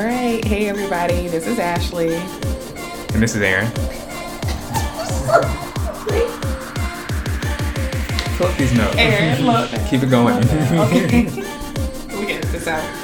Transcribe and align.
All 0.00 0.06
right. 0.06 0.42
Hey, 0.42 0.66
everybody. 0.66 1.28
This 1.28 1.46
is 1.46 1.58
Ashley. 1.58 2.14
And 2.14 3.22
this 3.22 3.36
is 3.36 3.42
Aaron. 3.42 3.70
Pull 8.38 8.48
these 8.52 8.72
notes. 8.72 8.96
Aaron. 8.96 9.86
Keep 9.90 10.04
it 10.04 10.08
going. 10.08 10.36
Okay. 10.38 11.24
we 12.18 12.24
get 12.24 12.42
this 12.44 12.66
out. 12.66 12.99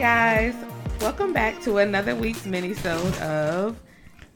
Guys, 0.00 0.54
welcome 1.02 1.34
back 1.34 1.60
to 1.60 1.76
another 1.76 2.16
week's 2.16 2.46
mini-sode 2.46 3.14
of 3.18 3.78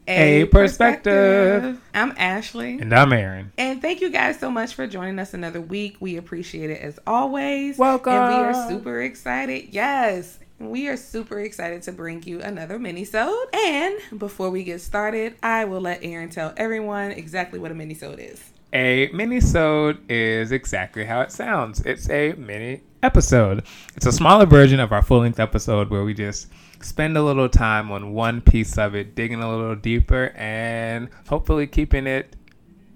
A 0.07 0.45
Perspective. 0.45 1.81
I'm 1.95 2.13
Ashley. 2.19 2.79
and 2.79 2.93
I'm 2.93 3.15
Aaron. 3.15 3.51
And 3.57 3.81
thank 3.81 4.03
you 4.03 4.11
guys 4.11 4.39
so 4.39 4.51
much 4.51 4.75
for 4.75 4.87
joining 4.87 5.19
us 5.19 5.33
another 5.33 5.63
week. 5.63 5.97
We 6.01 6.19
appreciate 6.19 6.69
it 6.69 6.83
as 6.83 6.99
always. 7.07 7.79
Welcome. 7.79 8.13
And 8.13 8.29
we 8.29 8.41
are 8.43 8.69
super 8.69 9.01
excited. 9.01 9.69
Yes. 9.71 10.39
We 10.59 10.89
are 10.89 10.99
super 10.99 11.41
excited 11.41 11.81
to 11.85 11.93
bring 11.93 12.23
you 12.25 12.43
another 12.43 12.79
mini-sode. 12.79 13.55
And 13.55 13.99
before 14.19 14.51
we 14.51 14.65
get 14.65 14.83
started, 14.83 15.35
I 15.43 15.65
will 15.65 15.81
let 15.81 16.05
Aaron 16.05 16.29
tell 16.29 16.53
everyone 16.59 17.11
exactly 17.13 17.59
what 17.59 17.71
a 17.71 17.75
mini-sode 17.75 18.21
is. 18.21 18.51
A 18.75 19.09
mini-sode 19.13 20.11
is 20.11 20.51
exactly 20.51 21.05
how 21.05 21.21
it 21.21 21.31
sounds. 21.31 21.81
It's 21.83 22.11
a 22.11 22.33
mini 22.33 22.83
episode. 23.05 23.63
It's 23.95 24.07
a 24.07 24.11
smaller 24.11 24.47
version 24.47 24.81
of 24.81 24.91
our 24.91 25.01
full-length 25.01 25.39
episode 25.39 25.91
where 25.91 26.03
we 26.03 26.13
just 26.13 26.49
spend 26.81 27.17
a 27.17 27.23
little 27.23 27.49
time 27.49 27.93
on 27.93 28.15
one 28.15 28.41
piece 28.41 28.77
of 28.77 28.97
it, 28.97 29.15
digging 29.15 29.41
a 29.41 29.49
little 29.49 29.77
deeper, 29.77 30.33
and 30.35 31.09
hopefully 31.29 31.69
keeping 31.69 32.09
it 32.09 32.35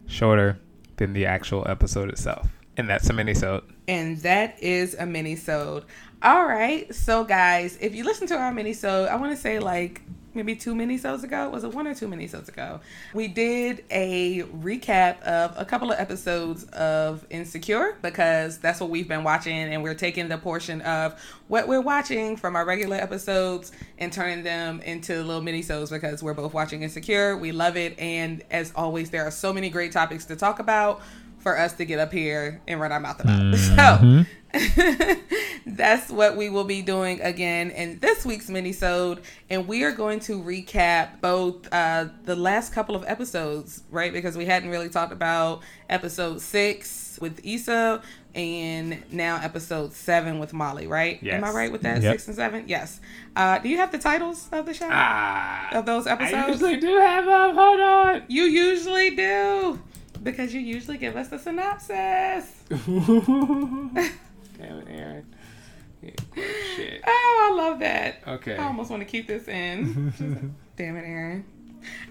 shorter 0.07 0.59
than 0.97 1.13
the 1.13 1.27
actual 1.27 1.65
episode 1.69 2.09
itself. 2.09 2.49
And 2.77 2.89
that's 2.89 3.09
a 3.09 3.13
mini-sode. 3.13 3.63
And 3.87 4.19
that 4.23 4.61
is 4.61 4.95
a 4.95 5.07
mini-sode. 5.07 5.85
All 6.23 6.45
right. 6.47 6.93
So 6.93 7.23
guys, 7.23 7.79
if 7.81 7.95
you 7.95 8.03
listen 8.03 8.27
to 8.29 8.37
our 8.37 8.53
mini-sode, 8.53 9.09
I 9.09 9.15
want 9.15 9.31
to 9.31 9.41
say 9.41 9.61
like 9.61 10.03
maybe 10.39 10.55
two 10.55 10.73
mini-sodes 10.73 11.25
ago. 11.25 11.51
Was 11.51 11.65
it 11.65 11.75
one 11.75 11.89
or 11.89 11.95
two 11.95 12.07
mini-sodes 12.07 12.49
ago? 12.49 12.79
We 13.13 13.27
did 13.27 13.85
a 13.91 14.43
recap 14.45 15.21
of 15.23 15.53
a 15.57 15.65
couple 15.65 15.91
of 15.91 15.99
episodes 15.99 16.63
of 16.67 17.27
Insecure 17.29 17.99
because 18.03 18.59
that's 18.59 18.81
what 18.81 18.89
we've 18.89 19.09
been 19.09 19.25
watching 19.25 19.53
and 19.53 19.83
we're 19.83 19.95
taking 19.95 20.29
the 20.29 20.39
portion 20.39 20.81
of 20.83 21.21
what 21.49 21.67
we're 21.67 21.81
watching 21.81 22.37
from 22.37 22.55
our 22.55 22.65
regular 22.65 22.97
episodes 22.97 23.73
and 23.99 24.13
turning 24.13 24.45
them 24.45 24.81
into 24.83 25.25
little 25.25 25.43
mini-sodes 25.43 25.91
because 25.91 26.23
we're 26.23 26.35
both 26.35 26.55
watching 26.55 26.85
Insecure. 26.85 27.37
We 27.37 27.51
love 27.51 27.77
it 27.77 27.99
and 27.99 28.45
as 28.53 28.73
always 28.77 29.11
there 29.11 29.27
are 29.27 29.33
so 29.33 29.53
many 29.53 29.71
great 29.71 29.91
topics 29.91 30.25
to 30.27 30.37
talk 30.37 30.61
about 30.61 31.03
for 31.41 31.59
us 31.59 31.73
to 31.75 31.85
get 31.85 31.99
up 31.99 32.13
here 32.13 32.61
and 32.69 32.81
run 32.81 32.93
our 32.93 33.01
mouth 33.01 33.21
about. 33.21 33.39
So 33.59 33.75
mm-hmm. 33.75 34.23
that's 35.67 36.11
what 36.11 36.37
we 36.37 36.49
will 36.49 36.65
be 36.65 36.81
doing 36.83 37.21
again 37.21 37.71
in 37.71 37.99
this 37.99 38.25
week's 38.25 38.49
mini-sode. 38.49 39.21
And 39.51 39.69
we 39.69 39.85
are 39.85 39.93
going 39.93 40.21
to 40.21 40.41
recap 40.43 41.21
both 41.21 41.69
uh, 41.73 42.07
the 42.25 42.35
last 42.37 42.73
couple 42.73 42.97
of 42.97 43.05
episodes 43.07 43.83
right? 43.91 44.13
Because 44.13 44.37
we 44.37 44.45
hadn't 44.47 44.71
really 44.71 44.89
talked 44.89 45.13
about 45.13 45.61
episode 45.89 46.41
six 46.41 47.19
with 47.21 47.45
Issa 47.45 48.03
and 48.35 49.03
now 49.11 49.41
episode 49.43 49.93
seven 49.93 50.39
with 50.39 50.53
Molly 50.53 50.87
right? 50.87 51.23
Am 51.25 51.45
I 51.45 51.51
right 51.51 51.73
with 51.73 51.83
that? 51.83 52.03
Yep. 52.03 52.13
six 52.13 52.27
and 52.29 52.37
seven? 52.37 52.65
Yes. 52.67 53.01
Uh, 53.37 53.59
do 53.59 53.69
you 53.69 53.77
have 53.79 53.93
the 53.93 53.99
titles 53.99 54.49
of 54.53 54.67
the 54.67 54.75
show? 54.75 54.89
Ah, 54.91 55.77
of 55.77 55.87
those 55.87 56.07
episodes? 56.07 56.35
I 56.35 56.49
usually 56.49 56.77
do 56.79 56.97
have 56.99 57.25
them. 57.27 57.55
Hold 57.55 57.81
on. 57.81 58.23
you 58.29 58.45
usually 58.45 59.11
do. 59.11 59.81
Because 60.23 60.53
you 60.53 60.61
usually 60.61 60.99
give 60.99 61.15
us 61.17 61.29
the 61.29 61.39
synopsis 61.39 62.65
Damn 64.59 64.79
it, 64.81 64.89
Aaron. 64.91 65.27
Yeah, 66.03 66.11
shit. 66.77 67.03
Oh, 67.07 67.51
I 67.53 67.57
love 67.57 67.79
that. 67.81 68.23
Okay. 68.27 68.57
I 68.57 68.67
almost 68.67 68.91
want 68.91 69.01
to 69.03 69.07
keep 69.09 69.27
this 69.27 69.49
in. 69.49 70.13
Damn 70.77 70.97
it, 70.97 71.05
Aaron. 71.05 71.45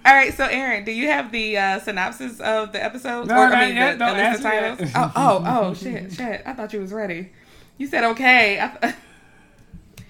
All 0.05 0.13
right, 0.13 0.33
so 0.33 0.45
Aaron, 0.45 0.85
do 0.85 0.91
you 0.91 1.07
have 1.07 1.31
the 1.31 1.57
uh, 1.57 1.79
synopsis 1.79 2.39
of 2.39 2.71
the 2.71 2.83
episode? 2.83 3.27
No, 3.27 3.35
or, 3.35 3.45
I 3.45 3.67
mean, 3.67 3.75
yet. 3.75 3.93
the, 3.99 4.05
Don't 4.05 4.17
the 4.17 4.23
ask 4.23 4.81
me. 4.81 4.91
Oh, 4.95 5.11
oh, 5.15 5.43
oh, 5.45 5.73
shit, 5.73 6.11
shit. 6.13 6.41
I 6.45 6.53
thought 6.53 6.71
you 6.73 6.79
was 6.79 6.93
ready. 6.93 7.31
You 7.77 7.87
said 7.87 8.03
okay. 8.05 8.59
I 8.61 8.93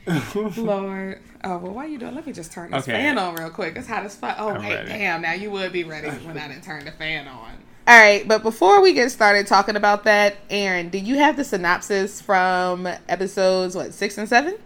th- 0.05 0.57
Lord. 0.57 1.21
Oh, 1.43 1.57
well, 1.57 1.73
why 1.73 1.85
are 1.85 1.87
you 1.87 1.97
doing? 1.97 2.15
Let 2.15 2.25
me 2.25 2.33
just 2.33 2.51
turn 2.51 2.71
this 2.71 2.83
Okay. 2.83 2.93
fan 2.93 3.17
on 3.17 3.35
real 3.35 3.49
quick. 3.49 3.75
It's 3.75 3.87
hot 3.87 4.05
as 4.05 4.15
fuck. 4.15 4.35
Oh, 4.39 4.49
I'm 4.49 4.61
wait, 4.61 4.73
ready. 4.73 4.89
damn. 4.89 5.21
Now 5.21 5.33
you 5.33 5.51
would 5.51 5.71
be 5.71 5.83
ready 5.83 6.09
when 6.09 6.37
I 6.37 6.47
didn't 6.47 6.63
turn 6.63 6.85
the 6.85 6.91
fan 6.91 7.27
on. 7.27 7.51
All 7.87 7.97
right, 7.97 8.27
but 8.27 8.43
before 8.43 8.81
we 8.81 8.91
get 8.91 9.11
started 9.11 9.47
talking 9.47 9.77
about 9.77 10.03
that, 10.03 10.35
Aaron, 10.49 10.89
do 10.89 10.97
you 10.97 11.19
have 11.19 11.37
the 11.37 11.45
synopsis 11.45 12.19
from 12.19 12.85
episodes 13.07 13.77
what 13.77 13.93
six 13.93 14.17
and 14.17 14.27
seven? 14.27 14.57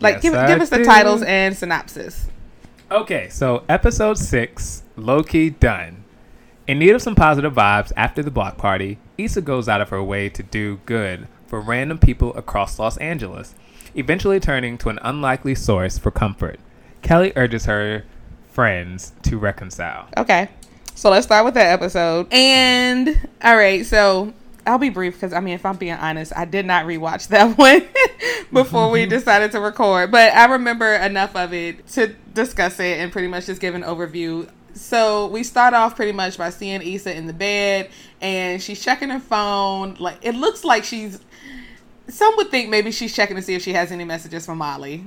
Like, 0.00 0.14
Yes, 0.14 0.22
give 0.22 0.34
I 0.34 0.46
give 0.48 0.60
us 0.60 0.68
the 0.68 0.82
titles 0.82 1.22
and 1.22 1.56
synopsis. 1.56 2.26
Okay, 2.90 3.28
so 3.28 3.62
episode 3.68 4.18
six, 4.18 4.82
Lowkey 4.96 5.56
done. 5.60 6.02
In 6.66 6.80
need 6.80 6.96
of 6.96 7.00
some 7.00 7.14
positive 7.14 7.54
vibes 7.54 7.92
after 7.96 8.24
the 8.24 8.30
block 8.32 8.58
party, 8.58 8.98
Issa 9.16 9.42
goes 9.42 9.68
out 9.68 9.80
of 9.80 9.90
her 9.90 10.02
way 10.02 10.28
to 10.28 10.42
do 10.42 10.80
good 10.84 11.28
for 11.46 11.60
random 11.60 11.98
people 11.98 12.36
across 12.36 12.78
Los 12.80 12.96
Angeles, 12.96 13.54
eventually 13.94 14.40
turning 14.40 14.76
to 14.78 14.88
an 14.88 14.98
unlikely 15.02 15.54
source 15.54 15.96
for 15.96 16.10
comfort. 16.10 16.58
Kelly 17.02 17.32
urges 17.36 17.66
her 17.66 18.04
friends 18.50 19.12
to 19.22 19.38
reconcile. 19.38 20.08
Okay, 20.16 20.48
so 20.98 21.10
let's 21.10 21.26
start 21.26 21.44
with 21.44 21.54
that 21.54 21.72
episode. 21.72 22.26
And 22.32 23.28
all 23.40 23.56
right, 23.56 23.86
so 23.86 24.34
I'll 24.66 24.78
be 24.78 24.88
brief 24.88 25.14
because 25.14 25.32
I 25.32 25.38
mean, 25.38 25.54
if 25.54 25.64
I'm 25.64 25.76
being 25.76 25.92
honest, 25.92 26.32
I 26.34 26.44
did 26.44 26.66
not 26.66 26.86
rewatch 26.86 27.28
that 27.28 27.56
one 27.56 27.86
before 28.52 28.90
we 28.90 29.06
decided 29.06 29.52
to 29.52 29.60
record, 29.60 30.10
but 30.10 30.32
I 30.34 30.46
remember 30.46 30.92
enough 30.94 31.36
of 31.36 31.54
it 31.54 31.86
to 31.90 32.08
discuss 32.34 32.80
it 32.80 32.98
and 32.98 33.12
pretty 33.12 33.28
much 33.28 33.46
just 33.46 33.60
give 33.60 33.76
an 33.76 33.82
overview. 33.82 34.50
So 34.74 35.28
we 35.28 35.44
start 35.44 35.72
off 35.72 35.94
pretty 35.94 36.10
much 36.10 36.36
by 36.36 36.50
seeing 36.50 36.82
Issa 36.82 37.16
in 37.16 37.28
the 37.28 37.32
bed, 37.32 37.90
and 38.20 38.60
she's 38.60 38.82
checking 38.82 39.10
her 39.10 39.20
phone. 39.20 39.94
Like 40.00 40.18
it 40.22 40.34
looks 40.34 40.64
like 40.64 40.82
she's. 40.82 41.20
Some 42.08 42.34
would 42.38 42.50
think 42.50 42.70
maybe 42.70 42.90
she's 42.90 43.14
checking 43.14 43.36
to 43.36 43.42
see 43.42 43.54
if 43.54 43.62
she 43.62 43.74
has 43.74 43.92
any 43.92 44.04
messages 44.04 44.46
from 44.46 44.58
Molly. 44.58 45.04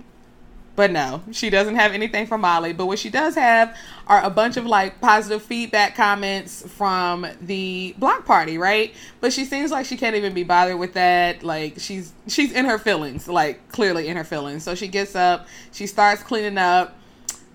But 0.76 0.92
no, 0.92 1.22
she 1.32 1.50
doesn't 1.50 1.76
have 1.76 1.92
anything 1.92 2.26
from 2.26 2.42
Molly. 2.42 2.72
But 2.74 2.86
what 2.86 2.98
she 2.98 3.09
does 3.09 3.36
have 3.36 3.76
are 4.08 4.24
a 4.24 4.30
bunch 4.30 4.56
of 4.56 4.66
like 4.66 5.02
positive 5.02 5.42
feedback 5.42 5.96
comments 5.96 6.64
from 6.68 7.28
the 7.42 7.94
block 7.98 8.26
party, 8.26 8.58
right? 8.58 8.94
But 9.20 9.34
she 9.34 9.44
seems 9.44 9.70
like 9.70 9.86
she 9.86 9.98
can't 9.98 10.16
even 10.16 10.34
be 10.34 10.44
bothered 10.44 10.80
with 10.80 10.94
that. 10.94 11.44
Like 11.44 11.76
she's 11.78 12.14
she's 12.28 12.54
in 12.54 12.66
her 12.66 12.78
feelings, 12.80 13.28
like 13.28 13.70
clearly 13.70 14.08
in 14.08 14.16
her 14.16 14.24
feelings. 14.24 14.64
So 14.64 14.74
she 14.74 14.88
gets 14.88 15.16
up, 15.16 15.48
she 15.72 15.88
starts 15.88 16.24
cleaning 16.24 16.58
up. 16.58 16.98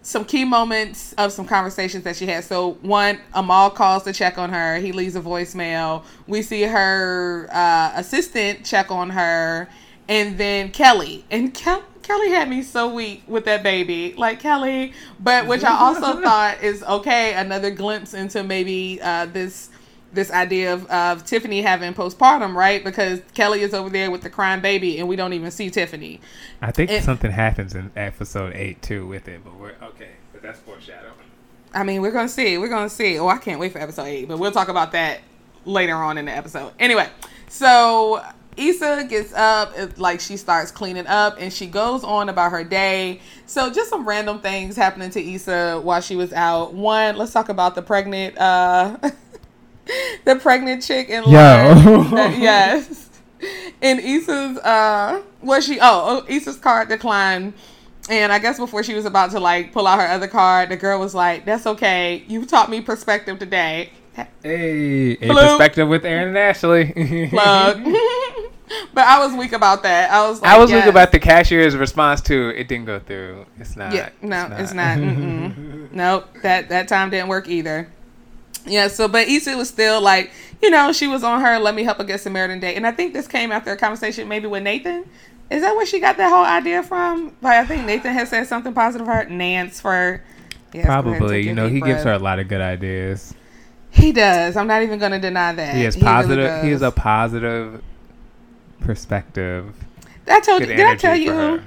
Some 0.02 0.24
key 0.24 0.44
moments 0.44 1.14
of 1.14 1.32
some 1.32 1.46
conversations 1.46 2.04
that 2.04 2.14
she 2.14 2.26
had. 2.26 2.44
So 2.44 2.74
one, 2.82 3.18
Amal 3.34 3.70
calls 3.70 4.04
to 4.04 4.12
check 4.12 4.38
on 4.38 4.50
her. 4.50 4.76
He 4.76 4.92
leaves 4.92 5.16
a 5.16 5.20
voicemail. 5.20 6.04
We 6.28 6.42
see 6.42 6.62
her 6.62 7.48
uh, 7.50 7.90
assistant 7.96 8.64
check 8.64 8.92
on 8.92 9.10
her, 9.10 9.68
and 10.08 10.38
then 10.38 10.70
Kelly 10.70 11.24
and 11.28 11.52
Kel- 11.52 11.82
Kelly 12.06 12.30
had 12.30 12.48
me 12.48 12.62
so 12.62 12.92
weak 12.92 13.24
with 13.26 13.44
that 13.46 13.62
baby, 13.64 14.14
like 14.16 14.38
Kelly. 14.38 14.92
But 15.18 15.46
which 15.48 15.64
I 15.64 15.76
also 15.76 16.20
thought 16.22 16.62
is 16.62 16.82
okay, 16.84 17.34
another 17.34 17.70
glimpse 17.70 18.14
into 18.14 18.42
maybe 18.44 19.00
uh, 19.02 19.26
this 19.26 19.70
this 20.12 20.30
idea 20.30 20.72
of, 20.72 20.86
of 20.86 21.24
Tiffany 21.26 21.60
having 21.62 21.92
postpartum, 21.92 22.54
right? 22.54 22.82
Because 22.82 23.20
Kelly 23.34 23.60
is 23.62 23.74
over 23.74 23.90
there 23.90 24.10
with 24.10 24.22
the 24.22 24.30
crying 24.30 24.60
baby, 24.62 24.98
and 24.98 25.08
we 25.08 25.16
don't 25.16 25.32
even 25.32 25.50
see 25.50 25.68
Tiffany. 25.68 26.20
I 26.62 26.70
think 26.70 26.90
It- 26.90 27.02
something 27.02 27.32
happens 27.32 27.74
in 27.74 27.90
episode 27.96 28.54
eight 28.54 28.80
too 28.82 29.06
with 29.06 29.26
it, 29.28 29.42
but 29.44 29.56
we're 29.56 29.74
okay. 29.82 30.10
But 30.32 30.42
that's 30.42 30.60
foreshadowing. 30.60 31.12
I 31.74 31.82
mean, 31.82 32.00
we're 32.02 32.12
gonna 32.12 32.28
see. 32.28 32.56
We're 32.56 32.68
gonna 32.68 32.88
see. 32.88 33.18
Oh, 33.18 33.26
I 33.28 33.38
can't 33.38 33.58
wait 33.58 33.72
for 33.72 33.78
episode 33.80 34.04
eight, 34.04 34.28
but 34.28 34.38
we'll 34.38 34.52
talk 34.52 34.68
about 34.68 34.92
that 34.92 35.20
later 35.64 35.96
on 35.96 36.16
in 36.18 36.26
the 36.26 36.32
episode. 36.32 36.72
Anyway, 36.78 37.08
so 37.48 38.24
Issa 38.56 39.04
gets 39.08 39.32
up, 39.34 39.76
it- 39.78 39.98
like 39.98 40.20
she 40.20 40.36
starts 40.36 40.70
cleaning 40.70 41.06
up, 41.06 41.36
and 41.38 41.52
she 41.52 41.66
goes 41.66 42.02
on 42.04 42.28
about 42.28 42.52
her 42.52 42.64
day. 42.64 43.20
So 43.46 43.70
just 43.70 43.90
some 43.90 44.06
random 44.08 44.40
things 44.40 44.76
happening 44.76 45.10
to 45.10 45.20
Issa 45.34 45.80
while 45.82 46.00
she 46.00 46.16
was 46.16 46.32
out. 46.32 46.72
One, 46.74 47.16
let's 47.16 47.32
talk 47.32 47.48
about 47.48 47.74
the 47.74 47.82
pregnant, 47.82 48.36
uh, 48.38 48.96
the 50.24 50.36
pregnant 50.36 50.82
chick 50.82 51.08
in 51.08 51.24
Yo. 51.24 51.30
That- 52.10 52.38
yes. 52.38 53.10
In 53.82 54.00
Issa's, 54.00 54.58
uh, 54.58 55.22
was 55.42 55.64
she? 55.66 55.78
Oh, 55.78 56.22
oh, 56.22 56.24
Issa's 56.26 56.56
card 56.56 56.88
declined. 56.88 57.52
And 58.08 58.32
I 58.32 58.38
guess 58.38 58.56
before 58.56 58.82
she 58.82 58.94
was 58.94 59.04
about 59.04 59.32
to 59.32 59.40
like 59.40 59.72
pull 59.72 59.86
out 59.86 59.98
her 59.98 60.06
other 60.06 60.28
card, 60.28 60.68
the 60.70 60.76
girl 60.76 60.98
was 61.00 61.12
like, 61.14 61.44
"That's 61.44 61.66
okay. 61.66 62.24
You 62.28 62.46
taught 62.46 62.70
me 62.70 62.80
perspective 62.80 63.38
today." 63.38 63.90
Hey, 64.42 65.12
in 65.12 65.34
perspective 65.34 65.88
with 65.88 66.04
Aaron 66.04 66.28
and 66.28 66.38
Ashley. 66.38 67.28
Plug. 67.30 67.84
but 68.94 69.04
I 69.04 69.24
was 69.24 69.34
weak 69.34 69.52
about 69.52 69.82
that. 69.82 70.10
I 70.10 70.28
was. 70.28 70.40
Like, 70.40 70.50
I 70.50 70.58
was 70.58 70.70
yes. 70.70 70.78
thinking 70.78 70.90
about 70.90 71.12
the 71.12 71.18
cashier's 71.18 71.76
response 71.76 72.20
to 72.22 72.48
it 72.58 72.68
didn't 72.68 72.86
go 72.86 72.98
through. 72.98 73.46
It's 73.58 73.76
not. 73.76 73.92
Yeah, 73.92 74.10
no, 74.22 74.48
it's 74.58 74.72
not. 74.72 74.98
Mm-mm. 74.98 75.90
nope, 75.92 76.28
that 76.42 76.68
that 76.68 76.88
time 76.88 77.10
didn't 77.10 77.28
work 77.28 77.48
either. 77.48 77.90
Yeah, 78.66 78.88
so 78.88 79.06
but 79.06 79.28
Issa 79.28 79.56
was 79.56 79.68
still 79.68 80.00
like, 80.00 80.32
you 80.60 80.70
know, 80.70 80.92
she 80.92 81.06
was 81.06 81.22
on 81.22 81.40
her 81.40 81.58
let 81.58 81.74
me 81.74 81.84
help 81.84 81.98
her 81.98 82.04
get 82.04 82.20
Samaritan 82.20 82.58
date, 82.58 82.76
and 82.76 82.86
I 82.86 82.92
think 82.92 83.12
this 83.12 83.28
came 83.28 83.52
after 83.52 83.72
a 83.72 83.76
conversation 83.76 84.28
maybe 84.28 84.48
with 84.48 84.62
Nathan. 84.62 85.08
Is 85.48 85.62
that 85.62 85.76
where 85.76 85.86
she 85.86 86.00
got 86.00 86.16
that 86.16 86.30
whole 86.30 86.44
idea 86.44 86.82
from? 86.82 87.36
Like, 87.40 87.58
I 87.58 87.64
think 87.64 87.84
Nathan 87.84 88.12
had 88.12 88.26
said 88.26 88.48
something 88.48 88.74
positive 88.74 89.06
for 89.06 89.12
her. 89.12 89.24
Nance 89.26 89.80
for. 89.80 90.20
Yes, 90.72 90.84
go 90.84 90.90
ahead 90.90 91.06
and 91.06 91.16
Probably, 91.16 91.46
you 91.46 91.54
know, 91.54 91.68
he 91.68 91.80
gives 91.80 92.02
her 92.02 92.12
a 92.12 92.18
lot 92.18 92.40
of 92.40 92.48
good 92.48 92.60
ideas. 92.60 93.35
He 93.96 94.12
does. 94.12 94.56
I'm 94.56 94.66
not 94.66 94.82
even 94.82 94.98
going 94.98 95.12
to 95.12 95.18
deny 95.18 95.52
that. 95.52 95.74
He 95.74 95.84
is 95.84 95.96
positive. 95.96 96.62
he 96.62 96.70
has 96.70 96.80
does. 96.80 96.92
a 96.92 96.94
positive 96.94 97.82
perspective. 98.80 99.74
I 100.28 100.40
told 100.40 100.60
you. 100.60 100.66
Did 100.66 100.80
I 100.80 100.96
tell 100.96 101.16
you? 101.16 101.62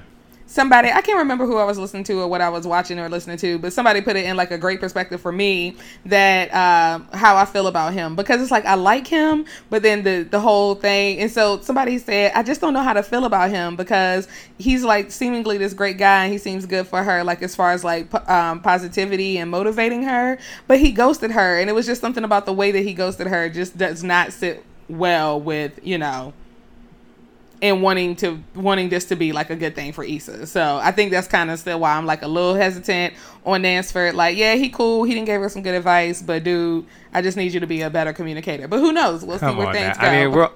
Somebody 0.50 0.90
I 0.90 1.02
can't 1.02 1.20
remember 1.20 1.46
who 1.46 1.58
I 1.58 1.64
was 1.64 1.78
listening 1.78 2.04
to 2.06 2.22
or 2.22 2.28
what 2.28 2.42
I 2.42 2.50
was 2.50 2.66
watching 2.66 2.98
or 2.98 3.08
listening 3.08 3.38
to, 3.38 3.60
but 3.60 3.72
somebody 3.72 4.02
put 4.02 4.16
it 4.16 4.26
in 4.26 4.36
like 4.36 4.50
a 4.50 4.58
great 4.58 4.80
perspective 4.80 5.22
for 5.22 5.32
me 5.32 5.78
that 6.08 6.52
um, 6.54 7.08
how 7.14 7.38
I 7.38 7.46
feel 7.46 7.68
about 7.68 7.94
him. 7.94 8.16
Because 8.16 8.42
it's 8.42 8.50
like 8.50 8.66
I 8.66 8.74
like 8.74 9.06
him, 9.06 9.46
but 9.70 9.84
then 9.84 10.02
the 10.02 10.24
the 10.24 10.40
whole 10.40 10.74
thing, 10.74 11.20
and 11.20 11.32
so 11.32 11.62
somebody 11.62 12.00
said 12.00 12.32
I 12.34 12.42
just 12.42 12.62
don't 12.62 12.74
know 12.74 12.82
how 12.82 12.94
to 12.94 13.04
feel 13.04 13.26
about 13.26 13.52
him 13.52 13.76
because 13.76 14.28
he's 14.58 14.84
like 14.84 15.12
seemingly 15.12 15.60
this 15.60 15.76
great 15.76 16.00
guy 16.00 16.26
and 16.26 16.34
he 16.34 16.40
seems 16.40 16.66
good 16.66 16.88
for 16.88 17.04
her, 17.04 17.24
like 17.24 17.44
as 17.44 17.56
far 17.56 17.72
as 17.72 17.84
like 17.84 18.12
um, 18.28 18.62
positivity 18.62 19.38
and 19.38 19.52
motivating 19.52 20.04
her, 20.04 20.40
but 20.68 20.80
he 20.80 20.92
ghosted 20.92 21.32
her, 21.32 21.60
and 21.60 21.70
it 21.70 21.74
was 21.74 21.86
just 21.86 22.02
something 22.02 22.24
about 22.24 22.48
the 22.48 22.54
way 22.54 22.72
that 22.72 22.82
he 22.82 22.94
ghosted 22.96 23.28
her 23.28 23.50
just 23.50 23.78
does 23.78 24.04
not 24.04 24.34
sit 24.34 24.66
well 24.90 25.40
with 25.40 25.80
you 25.84 26.00
know 26.00 26.34
and 27.62 27.82
wanting 27.82 28.16
to 28.18 28.42
wanting 28.56 28.90
this 28.90 29.06
to 29.06 29.16
be 29.16 29.32
like 29.32 29.50
a 29.50 29.56
good 29.56 29.76
thing 29.76 29.92
for 29.92 30.04
Issa. 30.04 30.48
So 30.48 30.80
I 30.82 30.92
think 30.92 31.12
that's 31.12 31.28
kind 31.28 31.52
of 31.52 31.60
still 31.60 31.80
why 31.80 31.96
I'm 31.96 32.06
like 32.06 32.22
a 32.22 32.28
little 32.28 32.56
hesitant 32.56 33.14
on 33.46 33.64
Nansford. 33.64 34.14
Like, 34.14 34.38
yeah, 34.38 34.56
he 34.56 34.70
cool. 34.70 35.04
He 35.04 35.14
didn't 35.14 35.26
give 35.26 35.42
her 35.42 35.50
some 35.50 35.62
good 35.62 35.76
advice, 35.76 36.22
but 36.22 36.44
dude, 36.44 36.86
I 37.14 37.22
just 37.22 37.38
need 37.38 37.54
you 37.54 37.60
to 37.60 37.68
be 37.68 37.82
a 37.82 37.90
better 37.90 38.14
communicator. 38.14 38.68
But 38.68 38.80
who 38.80 38.92
knows? 38.92 39.26
We'll 39.26 39.40
Come 39.40 39.56
see 39.56 39.64
where 39.64 39.74
things 39.74 39.98
now. 39.98 40.02
go. 40.02 40.08
I 40.08 40.26
mean, 40.26 40.32
we're 40.32 40.50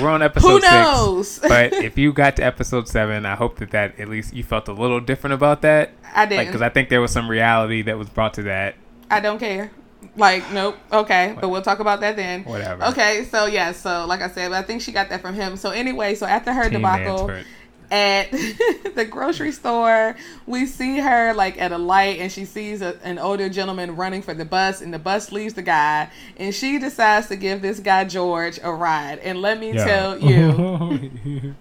we're 0.00 0.10
on 0.10 0.22
episode 0.22 0.48
who 0.48 0.60
six. 0.60 0.72
knows? 0.72 1.38
but 1.48 1.72
if 1.72 1.96
you 1.96 2.12
got 2.12 2.36
to 2.36 2.44
episode 2.44 2.88
seven, 2.88 3.24
I 3.24 3.36
hope 3.36 3.58
that 3.58 3.70
that 3.70 3.98
at 3.98 4.08
least 4.08 4.34
you 4.34 4.42
felt 4.42 4.68
a 4.68 4.72
little 4.72 5.00
different 5.00 5.34
about 5.34 5.62
that. 5.62 5.92
I 6.14 6.26
didn't. 6.26 6.46
because 6.46 6.62
I 6.62 6.68
think 6.68 6.88
there 6.90 7.00
was 7.00 7.10
some 7.10 7.28
reality 7.28 7.82
that 7.82 7.96
was 7.98 8.08
brought 8.08 8.34
to 8.34 8.42
that. 8.44 8.76
I 9.10 9.20
don't 9.20 9.38
care. 9.38 9.70
Like, 10.16 10.50
nope. 10.52 10.76
Okay, 10.92 11.36
but 11.40 11.48
we'll 11.48 11.62
talk 11.62 11.78
about 11.80 12.00
that 12.00 12.16
then. 12.16 12.44
Whatever. 12.44 12.84
Okay, 12.86 13.24
so 13.30 13.46
yeah, 13.46 13.72
so 13.72 14.06
like 14.06 14.20
I 14.22 14.28
said, 14.28 14.52
I 14.52 14.62
think 14.62 14.82
she 14.82 14.92
got 14.92 15.08
that 15.10 15.20
from 15.20 15.34
him. 15.34 15.56
So 15.56 15.70
anyway, 15.70 16.14
so 16.14 16.26
after 16.26 16.52
her 16.52 16.64
Team 16.64 16.74
debacle. 16.80 17.28
Mansford. 17.28 17.46
at 17.90 18.30
the 18.94 19.06
grocery 19.08 19.52
store 19.52 20.16
we 20.46 20.64
see 20.64 20.98
her 21.00 21.34
like 21.34 21.60
at 21.60 21.70
a 21.70 21.76
light 21.76 22.18
and 22.18 22.32
she 22.32 22.46
sees 22.46 22.80
a, 22.80 22.96
an 23.04 23.18
older 23.18 23.48
gentleman 23.50 23.94
running 23.94 24.22
for 24.22 24.32
the 24.32 24.44
bus 24.44 24.80
and 24.80 24.92
the 24.92 24.98
bus 24.98 25.30
leaves 25.32 25.52
the 25.52 25.60
guy 25.62 26.08
and 26.38 26.54
she 26.54 26.78
decides 26.78 27.26
to 27.28 27.36
give 27.36 27.60
this 27.60 27.80
guy 27.80 28.02
george 28.02 28.58
a 28.62 28.72
ride 28.72 29.18
and 29.18 29.42
let 29.42 29.60
me 29.60 29.72
Yeah. 29.72 29.84
tell 29.84 30.18
you 30.18 31.54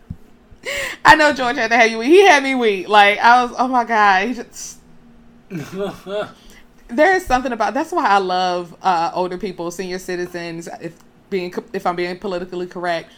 i 1.04 1.14
know 1.16 1.34
george 1.34 1.58
had 1.58 1.70
to 1.72 1.76
have 1.78 1.92
you 1.92 1.98
weak. 1.98 2.08
he 2.08 2.26
had 2.26 2.42
me 2.42 2.56
weak 2.56 2.88
like 2.88 3.20
i 3.20 3.44
was 3.44 3.54
oh 3.60 3.68
my 3.68 3.84
god 3.84 4.28
he 4.30 4.34
just 4.34 4.80
there 6.96 7.16
is 7.16 7.26
something 7.26 7.52
about 7.52 7.74
that's 7.74 7.92
why 7.92 8.06
I 8.08 8.18
love 8.18 8.76
uh, 8.82 9.12
older 9.14 9.38
people, 9.38 9.72
senior 9.72 10.00
citizens. 10.00 10.68
If 10.82 10.98
being 11.30 11.54
if 11.74 11.86
I'm 11.86 11.96
being 11.96 12.18
politically 12.20 12.68
correct, 12.68 13.12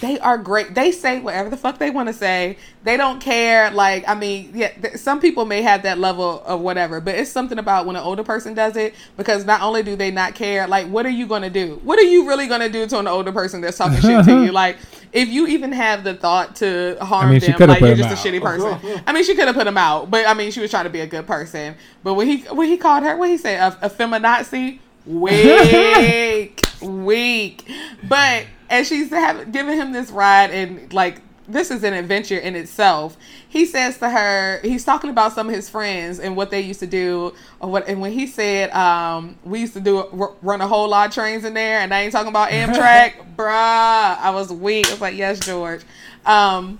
they 0.00 0.18
are 0.20 0.38
great. 0.38 0.74
They 0.74 0.92
say 0.92 1.20
whatever 1.20 1.50
the 1.50 1.56
fuck 1.56 1.78
they 1.78 1.90
want 1.90 2.08
to 2.08 2.12
say. 2.12 2.58
They 2.84 2.96
don't 2.96 3.20
care. 3.20 3.70
Like 3.70 4.08
I 4.08 4.14
mean, 4.14 4.52
yeah, 4.54 4.68
th- 4.68 4.96
some 4.96 5.20
people 5.20 5.44
may 5.44 5.62
have 5.62 5.82
that 5.82 5.98
level 5.98 6.42
of 6.44 6.60
whatever, 6.60 7.00
but 7.00 7.14
it's 7.14 7.30
something 7.30 7.58
about 7.58 7.86
when 7.86 7.96
an 7.96 8.02
older 8.02 8.22
person 8.22 8.54
does 8.54 8.76
it 8.76 8.94
because 9.16 9.44
not 9.44 9.62
only 9.62 9.82
do 9.82 9.96
they 9.96 10.10
not 10.10 10.34
care, 10.34 10.66
like 10.66 10.86
what 10.88 11.06
are 11.06 11.10
you 11.10 11.26
gonna 11.26 11.50
do? 11.50 11.80
What 11.84 11.98
are 11.98 12.04
you 12.04 12.28
really 12.28 12.46
gonna 12.46 12.68
do 12.68 12.86
to 12.86 12.98
an 12.98 13.06
older 13.08 13.32
person 13.32 13.60
that's 13.60 13.76
talking 13.78 14.00
shit 14.00 14.24
to 14.24 14.44
you? 14.44 14.52
Like 14.58 14.78
if 15.12 15.28
you 15.28 15.46
even 15.46 15.72
have 15.72 16.04
the 16.04 16.14
thought 16.14 16.56
to 16.56 16.96
harm 17.00 17.30
mean, 17.30 17.40
she 17.40 17.46
them, 17.48 17.56
coulda 17.58 17.72
like 17.74 17.80
put 17.80 17.86
you're 17.86 17.96
him 17.96 18.08
just 18.08 18.24
a 18.24 18.28
out. 18.28 18.34
shitty 18.34 18.42
person. 18.42 19.02
I 19.06 19.12
mean, 19.12 19.24
she 19.24 19.34
could 19.34 19.46
have 19.46 19.54
put 19.54 19.66
him 19.66 19.78
out, 19.78 20.10
but 20.10 20.26
I 20.26 20.34
mean, 20.34 20.50
she 20.50 20.60
was 20.60 20.70
trying 20.70 20.84
to 20.84 20.90
be 20.90 21.00
a 21.00 21.06
good 21.06 21.26
person. 21.26 21.76
But 22.02 22.14
when 22.14 22.26
he 22.26 22.38
when 22.48 22.68
he 22.68 22.76
called 22.76 23.04
her, 23.04 23.16
what 23.16 23.28
he 23.28 23.38
said, 23.38 23.60
a, 23.60 23.86
a 23.86 23.90
feminazi, 23.90 24.80
weak, 25.06 26.60
weak. 26.82 27.70
But 28.08 28.46
as 28.70 28.88
she's 28.88 29.10
have, 29.10 29.52
giving 29.52 29.76
him 29.76 29.92
this 29.92 30.10
ride, 30.10 30.50
and 30.50 30.92
like 30.92 31.20
this 31.48 31.70
is 31.70 31.82
an 31.82 31.94
adventure 31.94 32.36
in 32.36 32.54
itself. 32.54 33.16
He 33.48 33.64
says 33.64 33.96
to 33.98 34.10
her, 34.10 34.60
he's 34.62 34.84
talking 34.84 35.08
about 35.08 35.32
some 35.32 35.48
of 35.48 35.54
his 35.54 35.68
friends 35.70 36.20
and 36.20 36.36
what 36.36 36.50
they 36.50 36.60
used 36.60 36.80
to 36.80 36.86
do, 36.86 37.32
or 37.60 37.70
what. 37.70 37.88
And 37.88 38.00
when 38.00 38.12
he 38.12 38.26
said, 38.26 38.70
um, 38.72 39.36
"We 39.44 39.60
used 39.60 39.72
to 39.72 39.80
do 39.80 39.98
r- 39.98 40.34
run 40.42 40.60
a 40.60 40.68
whole 40.68 40.88
lot 40.88 41.08
of 41.08 41.14
trains 41.14 41.44
in 41.44 41.54
there," 41.54 41.80
and 41.80 41.92
I 41.92 42.02
ain't 42.02 42.12
talking 42.12 42.28
about 42.28 42.50
Amtrak, 42.50 43.14
bruh. 43.36 44.18
I 44.18 44.30
was 44.30 44.52
weak. 44.52 44.86
I 44.88 44.90
was 44.90 45.00
like, 45.00 45.16
"Yes, 45.16 45.40
George." 45.40 45.82
Um, 46.26 46.78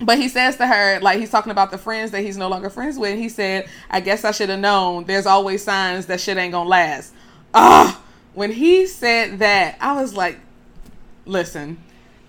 but 0.00 0.18
he 0.18 0.28
says 0.28 0.56
to 0.56 0.66
her, 0.66 0.98
like 1.00 1.20
he's 1.20 1.30
talking 1.30 1.52
about 1.52 1.70
the 1.70 1.78
friends 1.78 2.10
that 2.10 2.22
he's 2.22 2.36
no 2.36 2.48
longer 2.48 2.68
friends 2.68 2.98
with. 2.98 3.16
He 3.16 3.28
said, 3.28 3.68
"I 3.88 4.00
guess 4.00 4.24
I 4.24 4.32
should 4.32 4.48
have 4.48 4.58
known. 4.60 5.04
There's 5.04 5.26
always 5.26 5.62
signs 5.62 6.06
that 6.06 6.20
shit 6.20 6.36
ain't 6.36 6.52
gonna 6.52 6.68
last." 6.68 7.14
Ah, 7.54 8.02
when 8.34 8.50
he 8.50 8.86
said 8.86 9.38
that, 9.38 9.76
I 9.80 10.00
was 10.00 10.14
like, 10.14 10.40
"Listen, 11.24 11.78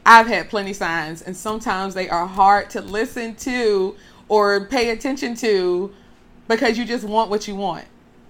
I've 0.06 0.28
had 0.28 0.50
plenty 0.50 0.74
signs, 0.74 1.22
and 1.22 1.36
sometimes 1.36 1.94
they 1.94 2.10
are 2.10 2.28
hard 2.28 2.70
to 2.72 2.82
listen 2.82 3.36
to 3.36 3.96
or 4.28 4.66
pay 4.66 4.90
attention 4.90 5.36
to 5.36 5.94
because 6.48 6.78
you 6.78 6.86
just 6.86 7.04
want 7.04 7.30
what 7.30 7.48
you 7.48 7.56
want." 7.56 7.86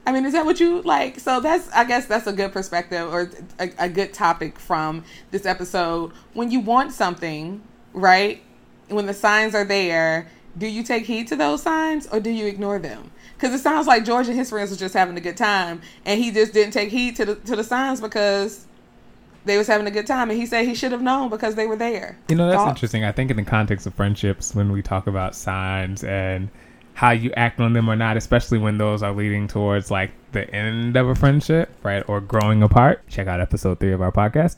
I 0.06 0.12
mean, 0.12 0.26
is 0.26 0.34
that 0.34 0.46
what 0.46 0.60
you 0.60 0.82
like? 0.82 1.20
So 1.20 1.40
that's, 1.40 1.72
I 1.72 1.86
guess, 1.86 2.06
that's 2.08 2.28
a 2.28 2.34
good 2.34 2.52
perspective 2.52 3.12
or 3.12 3.32
a, 3.58 3.70
a 3.80 3.90
good 3.90 4.14
topic 4.14 4.60
from 4.60 5.06
this 5.32 5.46
episode. 5.46 6.12
When 6.34 6.52
you 6.52 6.60
want 6.60 6.92
something, 6.92 7.62
right? 7.94 8.42
When 8.90 9.06
the 9.06 9.14
signs 9.14 9.56
are 9.56 9.64
there, 9.64 10.28
do 10.58 10.68
you 10.68 10.84
take 10.84 11.06
heed 11.06 11.28
to 11.30 11.36
those 11.38 11.64
signs 11.64 12.06
or 12.08 12.20
do 12.20 12.30
you 12.30 12.48
ignore 12.48 12.80
them? 12.80 13.12
Because 13.36 13.54
it 13.54 13.64
sounds 13.64 13.88
like 13.88 14.04
George 14.04 14.28
and 14.28 14.38
his 14.38 14.50
friends 14.50 14.70
was 14.70 14.80
just 14.80 14.94
having 14.94 15.18
a 15.18 15.22
good 15.22 15.38
time, 15.38 15.82
and 16.06 16.22
he 16.22 16.32
just 16.32 16.54
didn't 16.54 16.74
take 16.74 16.90
heed 16.90 17.16
to 17.18 17.26
the 17.26 17.36
to 17.36 17.56
the 17.56 17.64
signs 17.64 18.00
because 18.00 18.66
they 19.46 19.58
was 19.58 19.68
having 19.68 19.88
a 19.88 19.92
good 19.92 20.08
time, 20.08 20.30
and 20.30 20.40
he 20.40 20.46
said 20.46 20.66
he 20.66 20.76
should 20.76 20.92
have 20.92 21.02
known 21.02 21.30
because 21.30 21.56
they 21.56 21.68
were 21.68 21.76
there. 21.76 22.18
You 22.30 22.36
know, 22.36 22.48
that's 22.48 22.58
Thoughts? 22.58 22.70
interesting. 22.70 23.04
I 23.04 23.12
think 23.12 23.32
in 23.32 23.38
the 23.38 23.44
context 23.44 23.86
of 23.86 23.94
friendships, 23.94 24.56
when 24.56 24.72
we 24.72 24.82
talk 24.82 25.08
about 25.08 25.36
signs 25.36 26.04
and 26.04 26.50
how 26.94 27.12
you 27.12 27.32
act 27.34 27.60
on 27.60 27.74
them 27.74 27.90
or 27.90 27.96
not, 27.96 28.18
especially 28.18 28.58
when 28.58 28.78
those 28.78 29.02
are 29.02 29.12
leading 29.12 29.48
towards 29.48 29.90
like 29.90 30.12
the 30.32 30.50
end 30.54 30.96
of 30.96 31.08
a 31.08 31.16
friendship, 31.16 31.70
right, 31.84 32.08
or 32.08 32.22
growing 32.22 32.64
apart. 32.64 33.08
Check 33.08 33.28
out 33.28 33.40
episode 33.42 33.80
three 33.80 33.94
of 33.94 34.02
our 34.02 34.12
podcast. 34.12 34.58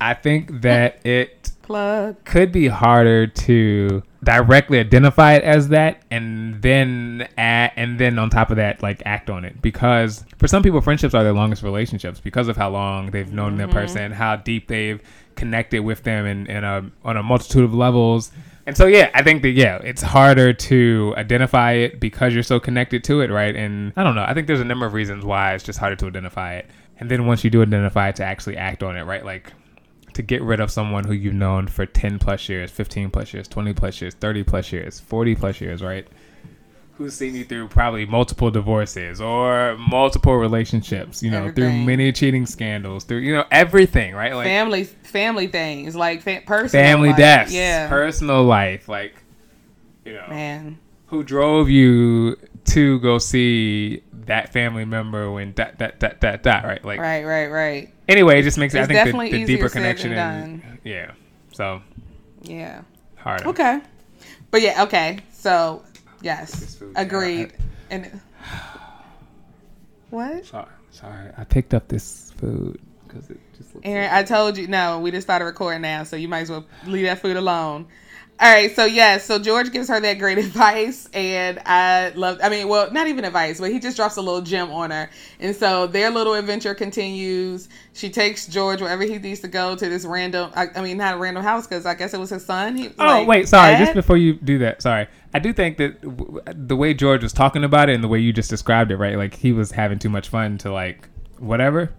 I 0.00 0.14
think 0.14 0.62
that 0.62 1.04
it 1.06 1.52
Plug. 1.70 2.24
could 2.24 2.50
be 2.50 2.66
harder 2.66 3.26
to 3.28 4.02
directly 4.24 4.80
identify 4.80 5.34
it 5.34 5.44
as 5.44 5.68
that 5.68 6.02
and 6.10 6.60
then 6.60 7.28
add, 7.38 7.72
and 7.76 7.98
then 7.98 8.18
on 8.18 8.28
top 8.28 8.50
of 8.50 8.56
that 8.56 8.82
like 8.82 9.00
act 9.06 9.30
on 9.30 9.44
it. 9.44 9.62
Because 9.62 10.24
for 10.38 10.48
some 10.48 10.62
people 10.64 10.80
friendships 10.80 11.14
are 11.14 11.22
their 11.22 11.32
longest 11.32 11.62
relationships 11.62 12.18
because 12.20 12.48
of 12.48 12.56
how 12.56 12.70
long 12.70 13.12
they've 13.12 13.32
known 13.32 13.52
Mm-hmm. 13.52 13.58
that 13.58 13.70
person 13.70 14.12
how 14.12 14.34
deep 14.36 14.66
they've 14.68 15.00
connected 15.36 15.80
with 15.80 16.02
them 16.02 16.26
in, 16.26 16.46
in 16.48 16.64
a 16.64 16.90
on 17.04 17.16
a 17.16 17.22
multitude 17.22 17.62
of 17.64 17.72
levels. 17.72 18.32
And 18.66 18.76
so 18.76 18.86
yeah 18.86 19.08
i 19.14 19.22
think 19.22 19.42
that 19.42 19.50
yeah 19.50 19.78
it's 19.82 20.02
harder 20.02 20.52
to 20.52 21.14
identify 21.16 21.72
it 21.72 21.98
because 22.00 22.34
you're 22.34 22.42
so 22.42 22.58
connected 22.60 23.04
to 23.04 23.20
it 23.20 23.30
right? 23.30 23.54
And 23.54 23.92
i 23.96 24.02
don't 24.02 24.16
know. 24.16 24.24
I 24.26 24.34
think 24.34 24.48
there's 24.48 24.60
a 24.60 24.64
number 24.64 24.86
of 24.86 24.92
reasons 24.92 25.24
why 25.24 25.54
it's 25.54 25.64
just 25.64 25.78
harder 25.78 25.96
to 25.96 26.06
identify 26.08 26.54
it. 26.56 26.66
And 26.98 27.08
then 27.10 27.26
once 27.26 27.44
you 27.44 27.48
do 27.50 27.62
identify 27.62 28.08
it 28.10 28.16
to 28.16 28.24
actually 28.24 28.56
act 28.58 28.82
on 28.82 28.96
it 28.96 29.04
right? 29.04 29.24
Like 29.24 29.52
to 30.14 30.22
get 30.22 30.42
rid 30.42 30.60
of 30.60 30.70
someone 30.70 31.04
who 31.04 31.12
you've 31.12 31.34
known 31.34 31.66
for 31.66 31.86
10 31.86 32.18
plus 32.18 32.48
years, 32.48 32.70
15 32.70 33.10
plus 33.10 33.32
years, 33.32 33.48
20 33.48 33.72
plus 33.74 34.00
years, 34.00 34.14
30 34.14 34.42
plus 34.44 34.72
years, 34.72 35.00
40 35.00 35.34
plus 35.34 35.60
years, 35.60 35.82
right? 35.82 36.06
Who's 36.94 37.14
seen 37.14 37.34
you 37.34 37.44
through 37.44 37.68
probably 37.68 38.04
multiple 38.04 38.50
divorces 38.50 39.22
or 39.22 39.74
multiple 39.78 40.36
relationships, 40.36 41.22
you 41.22 41.30
know, 41.30 41.50
through 41.50 41.72
many 41.72 42.12
cheating 42.12 42.44
scandals, 42.44 43.04
through, 43.04 43.18
you 43.18 43.32
know, 43.32 43.44
everything, 43.50 44.14
right? 44.14 44.34
Like 44.34 44.46
family, 44.46 44.84
family 44.84 45.46
things 45.46 45.96
like 45.96 46.20
fa- 46.20 46.42
personal 46.44 46.84
family 46.84 47.08
life. 47.08 47.16
deaths, 47.16 47.52
Yeah, 47.54 47.88
personal 47.88 48.44
life, 48.44 48.86
like, 48.86 49.14
you 50.04 50.12
know, 50.12 50.26
man. 50.28 50.78
who 51.06 51.22
drove 51.22 51.70
you 51.70 52.36
to 52.66 53.00
go 53.00 53.16
see 53.16 54.02
that 54.26 54.52
family 54.52 54.84
member 54.84 55.30
when 55.30 55.52
that 55.54 55.78
that 55.78 56.00
that 56.00 56.20
that 56.20 56.42
that 56.44 56.64
right? 56.64 56.84
Like, 56.84 57.00
Right, 57.00 57.24
right, 57.24 57.48
right. 57.48 57.94
anyway, 58.08 58.40
it 58.40 58.42
just 58.42 58.58
makes, 58.58 58.74
it, 58.74 58.78
I 58.80 58.86
think, 58.86 58.98
definitely 58.98 59.30
the, 59.30 59.36
the 59.38 59.42
easier 59.42 59.56
deeper 59.56 59.68
said 59.68 59.78
connection 59.82 60.10
than 60.14 60.62
and, 60.64 60.78
yeah. 60.84 61.12
So, 61.52 61.82
Yeah. 62.42 62.82
harder. 63.16 63.48
Okay. 63.48 63.80
But 64.50 64.62
yeah, 64.62 64.82
okay. 64.84 65.18
So 65.32 65.82
yes, 66.22 66.76
food, 66.76 66.92
agreed. 66.96 67.52
And 67.90 68.20
what? 70.10 70.44
Sorry. 70.46 70.66
Sorry, 70.92 71.30
I 71.38 71.44
picked 71.44 71.72
up 71.72 71.86
this 71.88 72.32
food 72.36 72.80
because 73.06 73.30
it 73.30 73.38
just. 73.56 73.74
Looks 73.74 73.86
Aaron, 73.86 74.10
so 74.10 74.16
I 74.16 74.22
told 74.24 74.58
you 74.58 74.66
no. 74.66 74.98
We 75.00 75.12
just 75.12 75.26
started 75.26 75.44
recording 75.44 75.82
now, 75.82 76.02
so 76.02 76.16
you 76.16 76.26
might 76.28 76.40
as 76.40 76.50
well 76.50 76.66
leave 76.84 77.06
that 77.06 77.20
food 77.20 77.36
alone. 77.36 77.86
All 78.40 78.50
right, 78.50 78.74
so 78.74 78.86
yes, 78.86 79.26
so 79.26 79.38
George 79.38 79.70
gives 79.70 79.88
her 79.88 80.00
that 80.00 80.14
great 80.18 80.38
advice, 80.46 81.06
and 81.12 81.58
I 81.66 82.08
love. 82.14 82.38
I 82.42 82.48
mean, 82.48 82.68
well, 82.68 82.90
not 82.90 83.06
even 83.06 83.24
advice, 83.26 83.60
but 83.60 83.70
he 83.70 83.78
just 83.78 83.96
drops 83.98 84.16
a 84.16 84.22
little 84.22 84.40
gem 84.40 84.70
on 84.70 84.90
her, 84.90 85.10
and 85.40 85.54
so 85.54 85.86
their 85.86 86.10
little 86.10 86.32
adventure 86.32 86.74
continues. 86.74 87.68
She 87.92 88.08
takes 88.08 88.46
George 88.46 88.80
wherever 88.80 89.02
he 89.02 89.18
needs 89.18 89.40
to 89.40 89.48
go 89.48 89.76
to 89.76 89.88
this 89.90 90.06
random. 90.06 90.52
I, 90.54 90.68
I 90.74 90.80
mean, 90.80 90.96
not 90.96 91.14
a 91.14 91.18
random 91.18 91.42
house 91.42 91.66
because 91.66 91.84
I 91.84 91.94
guess 91.94 92.14
it 92.14 92.18
was 92.20 92.30
his 92.30 92.44
son. 92.44 92.76
He, 92.76 92.88
Oh 92.98 93.22
like, 93.22 93.24
wait, 93.24 93.48
sorry. 93.48 93.76
Just 93.76 93.94
before 93.94 94.16
you 94.18 94.34
do 94.34 94.58
that, 94.58 94.82
sorry. 94.82 95.08
I 95.32 95.38
do 95.38 95.52
think 95.52 95.78
that 95.78 96.00
w- 96.02 96.40
the 96.46 96.76
way 96.76 96.92
George 96.92 97.22
was 97.22 97.32
talking 97.32 97.64
about 97.64 97.88
it 97.88 97.94
and 97.94 98.04
the 98.04 98.08
way 98.08 98.18
you 98.18 98.32
just 98.32 98.50
described 98.50 98.90
it, 98.90 98.96
right? 98.98 99.16
Like 99.16 99.34
he 99.34 99.52
was 99.52 99.70
having 99.70 99.98
too 99.98 100.10
much 100.10 100.28
fun 100.28 100.58
to 100.58 100.72
like 100.72 101.08
whatever. 101.38 101.90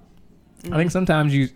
I 0.71 0.77
Mm-hmm. 0.77 0.77
think 0.77 0.91
sometimes 0.91 1.33
you 1.36 1.50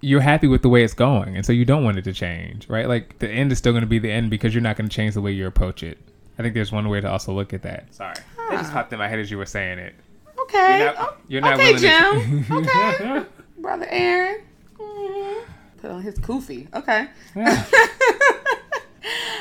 you're 0.00 0.20
happy 0.20 0.46
with 0.46 0.62
the 0.62 0.68
way 0.68 0.84
it's 0.84 0.94
going, 0.94 1.36
and 1.36 1.44
so 1.44 1.52
you 1.52 1.64
don't 1.64 1.82
want 1.84 1.98
it 1.98 2.02
to 2.02 2.12
change, 2.12 2.68
right? 2.68 2.86
Like 2.88 3.18
the 3.18 3.28
end 3.28 3.50
is 3.52 3.58
still 3.58 3.72
going 3.72 3.82
to 3.82 3.88
be 3.88 3.98
the 3.98 4.10
end 4.10 4.30
because 4.30 4.54
you're 4.54 4.62
not 4.62 4.76
going 4.76 4.88
to 4.88 4.94
change 4.94 5.14
the 5.14 5.20
way 5.20 5.32
you 5.32 5.46
approach 5.46 5.82
it. 5.82 5.98
I 6.38 6.42
think 6.42 6.54
there's 6.54 6.70
one 6.70 6.88
way 6.88 7.00
to 7.00 7.10
also 7.10 7.32
look 7.32 7.52
at 7.52 7.62
that. 7.62 7.92
Sorry, 7.94 8.14
that 8.36 8.60
just 8.60 8.72
popped 8.72 8.92
in 8.92 8.98
my 8.98 9.08
head 9.08 9.18
as 9.18 9.30
you 9.30 9.38
were 9.38 9.46
saying 9.46 9.78
it. 9.78 9.94
Okay. 10.42 10.78
You're 10.78 10.86
not- 10.86 10.96
oh, 10.98 11.16
you're 11.28 11.40
not 11.40 11.54
okay, 11.54 11.72
willing 11.74 11.78
Jim. 11.80 12.44
to- 12.44 12.54
okay. 13.18 13.26
Brother 13.58 13.86
Aaron. 13.90 14.40
Mhm. 14.78 15.42
Put 15.82 15.90
on 15.90 16.02
his 16.02 16.14
kufi. 16.16 16.72
Okay. 16.74 17.08
Yeah. 17.34 17.64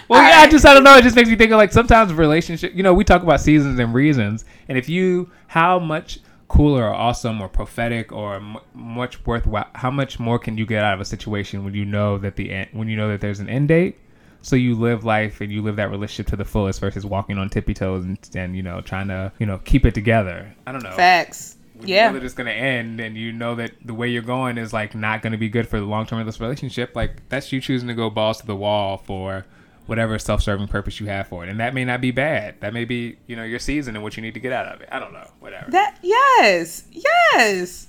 Well, 0.08 0.22
yeah, 0.24 0.38
I 0.40 0.48
just 0.50 0.66
I 0.66 0.74
don't 0.74 0.86
know. 0.86 0.96
It 0.96 1.02
just 1.04 1.18
makes 1.18 1.28
me 1.28 1.36
think 1.36 1.52
of 1.52 1.58
like 1.58 1.74
sometimes 1.74 2.14
relationship. 2.14 2.74
You 2.74 2.82
know, 2.82 2.94
we 2.94 3.04
talk 3.04 3.24
about 3.24 3.42
seasons 3.42 3.78
and 3.78 3.94
reasons, 3.94 4.46
and 4.70 4.78
if 4.78 4.88
you 4.88 5.30
how 5.48 5.80
much 5.80 6.20
cooler 6.48 6.84
or 6.86 6.94
awesome 6.94 7.42
or 7.42 7.50
prophetic 7.50 8.12
or 8.12 8.36
m- 8.36 8.58
much 8.74 9.26
worthwhile, 9.26 9.68
how 9.76 9.92
much 9.92 10.20
more 10.20 10.40
can 10.40 10.58
you 10.58 10.66
get 10.66 10.84
out 10.84 10.94
of 10.94 11.02
a 11.02 11.06
situation 11.06 11.64
when 11.64 11.74
you 11.74 11.86
know 11.86 12.18
that 12.18 12.36
the 12.36 12.52
end, 12.52 12.70
when 12.72 12.88
you 12.88 12.96
know 12.96 13.10
that 13.10 13.22
there's 13.22 13.40
an 13.40 13.50
end 13.50 13.68
date. 13.68 13.98
So 14.42 14.56
you 14.56 14.76
live 14.76 15.04
life 15.04 15.42
and 15.42 15.52
you 15.52 15.62
live 15.62 15.76
that 15.76 15.90
relationship 15.90 16.28
to 16.28 16.36
the 16.36 16.46
fullest 16.46 16.80
versus 16.80 17.06
walking 17.06 17.38
on 17.38 17.50
tippy 17.50 17.74
toes 17.74 18.06
and, 18.06 18.18
and 18.34 18.56
you 18.56 18.64
know 18.64 18.82
trying 18.82 19.08
to 19.10 19.32
you 19.40 19.46
know 19.46 19.58
keep 19.66 19.86
it 19.86 19.94
together. 19.94 20.54
I 20.66 20.72
don't 20.72 20.84
know. 20.84 20.92
Facts. 20.92 21.58
When 21.74 21.88
Yeah. 21.88 22.08
You 22.08 22.14
know 22.14 22.20
that 22.20 22.26
it's 22.26 22.34
gonna 22.34 22.52
end, 22.52 23.00
and 23.02 23.18
you 23.18 23.34
know 23.34 23.56
that 23.56 23.72
the 23.84 23.94
way 23.94 24.08
you're 24.08 24.22
going 24.22 24.58
is 24.58 24.72
like 24.72 24.96
not 24.96 25.22
gonna 25.22 25.38
be 25.38 25.50
good 25.50 25.68
for 25.68 25.80
the 25.80 25.86
long 25.86 26.06
term 26.06 26.20
of 26.20 26.26
this 26.26 26.40
relationship. 26.40 26.96
Like 26.96 27.28
that's 27.30 27.52
you 27.52 27.60
choosing 27.60 27.88
to 27.90 27.94
go 27.94 28.10
balls 28.10 28.40
to 28.40 28.48
the 28.48 28.56
wall 28.56 28.98
for 28.98 29.46
whatever 29.88 30.20
self-serving 30.20 30.68
purpose 30.68 31.00
you 31.00 31.08
have 31.08 31.28
for 31.28 31.44
it, 31.44 31.50
and 31.50 31.60
that 31.60 31.74
may 31.74 31.84
not 31.86 32.02
be 32.02 32.12
bad. 32.12 32.62
That 32.62 32.74
may 32.74 32.86
be 32.86 33.18
you 33.26 33.36
know 33.36 33.44
your 33.44 33.60
season 33.60 33.96
and 33.96 34.04
what 34.04 34.16
you 34.18 34.22
need 34.22 34.36
to 34.36 34.40
get 34.40 34.52
out 34.54 34.68
of 34.68 34.82
it. 34.82 34.90
I 34.92 35.00
don't 35.00 35.14
know. 35.14 35.28
Whatever. 35.40 35.72
That 35.72 35.98
yes, 36.02 36.84
yes. 36.92 37.88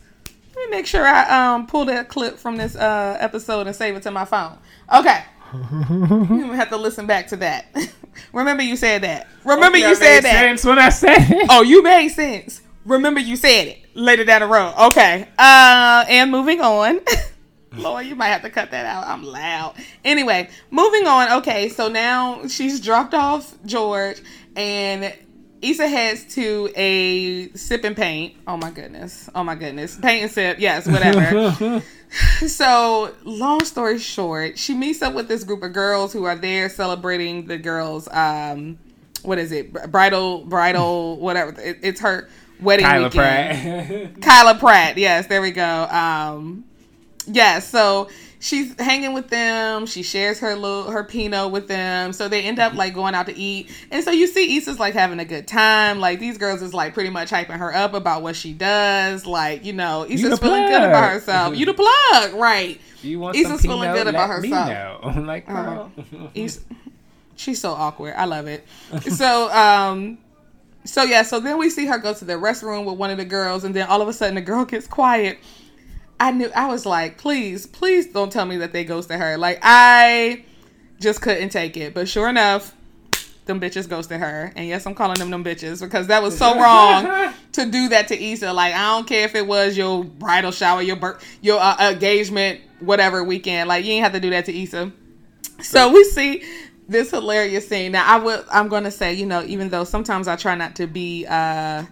Let 0.56 0.70
me 0.70 0.76
make 0.76 0.86
sure 0.86 1.06
I 1.06 1.54
um 1.54 1.66
pull 1.66 1.84
that 1.86 2.08
clip 2.08 2.38
from 2.38 2.56
this 2.56 2.74
uh 2.76 3.16
episode 3.20 3.66
and 3.66 3.76
save 3.76 3.94
it 3.96 4.02
to 4.04 4.10
my 4.10 4.24
phone. 4.24 4.58
Okay. 4.94 5.22
you 5.52 6.52
have 6.52 6.68
to 6.70 6.76
listen 6.76 7.06
back 7.06 7.28
to 7.28 7.36
that. 7.36 7.66
Remember 8.32 8.62
you 8.62 8.76
said 8.76 9.02
that. 9.02 9.28
Remember 9.44 9.64
Hopefully 9.66 9.80
you 9.82 9.86
I 9.88 9.94
said 9.94 10.14
made 10.16 10.24
that. 10.24 10.40
sense 10.40 10.64
when 10.64 10.78
I 10.78 10.88
said 10.90 11.16
it. 11.30 11.46
Oh, 11.50 11.62
you 11.62 11.82
made 11.82 12.08
sense. 12.08 12.60
Remember 12.84 13.20
you 13.20 13.36
said 13.36 13.68
it 13.68 13.78
later 13.94 14.24
down 14.24 14.40
the 14.40 14.46
road. 14.46 14.74
Okay. 14.88 15.28
Uh, 15.38 16.04
and 16.08 16.30
moving 16.30 16.60
on. 16.60 17.00
Lord, 17.72 18.06
you 18.06 18.14
might 18.14 18.28
have 18.28 18.42
to 18.42 18.50
cut 18.50 18.70
that 18.70 18.86
out. 18.86 19.06
I'm 19.06 19.22
loud. 19.22 19.74
Anyway, 20.04 20.48
moving 20.70 21.06
on. 21.06 21.38
Okay, 21.38 21.68
so 21.68 21.88
now 21.88 22.46
she's 22.48 22.80
dropped 22.80 23.14
off 23.14 23.54
George, 23.64 24.20
and 24.56 25.14
Issa 25.60 25.88
heads 25.88 26.34
to 26.34 26.70
a 26.76 27.50
sip 27.50 27.84
and 27.84 27.96
paint. 27.96 28.36
Oh 28.46 28.56
my 28.56 28.70
goodness. 28.70 29.28
Oh 29.34 29.42
my 29.42 29.54
goodness. 29.54 29.96
Paint 29.96 30.22
and 30.22 30.32
sip. 30.32 30.58
Yes, 30.60 30.86
whatever. 30.86 31.82
so, 32.46 33.14
long 33.24 33.64
story 33.64 33.98
short, 33.98 34.58
she 34.58 34.74
meets 34.74 35.02
up 35.02 35.14
with 35.14 35.28
this 35.28 35.44
group 35.44 35.62
of 35.62 35.72
girls 35.72 36.12
who 36.12 36.24
are 36.24 36.36
there 36.36 36.68
celebrating 36.68 37.46
the 37.46 37.58
girls' 37.58 38.08
um, 38.12 38.78
what 39.22 39.38
is 39.38 39.52
it? 39.52 39.72
Bridal, 39.90 40.44
bridal, 40.44 41.18
whatever. 41.18 41.60
It, 41.60 41.78
it's 41.82 42.00
her 42.00 42.28
wedding 42.60 42.86
Kyla 42.86 43.08
weekend. 43.08 44.14
Pratt. 44.14 44.22
Kyla 44.22 44.54
Pratt. 44.58 44.96
Yes, 44.96 45.26
there 45.26 45.42
we 45.42 45.50
go. 45.50 45.84
Um, 45.90 46.64
yeah, 47.28 47.58
so 47.58 48.08
she's 48.40 48.78
hanging 48.80 49.12
with 49.12 49.28
them. 49.28 49.86
She 49.86 50.02
shares 50.02 50.38
her 50.40 50.54
little 50.54 50.90
her 50.90 51.04
Pinot 51.04 51.50
with 51.50 51.68
them. 51.68 52.12
So 52.12 52.28
they 52.28 52.42
end 52.42 52.58
up 52.58 52.74
like 52.74 52.94
going 52.94 53.14
out 53.14 53.26
to 53.26 53.36
eat. 53.36 53.70
And 53.90 54.04
so 54.04 54.10
you 54.10 54.26
see 54.26 54.56
Issa's 54.56 54.78
like 54.78 54.94
having 54.94 55.18
a 55.18 55.24
good 55.24 55.46
time. 55.46 56.00
Like 56.00 56.20
these 56.20 56.38
girls 56.38 56.62
is 56.62 56.74
like 56.74 56.94
pretty 56.94 57.10
much 57.10 57.30
hyping 57.30 57.58
her 57.58 57.74
up 57.74 57.94
about 57.94 58.22
what 58.22 58.36
she 58.36 58.52
does. 58.52 59.26
Like, 59.26 59.64
you 59.64 59.72
know, 59.72 60.06
Issa's 60.08 60.38
feeling 60.38 60.66
good 60.66 60.82
about 60.82 61.10
herself. 61.10 61.56
You 61.56 61.66
the 61.66 61.74
plug, 62.12 62.34
right. 62.34 62.80
you 63.02 63.20
want 63.20 63.36
Issa's 63.36 63.62
feeling 63.62 63.92
good 63.92 64.06
about 64.06 64.30
herself. 64.30 64.68
know. 65.16 65.22
like, 65.26 65.46
girl. 65.46 65.92
Issa, 66.34 66.60
she's 67.36 67.60
so 67.60 67.72
awkward. 67.72 68.14
I 68.16 68.24
love 68.24 68.46
it. 68.46 68.66
So, 69.02 69.52
um, 69.52 70.18
so 70.84 71.02
yeah, 71.02 71.22
so 71.22 71.38
then 71.40 71.58
we 71.58 71.68
see 71.68 71.86
her 71.86 71.98
go 71.98 72.14
to 72.14 72.24
the 72.24 72.34
restroom 72.34 72.86
with 72.86 72.96
one 72.96 73.10
of 73.10 73.18
the 73.18 73.24
girls, 73.24 73.64
and 73.64 73.74
then 73.74 73.86
all 73.88 74.00
of 74.00 74.08
a 74.08 74.12
sudden 74.12 74.36
the 74.36 74.40
girl 74.40 74.64
gets 74.64 74.86
quiet. 74.86 75.38
I 76.20 76.32
knew 76.32 76.50
I 76.54 76.66
was 76.66 76.84
like, 76.84 77.18
please, 77.18 77.66
please 77.66 78.08
don't 78.08 78.32
tell 78.32 78.44
me 78.44 78.56
that 78.58 78.72
they 78.72 78.84
ghosted 78.84 79.18
her. 79.18 79.38
Like 79.38 79.60
I 79.62 80.44
just 81.00 81.22
couldn't 81.22 81.50
take 81.50 81.76
it. 81.76 81.94
But 81.94 82.08
sure 82.08 82.28
enough, 82.28 82.74
them 83.46 83.60
bitches 83.60 83.88
ghosted 83.88 84.20
her. 84.20 84.52
And 84.56 84.68
yes, 84.68 84.86
I'm 84.86 84.94
calling 84.94 85.18
them 85.18 85.30
them 85.30 85.44
bitches 85.44 85.80
because 85.80 86.08
that 86.08 86.22
was 86.22 86.36
so 86.36 86.54
wrong 86.60 87.32
to 87.52 87.66
do 87.66 87.88
that 87.88 88.08
to 88.08 88.22
Issa. 88.22 88.52
Like 88.52 88.74
I 88.74 88.96
don't 88.96 89.06
care 89.06 89.24
if 89.24 89.34
it 89.34 89.46
was 89.46 89.76
your 89.76 90.04
bridal 90.04 90.52
shower, 90.52 90.82
your 90.82 90.96
birth, 90.96 91.24
your 91.40 91.60
uh, 91.60 91.92
engagement, 91.92 92.60
whatever 92.80 93.24
weekend. 93.24 93.68
Like 93.68 93.84
you 93.84 93.92
ain't 93.92 94.04
have 94.04 94.12
to 94.12 94.20
do 94.20 94.30
that 94.30 94.44
to 94.46 94.56
Issa. 94.56 94.92
So 95.62 95.92
we 95.92 96.04
see 96.04 96.44
this 96.88 97.10
hilarious 97.10 97.68
scene. 97.68 97.92
Now 97.92 98.04
I 98.06 98.18
would 98.18 98.44
I'm 98.50 98.68
gonna 98.68 98.90
say, 98.90 99.14
you 99.14 99.26
know, 99.26 99.42
even 99.44 99.68
though 99.68 99.84
sometimes 99.84 100.28
I 100.28 100.36
try 100.36 100.54
not 100.54 100.76
to 100.76 100.86
be 100.86 101.26
uh 101.26 101.84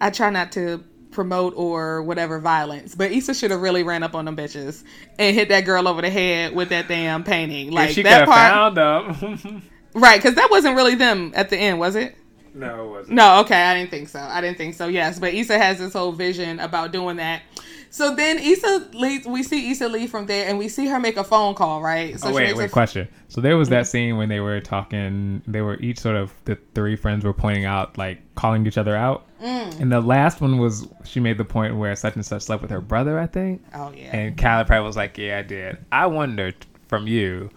I 0.00 0.10
try 0.10 0.30
not 0.30 0.52
to 0.52 0.84
promote 1.10 1.54
or 1.56 2.02
whatever 2.02 2.38
violence, 2.38 2.94
but 2.94 3.12
Issa 3.12 3.34
should 3.34 3.50
have 3.50 3.60
really 3.60 3.82
ran 3.82 4.02
up 4.02 4.14
on 4.14 4.24
them 4.24 4.36
bitches 4.36 4.84
and 5.18 5.34
hit 5.34 5.48
that 5.48 5.62
girl 5.62 5.88
over 5.88 6.02
the 6.02 6.10
head 6.10 6.54
with 6.54 6.68
that 6.70 6.88
damn 6.88 7.24
painting. 7.24 7.70
Like 7.70 7.90
she 7.90 8.02
that 8.02 8.26
part, 8.26 8.76
found 8.76 8.76
them. 8.76 9.62
right? 9.94 10.20
Because 10.20 10.34
that 10.36 10.50
wasn't 10.50 10.76
really 10.76 10.94
them 10.94 11.32
at 11.34 11.50
the 11.50 11.56
end, 11.56 11.78
was 11.78 11.96
it? 11.96 12.16
no, 12.54 12.84
it 12.84 12.90
wasn't. 12.90 13.14
No, 13.14 13.40
okay, 13.40 13.62
I 13.62 13.74
didn't 13.74 13.90
think 13.90 14.08
so. 14.08 14.20
I 14.20 14.40
didn't 14.40 14.58
think 14.58 14.74
so. 14.74 14.88
Yes, 14.88 15.18
but 15.18 15.34
Issa 15.34 15.58
has 15.58 15.78
this 15.78 15.92
whole 15.92 16.12
vision 16.12 16.60
about 16.60 16.92
doing 16.92 17.16
that. 17.16 17.42
So 17.90 18.14
then 18.14 18.38
Issa 18.38 18.90
leaves. 18.92 19.26
We 19.26 19.42
see 19.42 19.70
Issa 19.70 19.88
leave 19.88 20.10
from 20.10 20.26
there, 20.26 20.48
and 20.48 20.58
we 20.58 20.68
see 20.68 20.86
her 20.86 21.00
make 21.00 21.16
a 21.16 21.24
phone 21.24 21.54
call. 21.54 21.82
Right? 21.82 22.18
So 22.18 22.28
oh 22.28 22.34
wait, 22.34 22.56
wait. 22.56 22.70
Question. 22.70 23.08
So 23.28 23.40
there 23.40 23.56
was 23.56 23.68
that 23.70 23.86
scene 23.86 24.16
when 24.16 24.28
they 24.28 24.40
were 24.40 24.60
talking. 24.60 25.42
They 25.46 25.62
were 25.62 25.76
each 25.80 25.98
sort 25.98 26.16
of 26.16 26.32
the 26.44 26.58
three 26.74 26.96
friends 26.96 27.24
were 27.24 27.32
pointing 27.32 27.64
out, 27.64 27.96
like 27.96 28.20
calling 28.34 28.66
each 28.66 28.78
other 28.78 28.94
out. 28.94 29.26
Mm. 29.40 29.80
And 29.80 29.92
the 29.92 30.00
last 30.00 30.40
one 30.40 30.58
was 30.58 30.86
she 31.04 31.20
made 31.20 31.38
the 31.38 31.44
point 31.44 31.76
where 31.76 31.94
such 31.96 32.14
and 32.14 32.26
such 32.26 32.42
slept 32.42 32.62
with 32.62 32.70
her 32.70 32.80
brother, 32.80 33.18
I 33.18 33.26
think. 33.26 33.64
Oh 33.74 33.92
yeah. 33.92 34.16
And 34.16 34.36
Kyla 34.36 34.64
Pratt 34.64 34.82
was 34.82 34.96
like, 34.96 35.16
"Yeah, 35.16 35.38
I 35.38 35.42
did." 35.42 35.78
I 35.90 36.06
wondered 36.06 36.54
from 36.88 37.06
you, 37.06 37.50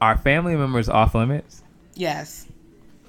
are 0.00 0.18
family 0.18 0.56
members 0.56 0.88
off 0.88 1.14
limits? 1.14 1.62
Yes. 1.94 2.46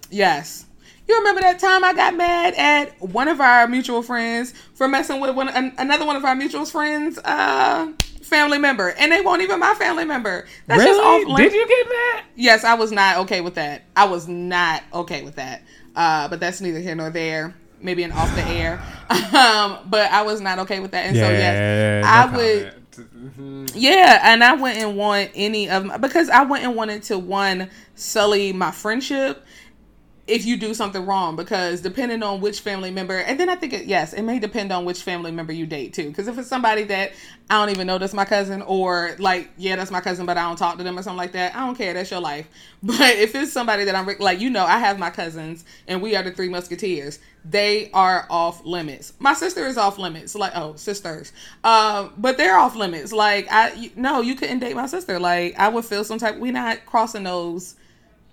Yes. 0.10 0.67
You 1.08 1.18
remember 1.18 1.42
that 1.42 1.60
time 1.60 1.84
I 1.84 1.94
got 1.94 2.16
mad 2.16 2.54
at 2.56 3.02
one 3.02 3.28
of 3.28 3.40
our 3.40 3.68
mutual 3.68 4.02
friends 4.02 4.54
for 4.74 4.88
messing 4.88 5.20
with 5.22 5.36
one 5.36 5.48
an, 5.50 5.74
another 5.78 6.06
one 6.06 6.16
of 6.18 6.26
our 6.26 6.36
mutual 6.36 6.66
friends' 6.66 7.18
uh, 7.20 7.92
family 8.24 8.58
member, 8.58 8.90
and 8.90 9.12
they 9.12 9.22
weren't 9.22 9.42
even 9.42 9.60
my 9.60 9.74
family 9.76 10.04
member. 10.04 10.46
That's 10.66 10.84
just 10.84 11.00
off 11.00 11.22
really? 11.28 11.44
Did 11.44 11.54
you 11.54 11.68
get 11.68 11.88
mad? 11.88 12.24
Yes, 12.36 12.64
I 12.66 12.74
was 12.74 12.92
not 12.92 13.18
okay 13.20 13.40
with 13.42 13.56
that. 13.56 13.84
I 13.96 14.06
was 14.06 14.28
not 14.28 14.84
okay 14.94 15.24
with 15.24 15.36
that. 15.36 15.62
Uh, 15.96 16.28
but 16.28 16.40
that's 16.40 16.60
neither 16.62 16.80
here 16.80 16.94
nor 16.96 17.10
there. 17.10 17.56
Maybe 17.82 18.04
an 18.04 18.12
off 18.12 18.34
the 18.36 18.44
air. 18.46 18.82
Um, 19.10 19.78
but 19.86 20.12
I 20.12 20.24
was 20.24 20.42
not 20.42 20.60
okay 20.60 20.80
with 20.82 20.92
that. 20.92 21.06
And 21.06 21.16
so 21.16 21.22
yes, 21.30 22.04
no 22.04 22.10
I 22.10 22.36
would. 22.36 22.74
Mhm. 22.98 23.72
Yeah, 23.76 24.20
and 24.24 24.44
I 24.44 24.54
wouldn't 24.54 24.98
want 24.98 25.30
any 25.36 25.70
of 25.70 25.86
my, 25.86 25.98
because 25.98 26.30
I 26.30 26.44
wouldn't 26.44 26.76
want 26.76 26.92
it 26.92 27.04
to 27.04 27.18
one 27.20 27.70
sully 27.96 28.52
my 28.52 28.72
friendship 28.72 29.46
if 30.28 30.46
you 30.46 30.58
do 30.58 30.74
something 30.74 31.06
wrong 31.06 31.38
because 31.38 31.80
depending 31.80 32.22
on 32.22 32.42
which 32.42 32.60
family 32.60 32.92
member 32.92 33.18
and 33.18 33.40
then 33.40 33.48
I 33.48 33.56
think 33.56 33.72
it, 33.72 33.86
yes 33.86 34.12
it 34.12 34.24
may 34.24 34.40
depend 34.40 34.74
on 34.74 34.84
which 34.84 35.02
family 35.02 35.32
member 35.32 35.54
you 35.54 35.66
date 35.66 35.94
too. 35.94 36.10
Because 36.10 36.28
if 36.28 36.38
it's 36.38 36.50
somebody 36.50 36.84
that 36.84 37.14
I 37.50 37.60
don't 37.60 37.70
even 37.74 37.88
know 37.88 37.98
that's 37.98 38.14
my 38.14 38.26
cousin 38.26 38.62
or 38.62 39.16
like 39.20 39.50
yeah 39.58 39.78
that's 39.78 39.90
my 39.90 40.02
cousin 40.02 40.26
but 40.26 40.38
I 40.38 40.44
don't 40.44 40.58
talk 40.58 40.78
to 40.78 40.84
them 40.84 41.00
or 41.00 41.04
something 41.04 41.18
like 41.18 41.32
that 41.32 41.56
I 41.56 41.66
don't 41.66 41.78
care 41.78 41.94
that's 41.94 42.12
your 42.12 42.20
life. 42.20 42.48
But 42.84 43.16
if 43.16 43.34
it's 43.36 43.52
somebody 43.52 43.86
that 43.86 43.96
I'm 43.96 44.08
like 44.20 44.40
you 44.40 44.50
know 44.50 44.66
I 44.66 44.78
have 44.80 45.00
my 45.00 45.10
cousins 45.10 45.66
and 45.88 46.02
we 46.02 46.16
are 46.16 46.24
the 46.24 46.32
three 46.32 46.50
musketeers 46.50 47.20
they 47.46 47.90
are 47.92 48.28
off 48.30 48.66
limits. 48.66 49.14
My 49.20 49.34
sister 49.34 49.66
is 49.66 49.78
off 49.78 49.98
limits 49.98 50.36
like 50.36 50.52
oh 50.56 50.76
sisters. 50.76 51.32
Um 51.64 52.14
but 52.18 52.38
they're 52.38 52.58
off 52.58 52.76
limits. 52.76 53.14
Like 53.14 53.48
I 53.50 53.92
no 53.96 54.20
you 54.20 54.36
couldn't 54.36 54.60
date 54.60 54.76
my 54.76 54.88
sister. 54.88 55.20
Like 55.20 55.58
I 55.58 55.70
would 55.70 55.86
feel 55.86 56.04
some 56.04 56.18
type 56.18 56.38
we 56.38 56.52
not 56.52 56.86
crossing 56.86 57.24
those 57.24 57.76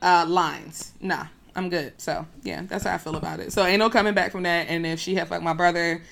uh 0.03 0.27
lines. 0.29 0.93
Nah 1.01 1.27
I'm 1.57 1.69
good. 1.71 2.01
So 2.01 2.27
yeah, 2.43 2.63
that's 2.63 2.85
how 2.85 2.95
I 2.95 2.99
feel 2.99 3.17
about 3.17 3.41
it. 3.41 3.53
So 3.53 3.65
ain't 3.65 3.79
no 3.79 3.91
coming 3.91 4.15
back 4.15 4.33
from 4.33 4.43
that. 4.45 4.69
And 4.69 4.87
if 4.87 5.01
she 5.01 5.15
had 5.15 5.29
fucked 5.29 5.43
my 5.43 5.53
brother, 5.53 6.03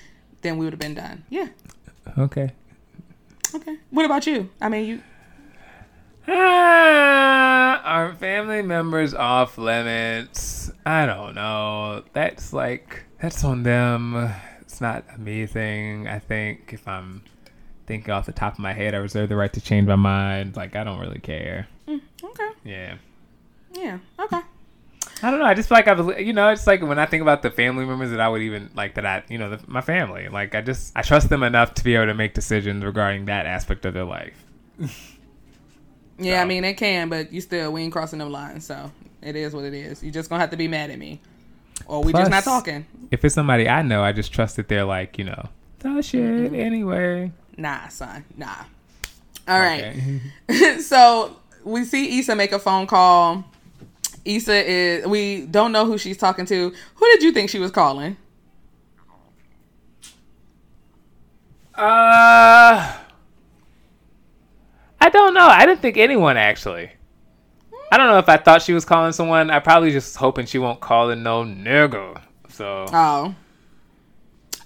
then 0.41 0.57
we 0.57 0.65
would 0.65 0.73
have 0.73 0.79
been 0.79 0.95
done. 0.95 1.23
Yeah. 1.29 1.47
Okay. 2.17 2.51
Okay. 3.55 3.77
What 3.89 4.05
about 4.05 4.25
you? 4.25 4.49
I 4.61 4.69
mean, 4.69 4.85
you. 4.87 5.01
Ah, 6.27 7.81
are 7.83 8.13
family 8.15 8.61
members 8.61 9.13
off 9.13 9.57
limits? 9.57 10.71
I 10.85 11.05
don't 11.05 11.35
know. 11.35 12.03
That's 12.13 12.53
like 12.53 13.03
that's 13.21 13.43
on 13.43 13.63
them. 13.63 14.33
It's 14.61 14.81
not 14.81 15.05
a 15.13 15.19
me 15.19 15.45
thing. 15.45 16.07
I 16.07 16.19
think 16.19 16.71
if 16.73 16.87
I'm 16.87 17.23
thinking 17.85 18.11
off 18.11 18.25
the 18.25 18.31
top 18.31 18.53
of 18.53 18.59
my 18.59 18.73
head, 18.73 18.95
I 18.95 18.97
reserve 18.97 19.29
the 19.29 19.35
right 19.35 19.51
to 19.53 19.61
change 19.61 19.87
my 19.87 19.95
mind. 19.95 20.55
Like 20.55 20.75
I 20.75 20.83
don't 20.83 20.99
really 20.99 21.19
care. 21.19 21.67
Mm, 21.87 22.01
okay. 22.23 22.49
Yeah. 22.63 22.95
Yeah. 23.73 23.97
Okay. 24.19 24.41
I 25.23 25.31
don't 25.31 25.39
know. 25.39 25.45
I 25.45 25.53
just 25.53 25.69
feel 25.69 25.77
like 25.77 25.87
I've, 25.87 26.19
you 26.19 26.33
know, 26.33 26.49
it's 26.49 26.67
like 26.67 26.81
when 26.81 26.99
I 26.99 27.05
think 27.05 27.21
about 27.21 27.41
the 27.41 27.49
family 27.49 27.85
members 27.85 28.11
that 28.11 28.19
I 28.19 28.27
would 28.27 28.41
even 28.41 28.69
like 28.75 28.95
that 28.95 29.05
I, 29.05 29.23
you 29.29 29.37
know, 29.37 29.51
the, 29.51 29.59
my 29.67 29.81
family. 29.81 30.27
Like 30.27 30.53
I 30.53 30.61
just, 30.61 30.91
I 30.95 31.01
trust 31.01 31.29
them 31.29 31.43
enough 31.43 31.73
to 31.75 31.83
be 31.83 31.95
able 31.95 32.07
to 32.07 32.13
make 32.13 32.33
decisions 32.33 32.83
regarding 32.83 33.25
that 33.25 33.45
aspect 33.45 33.85
of 33.85 33.93
their 33.93 34.05
life. 34.05 34.45
Yeah, 36.19 36.37
So. 36.37 36.41
I 36.43 36.45
mean 36.45 36.63
it 36.63 36.75
can, 36.75 37.09
but 37.09 37.33
you 37.33 37.41
still 37.41 37.73
we 37.73 37.81
ain't 37.81 37.91
crossing 37.91 38.19
them 38.19 38.31
lines, 38.31 38.65
so 38.65 38.91
it 39.21 39.35
is 39.35 39.53
what 39.53 39.65
it 39.65 39.73
is. 39.73 40.03
You 40.03 40.11
just 40.11 40.29
gonna 40.29 40.41
have 40.41 40.51
to 40.51 40.57
be 40.57 40.67
mad 40.67 40.91
at 40.91 40.99
me, 40.99 41.19
or 41.87 42.03
we 42.03 42.13
just 42.13 42.29
not 42.29 42.43
talking. 42.43 42.85
If 43.11 43.25
it's 43.25 43.35
somebody 43.35 43.67
I 43.67 43.81
know, 43.81 44.03
I 44.03 44.11
just 44.11 44.31
trust 44.31 44.55
that 44.57 44.67
they're 44.67 44.85
like, 44.85 45.17
you 45.17 45.25
know, 45.25 45.49
oh 45.85 46.01
shit. 46.01 46.21
Mm-hmm. 46.21 46.55
Anyway. 46.55 47.31
Nah, 47.57 47.87
son, 47.87 48.25
nah. 48.37 48.63
All 49.47 49.59
right. 49.59 49.95
Okay. 50.49 50.77
so 50.79 51.35
we 51.63 51.83
see 51.83 52.19
Issa 52.19 52.35
make 52.35 52.51
a 52.51 52.59
phone 52.59 52.87
call. 52.87 53.43
Issa 54.25 54.69
is 54.69 55.07
we 55.07 55.45
don't 55.45 55.71
know 55.71 55.85
who 55.85 55.97
she's 55.97 56.17
talking 56.17 56.45
to. 56.45 56.73
Who 56.95 57.05
did 57.11 57.23
you 57.23 57.31
think 57.31 57.49
she 57.49 57.59
was 57.59 57.71
calling? 57.71 58.17
Uh, 61.75 62.93
I 65.01 65.09
don't 65.11 65.33
know. 65.33 65.47
I 65.47 65.65
didn't 65.65 65.81
think 65.81 65.97
anyone 65.97 66.37
actually. 66.37 66.91
I 67.91 67.97
don't 67.97 68.07
know 68.07 68.17
if 68.19 68.29
I 68.29 68.37
thought 68.37 68.61
she 68.61 68.73
was 68.73 68.85
calling 68.85 69.11
someone. 69.11 69.49
I 69.49 69.59
probably 69.59 69.91
just 69.91 70.15
hoping 70.15 70.45
she 70.45 70.57
won't 70.59 70.79
call 70.79 71.09
it 71.09 71.15
no 71.17 71.43
nigga. 71.43 72.21
So 72.49 72.85
Oh. 72.91 73.35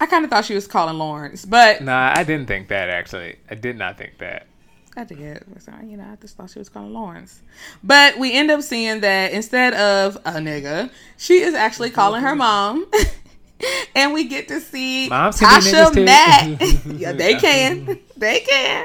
I 0.00 0.06
kind 0.06 0.24
of 0.24 0.30
thought 0.30 0.44
she 0.44 0.54
was 0.54 0.66
calling 0.68 0.96
Lawrence, 0.96 1.44
but 1.44 1.82
nah, 1.82 2.12
I 2.14 2.22
didn't 2.22 2.46
think 2.46 2.68
that 2.68 2.88
actually. 2.88 3.36
I 3.50 3.56
did 3.56 3.76
not 3.76 3.98
think 3.98 4.18
that. 4.18 4.46
I 4.98 5.04
did. 5.04 5.44
So, 5.60 5.72
You 5.84 5.96
know, 5.96 6.04
I 6.12 6.16
just 6.16 6.36
thought 6.36 6.50
she 6.50 6.58
was 6.58 6.68
calling 6.68 6.92
Lawrence. 6.92 7.40
But 7.84 8.18
we 8.18 8.32
end 8.32 8.50
up 8.50 8.62
seeing 8.62 9.00
that 9.00 9.32
instead 9.32 9.74
of 9.74 10.16
a 10.16 10.32
nigga, 10.32 10.90
she 11.16 11.40
is 11.40 11.54
actually 11.54 11.90
calling 11.90 12.22
her 12.22 12.34
mom. 12.34 12.84
and 13.94 14.12
we 14.12 14.24
get 14.24 14.48
to 14.48 14.60
see 14.60 15.08
Moms 15.08 15.38
Tasha. 15.38 16.04
Mack. 16.04 16.60
yeah, 16.98 17.12
they 17.12 17.36
can. 17.36 18.00
They 18.18 18.40
can. 18.40 18.84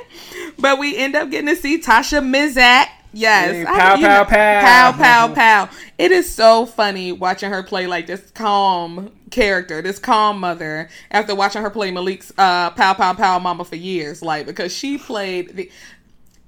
But 0.59 0.77
we 0.77 0.95
end 0.95 1.15
up 1.15 1.31
getting 1.31 1.47
to 1.47 1.55
see 1.55 1.81
Tasha 1.81 2.23
Mack. 2.23 2.89
Yes. 3.13 3.65
I- 3.67 3.79
pow, 3.79 3.95
you 3.95 4.05
pow, 4.05 4.17
know, 4.19 4.25
pow. 4.25 4.61
Pow, 4.61 4.91
pow, 4.91 5.33
pow. 5.33 5.69
It 5.97 6.11
is 6.11 6.31
so 6.31 6.67
funny 6.67 7.11
watching 7.11 7.49
her 7.49 7.63
play 7.63 7.87
like 7.87 8.05
this 8.05 8.29
calm 8.31 9.11
character, 9.31 9.81
this 9.81 9.99
calm 9.99 10.39
mother, 10.39 10.89
after 11.11 11.33
watching 11.35 11.61
her 11.61 11.69
play 11.69 11.91
Malik's 11.91 12.31
uh, 12.37 12.69
Pow, 12.71 12.93
Pow, 12.93 13.13
Pow 13.13 13.39
Mama 13.39 13.65
for 13.65 13.75
years. 13.75 14.21
Like, 14.21 14.45
because 14.45 14.73
she 14.73 14.97
played 14.97 15.55
the 15.55 15.71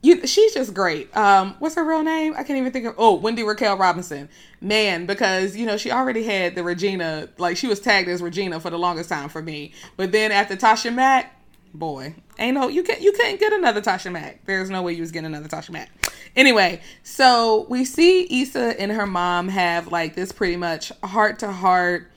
you 0.06 0.28
she's 0.28 0.54
just 0.54 0.74
great. 0.74 1.16
Um, 1.16 1.56
what's 1.60 1.76
her 1.76 1.84
real 1.84 2.04
name? 2.04 2.34
I 2.34 2.44
can't 2.44 2.58
even 2.60 2.72
think 2.72 2.86
of. 2.86 2.96
Oh, 2.98 3.16
Wendy 3.16 3.44
Raquel 3.44 3.78
Robinson. 3.78 4.30
Man, 4.62 5.06
because 5.06 5.56
you 5.56 5.66
know 5.66 5.78
she 5.78 5.92
already 5.92 6.24
had 6.24 6.56
the 6.56 6.64
Regina, 6.64 7.30
like 7.38 7.58
she 7.58 7.68
was 7.68 7.80
tagged 7.80 8.08
as 8.08 8.22
Regina 8.22 8.60
for 8.60 8.70
the 8.70 8.78
longest 8.78 9.10
time 9.10 9.30
for 9.30 9.42
me. 9.42 9.74
But 9.98 10.12
then 10.12 10.32
after 10.32 10.56
Tasha 10.56 10.94
Mack, 10.94 11.36
boy, 11.74 12.16
ain't 12.38 12.56
no 12.56 12.68
you 12.68 12.84
can't 12.84 13.02
you 13.02 13.12
can't 13.14 13.40
get 13.40 13.52
another 13.52 13.82
Tasha 13.82 14.12
Mack. 14.12 14.46
There's 14.46 14.70
no 14.70 14.82
way 14.84 14.94
you 14.94 15.02
was 15.02 15.12
getting 15.12 15.34
another 15.34 15.50
Tasha 15.50 15.72
Mack. 15.72 15.90
Anyway, 16.36 16.82
so 17.04 17.66
we 17.70 17.84
see 17.84 18.42
Issa 18.42 18.80
and 18.80 18.92
her 18.92 19.08
mom 19.08 19.48
have 19.48 19.92
like 19.92 20.16
this 20.16 20.32
pretty 20.32 20.58
much 20.58 20.92
heart 21.04 21.40
to 21.40 21.52
heart 21.52 22.12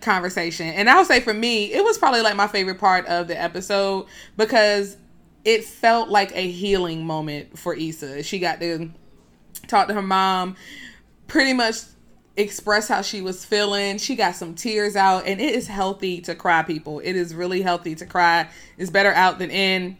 conversation. 0.00 0.68
And 0.68 0.88
I'll 0.88 1.04
say 1.04 1.20
for 1.20 1.34
me, 1.34 1.72
it 1.72 1.82
was 1.82 1.98
probably 1.98 2.20
like 2.20 2.36
my 2.36 2.46
favorite 2.46 2.78
part 2.78 3.06
of 3.06 3.28
the 3.28 3.40
episode 3.40 4.06
because 4.36 4.96
it 5.46 5.64
felt 5.64 6.08
like 6.08 6.32
a 6.34 6.50
healing 6.50 7.06
moment 7.06 7.56
for 7.56 7.72
Issa. 7.72 8.24
She 8.24 8.40
got 8.40 8.58
to 8.58 8.90
talk 9.68 9.86
to 9.86 9.94
her 9.94 10.02
mom, 10.02 10.56
pretty 11.28 11.52
much 11.52 11.76
express 12.36 12.88
how 12.88 13.00
she 13.00 13.22
was 13.22 13.44
feeling. 13.44 13.98
She 13.98 14.16
got 14.16 14.34
some 14.34 14.56
tears 14.56 14.96
out, 14.96 15.24
and 15.24 15.40
it 15.40 15.54
is 15.54 15.68
healthy 15.68 16.20
to 16.22 16.34
cry, 16.34 16.64
people. 16.64 16.98
It 16.98 17.14
is 17.14 17.32
really 17.32 17.62
healthy 17.62 17.94
to 17.94 18.06
cry. 18.06 18.48
It's 18.76 18.90
better 18.90 19.12
out 19.12 19.38
than 19.38 19.52
in. 19.52 19.96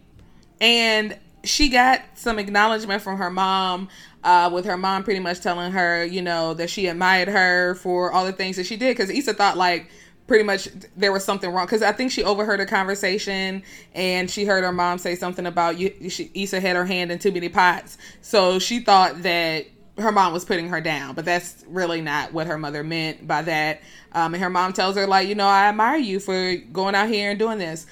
And 0.61 1.17
she 1.45 1.69
got 1.69 2.03
some 2.15 2.41
acknowledgement 2.41 3.03
from 3.03 3.19
her 3.19 3.31
mom, 3.31 3.89
uh, 4.25 4.51
with 4.53 4.65
her 4.65 4.77
mom 4.77 5.05
pretty 5.05 5.21
much 5.21 5.41
telling 5.43 5.71
her, 5.71 6.05
you 6.05 6.23
know, 6.23 6.55
that 6.55 6.71
she 6.71 6.89
admired 6.89 7.29
her 7.29 7.77
for 7.77 8.11
all 8.11 8.25
the 8.25 8.33
things 8.33 8.57
that 8.57 8.67
she 8.67 8.77
did. 8.77 8.97
Because 8.97 9.11
Issa 9.11 9.35
thought, 9.35 9.57
like, 9.57 9.91
pretty 10.27 10.45
much 10.45 10.69
there 10.97 11.13
was 11.13 11.25
something 11.25 11.51
wrong. 11.51 11.67
Because 11.67 11.83
I 11.83 11.93
think 11.93 12.11
she 12.11 12.25
overheard 12.25 12.61
a 12.61 12.67
conversation 12.67 13.63
and 13.95 14.31
she 14.31 14.45
heard 14.45 14.65
her 14.65 14.73
mom 14.73 14.99
say 14.99 15.15
something 15.15 15.47
about 15.47 15.79
you. 15.79 16.11
She, 16.11 16.31
Issa 16.35 16.61
had 16.61 16.77
her 16.77 16.85
hand 16.85 17.13
in 17.13 17.19
too 17.19 17.33
many 17.33 17.49
pots. 17.49 17.99
So 18.21 18.59
she 18.59 18.81
thought 18.81 19.23
that 19.23 19.67
her 19.99 20.13
mom 20.13 20.33
was 20.33 20.45
putting 20.45 20.69
her 20.69 20.81
down, 20.81 21.15
but 21.15 21.25
that's 21.25 21.65
really 21.69 22.03
not 22.03 22.33
what 22.33 22.47
her 22.47 22.59
mother 22.59 22.85
meant 22.85 23.27
by 23.27 23.43
that. 23.43 23.81
Um, 24.13 24.35
and 24.35 24.43
her 24.43 24.51
mom 24.51 24.73
tells 24.73 24.97
her, 24.97 25.07
like, 25.07 25.29
you 25.29 25.35
know, 25.35 25.47
I 25.47 25.69
admire 25.69 25.97
you 25.97 26.21
for 26.21 26.57
going 26.57 26.95
out 26.95 27.09
here 27.09 27.31
and 27.31 27.39
doing 27.39 27.59
this. 27.59 27.87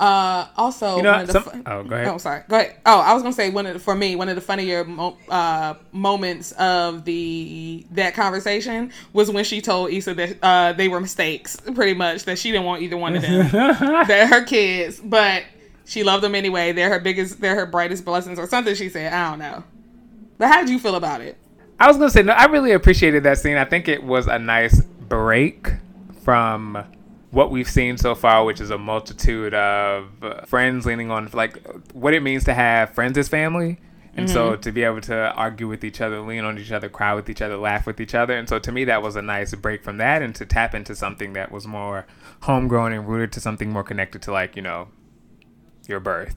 Uh, 0.00 0.46
also, 0.56 0.96
You 0.96 1.02
know, 1.02 1.12
one 1.12 1.20
of 1.20 1.26
the 1.26 1.32
some- 1.34 1.42
fu- 1.42 1.62
oh, 1.66 1.84
go 1.84 1.94
ahead. 1.94 2.08
Oh, 2.08 2.16
sorry. 2.16 2.42
Go 2.48 2.56
ahead. 2.56 2.74
Oh, 2.86 3.00
I 3.00 3.12
was 3.12 3.22
gonna 3.22 3.34
say 3.34 3.50
one 3.50 3.66
of 3.66 3.74
the, 3.74 3.78
for 3.78 3.94
me 3.94 4.16
one 4.16 4.30
of 4.30 4.34
the 4.34 4.40
funnier 4.40 4.82
mo- 4.82 5.18
uh, 5.28 5.74
moments 5.92 6.52
of 6.52 7.04
the 7.04 7.84
that 7.90 8.14
conversation 8.14 8.92
was 9.12 9.30
when 9.30 9.44
she 9.44 9.60
told 9.60 9.90
Issa 9.90 10.14
that 10.14 10.36
uh, 10.42 10.72
they 10.72 10.88
were 10.88 11.00
mistakes, 11.00 11.58
pretty 11.74 11.92
much 11.92 12.24
that 12.24 12.38
she 12.38 12.50
didn't 12.50 12.64
want 12.64 12.80
either 12.82 12.96
one 12.96 13.14
of 13.14 13.20
them. 13.20 13.46
they're 14.08 14.26
her 14.26 14.42
kids, 14.42 14.98
but 15.04 15.44
she 15.84 16.02
loved 16.02 16.24
them 16.24 16.34
anyway. 16.34 16.72
They're 16.72 16.88
her 16.88 17.00
biggest, 17.00 17.38
they're 17.42 17.56
her 17.56 17.66
brightest 17.66 18.06
blessings, 18.06 18.38
or 18.38 18.46
something. 18.46 18.74
She 18.74 18.88
said, 18.88 19.12
I 19.12 19.28
don't 19.28 19.38
know. 19.38 19.64
But 20.38 20.48
how 20.48 20.60
did 20.60 20.70
you 20.70 20.78
feel 20.78 20.94
about 20.94 21.20
it? 21.20 21.36
I 21.78 21.88
was 21.88 21.98
gonna 21.98 22.08
say 22.10 22.22
no. 22.22 22.32
I 22.32 22.46
really 22.46 22.72
appreciated 22.72 23.24
that 23.24 23.36
scene. 23.36 23.58
I 23.58 23.66
think 23.66 23.86
it 23.86 24.02
was 24.02 24.28
a 24.28 24.38
nice 24.38 24.80
break 24.80 25.68
from 26.24 26.82
what 27.30 27.50
we've 27.50 27.68
seen 27.68 27.96
so 27.96 28.14
far, 28.14 28.44
which 28.44 28.60
is 28.60 28.70
a 28.70 28.78
multitude 28.78 29.54
of 29.54 30.08
friends 30.46 30.86
leaning 30.86 31.10
on 31.10 31.30
like 31.32 31.64
what 31.92 32.14
it 32.14 32.22
means 32.22 32.44
to 32.44 32.54
have 32.54 32.90
friends 32.90 33.16
as 33.18 33.28
family. 33.28 33.78
And 34.16 34.28
so 34.28 34.56
to 34.56 34.72
be 34.72 34.82
able 34.82 35.00
to 35.02 35.32
argue 35.32 35.66
with 35.66 35.82
each 35.82 36.00
other, 36.00 36.20
lean 36.20 36.44
on 36.44 36.58
each 36.58 36.72
other, 36.72 36.90
cry 36.90 37.14
with 37.14 37.30
each 37.30 37.40
other, 37.40 37.56
laugh 37.56 37.86
with 37.86 38.00
each 38.00 38.14
other. 38.14 38.36
And 38.36 38.48
so 38.48 38.58
to 38.58 38.72
me, 38.72 38.84
that 38.84 39.02
was 39.02 39.16
a 39.16 39.22
nice 39.22 39.54
break 39.54 39.82
from 39.82 39.96
that 39.98 40.20
and 40.20 40.34
to 40.34 40.44
tap 40.44 40.74
into 40.74 40.94
something 40.94 41.32
that 41.34 41.50
was 41.50 41.66
more 41.66 42.06
homegrown 42.40 42.92
and 42.92 43.08
rooted 43.08 43.32
to 43.32 43.40
something 43.40 43.70
more 43.70 43.84
connected 43.84 44.20
to 44.22 44.32
like, 44.32 44.56
you 44.56 44.62
know, 44.62 44.88
your 45.86 46.00
birth. 46.00 46.36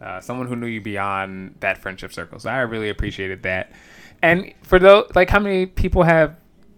Uh, 0.00 0.20
someone 0.20 0.46
who 0.46 0.54
knew 0.54 0.66
you 0.66 0.80
beyond 0.80 1.56
that 1.60 1.78
friendship 1.78 2.12
circle. 2.12 2.38
So 2.38 2.50
I 2.50 2.60
really 2.60 2.90
appreciated 2.90 3.42
that. 3.44 3.72
And 4.22 4.52
for 4.62 4.78
those, 4.78 5.10
like, 5.14 5.30
how 5.30 5.40
many 5.40 5.66
people 5.66 6.02
have 6.02 6.36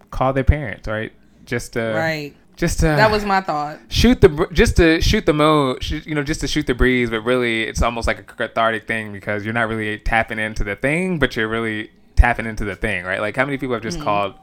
called 0.09 0.37
their 0.37 0.45
parents, 0.45 0.87
right? 0.87 1.11
Just 1.45 1.73
to, 1.73 1.93
right. 1.95 2.33
Just 2.59 2.81
to, 2.81 2.87
That 2.87 3.09
was 3.09 3.23
my 3.23 3.39
thought. 3.39 3.79
shoot 3.87 4.19
the, 4.19 4.47
just 4.51 4.75
to 4.75 4.99
shoot 4.99 5.25
the 5.25 5.77
shoot, 5.79 6.05
you 6.05 6.13
know, 6.13 6.23
just 6.23 6.41
to 6.41 6.47
shoot 6.47 6.67
the 6.67 6.73
breeze. 6.73 7.09
But 7.09 7.21
really, 7.21 7.63
it's 7.63 7.81
almost 7.81 8.05
like 8.05 8.19
a 8.19 8.23
cathartic 8.23 8.85
thing 8.85 9.13
because 9.13 9.45
you're 9.45 9.53
not 9.53 9.69
really 9.69 9.97
tapping 9.97 10.39
into 10.39 10.65
the 10.65 10.75
thing, 10.75 11.19
but 11.19 11.37
you're 11.37 11.47
really 11.47 11.89
tapping 12.17 12.45
into 12.45 12.65
the 12.65 12.75
thing, 12.75 13.05
right? 13.05 13.21
Like, 13.21 13.37
how 13.37 13.45
many 13.45 13.57
people 13.57 13.75
have 13.75 13.81
just 13.81 14.01
called, 14.01 14.33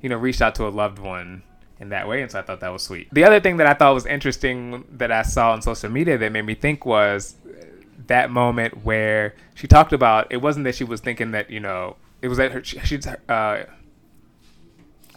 you 0.00 0.08
know, 0.08 0.16
reached 0.16 0.40
out 0.40 0.54
to 0.54 0.66
a 0.66 0.70
loved 0.70 0.98
one 0.98 1.42
in 1.80 1.90
that 1.90 2.08
way. 2.08 2.22
And 2.22 2.30
so 2.30 2.38
I 2.38 2.42
thought 2.42 2.60
that 2.60 2.72
was 2.72 2.82
sweet. 2.82 3.12
The 3.12 3.24
other 3.24 3.40
thing 3.40 3.58
that 3.58 3.66
I 3.66 3.74
thought 3.74 3.92
was 3.92 4.06
interesting 4.06 4.84
that 4.92 5.12
I 5.12 5.20
saw 5.20 5.52
on 5.52 5.60
social 5.60 5.90
media 5.90 6.16
that 6.16 6.32
made 6.32 6.46
me 6.46 6.54
think 6.54 6.86
was 6.86 7.34
that 8.06 8.30
moment 8.30 8.86
where 8.86 9.34
she 9.54 9.66
talked 9.66 9.92
about 9.92 10.28
it 10.30 10.38
wasn't 10.38 10.64
that 10.64 10.76
she 10.76 10.84
was 10.84 11.02
thinking 11.02 11.32
that, 11.32 11.50
you 11.50 11.60
know, 11.60 11.96
it 12.22 12.28
was 12.28 12.38
that 12.38 12.52
her, 12.52 12.64
she, 12.64 12.78
she's, 12.80 13.06
uh, 13.06 13.66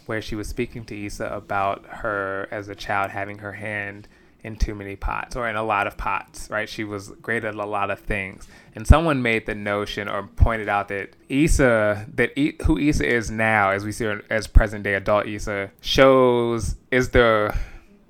where 0.08 0.22
she 0.22 0.34
was 0.34 0.48
speaking 0.48 0.86
to 0.86 1.04
Issa 1.04 1.26
about 1.26 1.84
her 1.86 2.48
as 2.50 2.70
a 2.70 2.74
child 2.74 3.10
having 3.10 3.38
her 3.40 3.52
hand 3.52 4.08
in 4.42 4.56
too 4.56 4.74
many 4.74 4.96
pots 4.96 5.36
or 5.36 5.46
in 5.46 5.54
a 5.54 5.62
lot 5.62 5.86
of 5.86 5.98
pots, 5.98 6.48
right? 6.48 6.66
She 6.66 6.82
was 6.82 7.10
great 7.20 7.44
at 7.44 7.54
a 7.54 7.66
lot 7.66 7.90
of 7.90 7.98
things. 8.00 8.48
And 8.74 8.86
someone 8.86 9.20
made 9.20 9.44
the 9.44 9.54
notion 9.54 10.08
or 10.08 10.26
pointed 10.28 10.66
out 10.66 10.88
that 10.88 11.14
Issa, 11.28 12.06
that 12.14 12.32
I, 12.38 12.54
who 12.64 12.78
Issa 12.78 13.06
is 13.06 13.30
now, 13.30 13.70
as 13.70 13.84
we 13.84 13.92
see 13.92 14.06
her 14.06 14.22
as 14.30 14.46
present 14.46 14.82
day 14.82 14.94
adult 14.94 15.26
Issa, 15.26 15.72
shows 15.82 16.76
is 16.90 17.10
the 17.10 17.54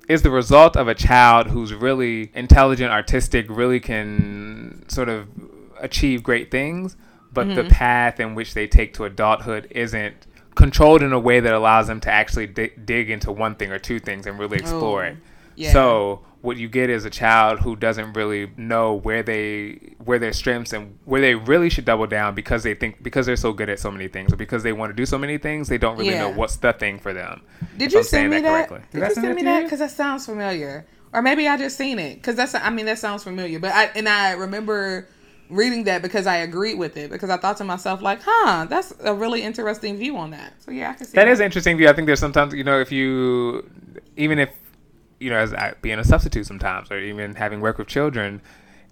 is 0.08 0.22
the 0.22 0.30
result 0.30 0.76
of 0.76 0.86
a 0.86 0.94
child 0.94 1.48
who's 1.48 1.74
really 1.74 2.30
intelligent, 2.32 2.92
artistic, 2.92 3.46
really 3.50 3.80
can 3.80 4.84
sort 4.88 5.08
of 5.08 5.26
achieve 5.80 6.22
great 6.22 6.52
things, 6.52 6.96
but 7.32 7.48
the 7.48 7.62
mm-hmm. 7.62 7.68
path 7.70 8.20
in 8.20 8.36
which 8.36 8.54
they 8.54 8.68
take 8.68 8.94
to 8.94 9.04
adulthood 9.04 9.66
isn't 9.72 10.28
controlled 10.58 11.02
in 11.02 11.12
a 11.12 11.18
way 11.28 11.38
that 11.40 11.54
allows 11.54 11.86
them 11.86 12.00
to 12.00 12.10
actually 12.10 12.46
dig, 12.48 12.84
dig 12.84 13.08
into 13.10 13.30
one 13.32 13.54
thing 13.54 13.70
or 13.72 13.78
two 13.78 13.98
things 14.00 14.26
and 14.26 14.38
really 14.38 14.58
explore 14.58 15.02
Oh, 15.04 15.08
it. 15.08 15.16
yeah. 15.56 15.72
So 15.72 16.20
what 16.40 16.56
you 16.56 16.68
get 16.68 16.88
is 16.90 17.04
a 17.04 17.10
child 17.10 17.60
who 17.60 17.74
doesn't 17.76 18.12
really 18.14 18.50
know 18.56 18.94
where 18.94 19.22
they 19.22 19.78
where 20.04 20.18
their 20.18 20.32
strengths 20.32 20.72
and 20.72 20.96
where 21.04 21.20
they 21.20 21.34
really 21.34 21.68
should 21.70 21.84
double 21.84 22.06
down 22.06 22.34
because 22.34 22.62
they 22.62 22.74
think 22.74 23.02
because 23.02 23.26
they're 23.26 23.36
so 23.48 23.52
good 23.52 23.68
at 23.68 23.78
so 23.78 23.90
many 23.90 24.08
things 24.08 24.32
or 24.32 24.36
because 24.36 24.62
they 24.62 24.72
want 24.72 24.90
to 24.90 24.94
do 25.02 25.04
so 25.06 25.18
many 25.18 25.36
things 25.38 25.68
they 25.68 25.78
don't 25.78 25.96
really 25.96 26.10
Yeah. 26.10 26.22
know 26.22 26.30
what's 26.40 26.56
the 26.56 26.72
thing 26.72 26.98
for 26.98 27.12
them. 27.12 27.40
Did 27.76 27.92
you 27.92 27.98
I'm 27.98 28.04
send 28.04 28.30
me 28.30 28.40
that? 28.40 28.68
correctly. 28.68 28.80
Did 28.92 29.02
I 29.02 29.08
you 29.08 29.14
send 29.14 29.24
send 29.24 29.36
me 29.36 29.42
that? 29.42 29.62
Because 29.64 29.80
that 29.80 29.90
sounds 29.90 30.26
familiar, 30.26 30.86
or 31.12 31.22
maybe 31.22 31.48
I 31.48 31.56
just 31.56 31.76
seen 31.76 31.98
it. 31.98 32.14
Because 32.16 32.36
that's 32.36 32.54
I 32.54 32.70
mean 32.70 32.86
that 32.86 32.98
sounds 32.98 33.22
familiar. 33.24 33.58
But 33.58 33.72
I 33.74 33.84
and 33.96 34.08
I 34.08 34.32
remember 34.32 35.08
reading 35.50 35.84
that 35.84 36.02
because 36.02 36.26
I 36.26 36.36
agreed 36.36 36.78
with 36.78 36.96
it 36.96 37.10
because 37.10 37.30
I 37.30 37.36
thought 37.36 37.56
to 37.58 37.64
myself 37.64 38.02
like, 38.02 38.20
huh, 38.22 38.66
that's 38.68 38.92
a 39.02 39.14
really 39.14 39.42
interesting 39.42 39.96
view 39.96 40.16
on 40.16 40.30
that. 40.30 40.54
So 40.62 40.70
yeah, 40.70 40.90
I 40.90 40.92
can 40.94 41.06
see 41.06 41.14
That 41.14 41.28
is 41.28 41.40
an 41.40 41.46
interesting 41.46 41.76
view. 41.76 41.88
I 41.88 41.92
think 41.92 42.06
there's 42.06 42.20
sometimes 42.20 42.54
you 42.54 42.64
know 42.64 42.80
if 42.80 42.92
you 42.92 43.68
even 44.16 44.38
if 44.38 44.50
you 45.20 45.30
know 45.30 45.36
as 45.36 45.52
I, 45.54 45.74
being 45.82 45.98
a 45.98 46.04
substitute 46.04 46.46
sometimes 46.46 46.90
or 46.90 46.98
even 46.98 47.34
having 47.34 47.60
work 47.60 47.78
with 47.78 47.88
children 47.88 48.40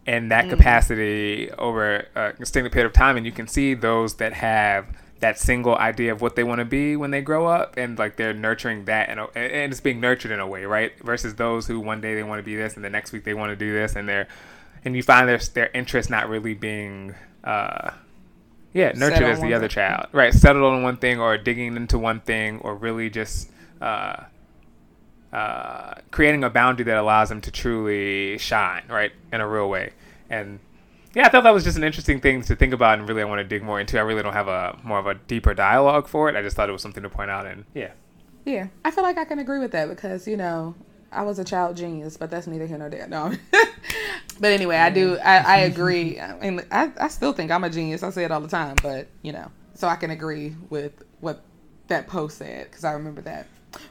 in 0.07 0.29
that 0.29 0.45
mm-hmm. 0.45 0.57
capacity 0.57 1.51
over 1.53 2.07
a 2.15 2.29
extended 2.39 2.73
period 2.73 2.87
of 2.87 2.93
time, 2.93 3.17
and 3.17 3.27
you 3.27 3.33
can 3.33 3.47
see 3.47 3.75
those 3.75 4.15
that 4.17 4.33
have 4.33 4.87
that 5.21 5.39
single 5.39 5.77
idea 5.77 6.13
of 6.13 6.21
what 6.21 6.37
they 6.37 6.45
want 6.45 6.59
to 6.59 6.65
be 6.65 6.95
when 6.95 7.11
they 7.11 7.23
grow 7.23 7.47
up, 7.47 7.77
and 7.77 7.99
like 7.99 8.17
they're 8.17 8.35
nurturing 8.35 8.85
that, 8.85 9.09
and 9.09 9.21
and 9.35 9.73
it's 9.73 9.81
being 9.81 10.01
nurtured 10.01 10.31
in 10.31 10.41
a 10.41 10.47
way, 10.47 10.65
right? 10.65 10.93
Versus 11.03 11.35
those 11.35 11.67
who 11.67 11.81
one 11.81 12.01
day 12.01 12.15
they 12.15 12.23
want 12.23 12.39
to 12.39 12.43
be 12.43 12.57
this, 12.57 12.77
and 12.77 12.85
the 12.85 12.91
next 12.91 13.13
week 13.13 13.25
they 13.25 13.35
want 13.35 13.51
to 13.51 13.57
do 13.57 13.73
this, 13.73 13.97
and 13.97 14.09
they're 14.09 14.29
and 14.87 14.97
you 14.97 15.03
find 15.03 15.29
their 15.29 15.39
their 15.39 15.71
interest 15.75 16.09
not 16.09 16.31
really 16.31 16.55
being. 16.55 17.15
Uh, 17.45 17.91
yeah, 18.73 18.93
nurtured 18.95 19.23
as 19.23 19.41
the 19.41 19.55
other 19.55 19.69
thing. 19.69 19.75
child, 19.75 20.07
right? 20.13 20.33
Settled 20.33 20.65
on 20.65 20.83
one 20.83 20.97
thing, 20.97 21.19
or 21.19 21.37
digging 21.39 21.77
into 21.77 21.99
one 21.99 22.21
thing, 22.21 22.61
or 22.61 22.75
really 22.75 23.09
just 23.11 23.51
uh, 23.81 24.25
uh, 25.33 25.95
creating 26.11 26.45
a 26.45 26.51
boundary 26.51 26.85
that 26.85 26.99
allows 26.99 27.31
them 27.31 27.41
to 27.41 27.51
truly 27.51 28.39
shine, 28.39 28.85
right, 28.89 29.13
in 29.33 29.41
a 29.41 29.49
real 29.49 29.69
way. 29.69 29.93
And 30.29 30.61
yeah, 31.15 31.27
I 31.27 31.31
thought 31.31 31.45
that 31.45 31.55
was 31.55 31.65
just 31.65 31.79
an 31.79 31.85
interesting 31.85 32.21
thing 32.21 32.43
to 32.43 32.55
think 32.55 32.75
about, 32.75 32.99
and 32.99 33.09
really 33.09 33.23
I 33.23 33.25
want 33.25 33.39
to 33.39 33.45
dig 33.45 33.63
more 33.63 33.81
into. 33.81 33.99
I 33.99 34.03
really 34.03 34.23
don't 34.23 34.35
have 34.35 34.49
a 34.49 34.79
more 34.85 34.99
of 34.99 35.07
a 35.07 35.15
deeper 35.15 35.55
dialogue 35.55 36.07
for 36.07 36.29
it. 36.29 36.37
I 36.37 36.43
just 36.43 36.55
thought 36.55 36.69
it 36.69 36.73
was 36.73 36.83
something 36.83 37.03
to 37.03 37.09
point 37.11 37.31
out, 37.31 37.47
and 37.47 37.65
yeah, 37.75 37.93
Yeah, 38.45 38.69
I 38.85 38.91
feel 38.91 39.05
like 39.05 39.17
I 39.17 39.25
can 39.25 39.39
agree 39.39 39.59
with 39.59 39.73
that 39.73 39.89
because 39.89 40.29
you 40.29 40.37
know 40.37 40.75
I 41.13 41.23
was 41.23 41.39
a 41.39 41.45
child 41.45 41.77
genius, 41.77 42.17
but 42.17 42.31
that's 42.31 42.47
neither 42.47 42.67
here 42.67 42.79
nor 42.79 42.89
there. 42.89 43.07
No, 43.07 43.33
but 44.41 44.53
anyway, 44.53 44.77
I 44.77 44.91
do. 44.91 45.17
I, 45.19 45.39
I 45.39 45.57
agree. 45.59 46.21
I 46.21 46.51
mean, 46.51 46.63
I, 46.71 46.93
I 46.99 47.09
still 47.09 47.33
think 47.33 47.51
I'm 47.51 47.65
a 47.65 47.71
genius. 47.71 48.03
I 48.03 48.11
say 48.11 48.25
it 48.25 48.31
all 48.31 48.41
the 48.41 48.49
time, 48.49 48.77
but 48.83 49.09
you 49.23 49.33
know, 49.33 49.51
so 49.75 49.89
I 49.89 49.97
can 49.97 50.11
agree 50.11 50.55
with 50.69 50.93
what 51.21 51.43
that 51.89 52.07
post 52.07 52.39
said 52.39 52.65
because 52.71 52.85
I 52.85 52.93
remember 52.93 53.21
that. 53.23 53.47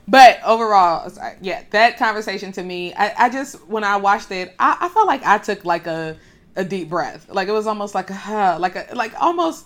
But 0.07 0.39
overall, 0.43 1.11
yeah, 1.41 1.63
that 1.71 1.97
conversation 1.97 2.51
to 2.53 2.63
me, 2.63 2.93
I, 2.93 3.25
I 3.25 3.29
just 3.29 3.65
when 3.67 3.83
I 3.83 3.97
watched 3.97 4.31
it, 4.31 4.55
I, 4.59 4.77
I 4.81 4.89
felt 4.89 5.07
like 5.07 5.23
I 5.23 5.37
took 5.37 5.65
like 5.65 5.87
a 5.87 6.17
a 6.55 6.63
deep 6.63 6.89
breath. 6.89 7.29
Like 7.29 7.47
it 7.47 7.51
was 7.51 7.67
almost 7.67 7.95
like 7.95 8.09
a 8.09 8.15
huh, 8.15 8.57
like 8.59 8.75
a 8.75 8.87
like 8.93 9.13
almost 9.21 9.65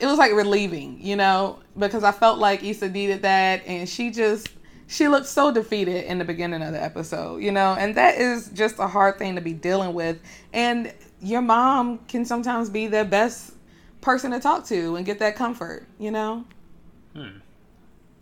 it 0.00 0.06
was 0.06 0.18
like 0.18 0.32
relieving, 0.32 0.98
you 1.00 1.16
know, 1.16 1.58
because 1.76 2.04
I 2.04 2.12
felt 2.12 2.38
like 2.38 2.62
Issa 2.64 2.88
needed 2.88 3.22
that, 3.22 3.66
and 3.66 3.88
she 3.88 4.10
just 4.10 4.48
she 4.88 5.06
looked 5.06 5.26
so 5.26 5.52
defeated 5.52 6.06
in 6.06 6.18
the 6.18 6.24
beginning 6.24 6.62
of 6.62 6.72
the 6.72 6.82
episode, 6.82 7.42
you 7.42 7.52
know, 7.52 7.76
and 7.78 7.94
that 7.96 8.18
is 8.18 8.48
just 8.48 8.78
a 8.78 8.88
hard 8.88 9.18
thing 9.18 9.34
to 9.36 9.40
be 9.42 9.52
dealing 9.52 9.92
with. 9.92 10.18
And 10.52 10.92
your 11.20 11.42
mom 11.42 11.98
can 12.08 12.24
sometimes 12.24 12.70
be 12.70 12.86
the 12.86 13.04
best 13.04 13.52
person 14.00 14.30
to 14.32 14.40
talk 14.40 14.64
to 14.66 14.96
and 14.96 15.04
get 15.04 15.18
that 15.18 15.36
comfort, 15.36 15.86
you 15.98 16.10
know. 16.10 16.44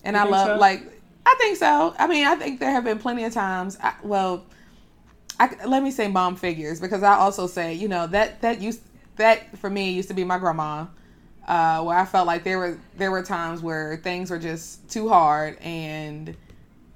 And 0.05 0.17
You 0.17 0.23
I 0.23 0.25
love 0.25 0.47
so? 0.49 0.57
like 0.57 0.83
I 1.25 1.35
think 1.39 1.57
so. 1.57 1.95
I 1.99 2.07
mean, 2.09 2.27
I 2.27 2.35
think 2.35 2.59
there 2.61 2.71
have 2.71 2.85
been 2.85 2.99
plenty 2.99 3.25
of 3.25 3.33
times. 3.33 3.79
I, 3.83 3.95
well, 4.03 4.45
I, 5.39 5.55
let 5.67 5.83
me 5.83 5.91
say 5.91 6.09
mom 6.09 6.37
figures 6.37 6.81
because 6.81 7.03
I 7.03 7.15
also 7.15 7.47
say 7.47 7.75
you 7.75 7.89
know 7.89 8.07
that 8.09 8.41
that 8.43 8.61
used 8.61 8.81
that 9.17 9.57
for 9.59 9.71
me 9.71 9.91
used 9.93 10.09
to 10.09 10.15
be 10.15 10.25
my 10.25 10.39
grandma, 10.39 10.87
uh, 11.47 11.83
where 11.83 11.97
I 11.97 12.05
felt 12.05 12.27
like 12.27 12.43
there 12.45 12.59
were 12.59 12.79
there 12.97 13.11
were 13.13 13.23
times 13.23 13.63
where 13.63 13.97
things 13.99 14.31
were 14.31 14.39
just 14.39 14.89
too 14.91 15.09
hard 15.09 15.59
and 15.61 16.37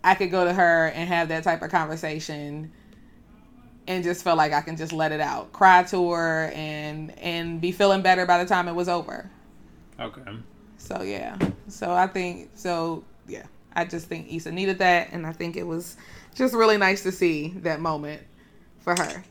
I 0.02 0.14
could 0.14 0.30
go 0.30 0.44
to 0.44 0.52
her 0.52 0.86
and 0.88 1.08
have 1.08 1.28
that 1.28 1.44
type 1.44 1.62
of 1.62 1.70
conversation 1.70 2.72
and 3.86 4.04
just 4.04 4.22
felt 4.22 4.38
like 4.38 4.52
I 4.52 4.60
can 4.60 4.76
just 4.76 4.92
let 4.92 5.12
it 5.12 5.20
out, 5.20 5.52
cry 5.52 5.82
to 5.84 6.10
her 6.12 6.50
and 6.54 7.16
and 7.18 7.60
be 7.60 7.72
feeling 7.72 8.02
better 8.02 8.26
by 8.26 8.42
the 8.42 8.48
time 8.48 8.68
it 8.68 8.74
was 8.74 8.88
over. 8.88 9.30
okay. 9.98 10.22
So 10.78 11.02
yeah. 11.02 11.36
So 11.68 11.92
I 11.92 12.06
think 12.06 12.50
so 12.54 13.04
yeah. 13.28 13.46
I 13.74 13.84
just 13.84 14.06
think 14.06 14.32
Issa 14.32 14.50
needed 14.50 14.78
that 14.78 15.08
and 15.12 15.26
I 15.26 15.32
think 15.32 15.56
it 15.56 15.66
was 15.66 15.96
just 16.34 16.54
really 16.54 16.76
nice 16.76 17.02
to 17.04 17.12
see 17.12 17.48
that 17.58 17.80
moment 17.80 18.22
for 18.80 18.94
her. 18.96 19.22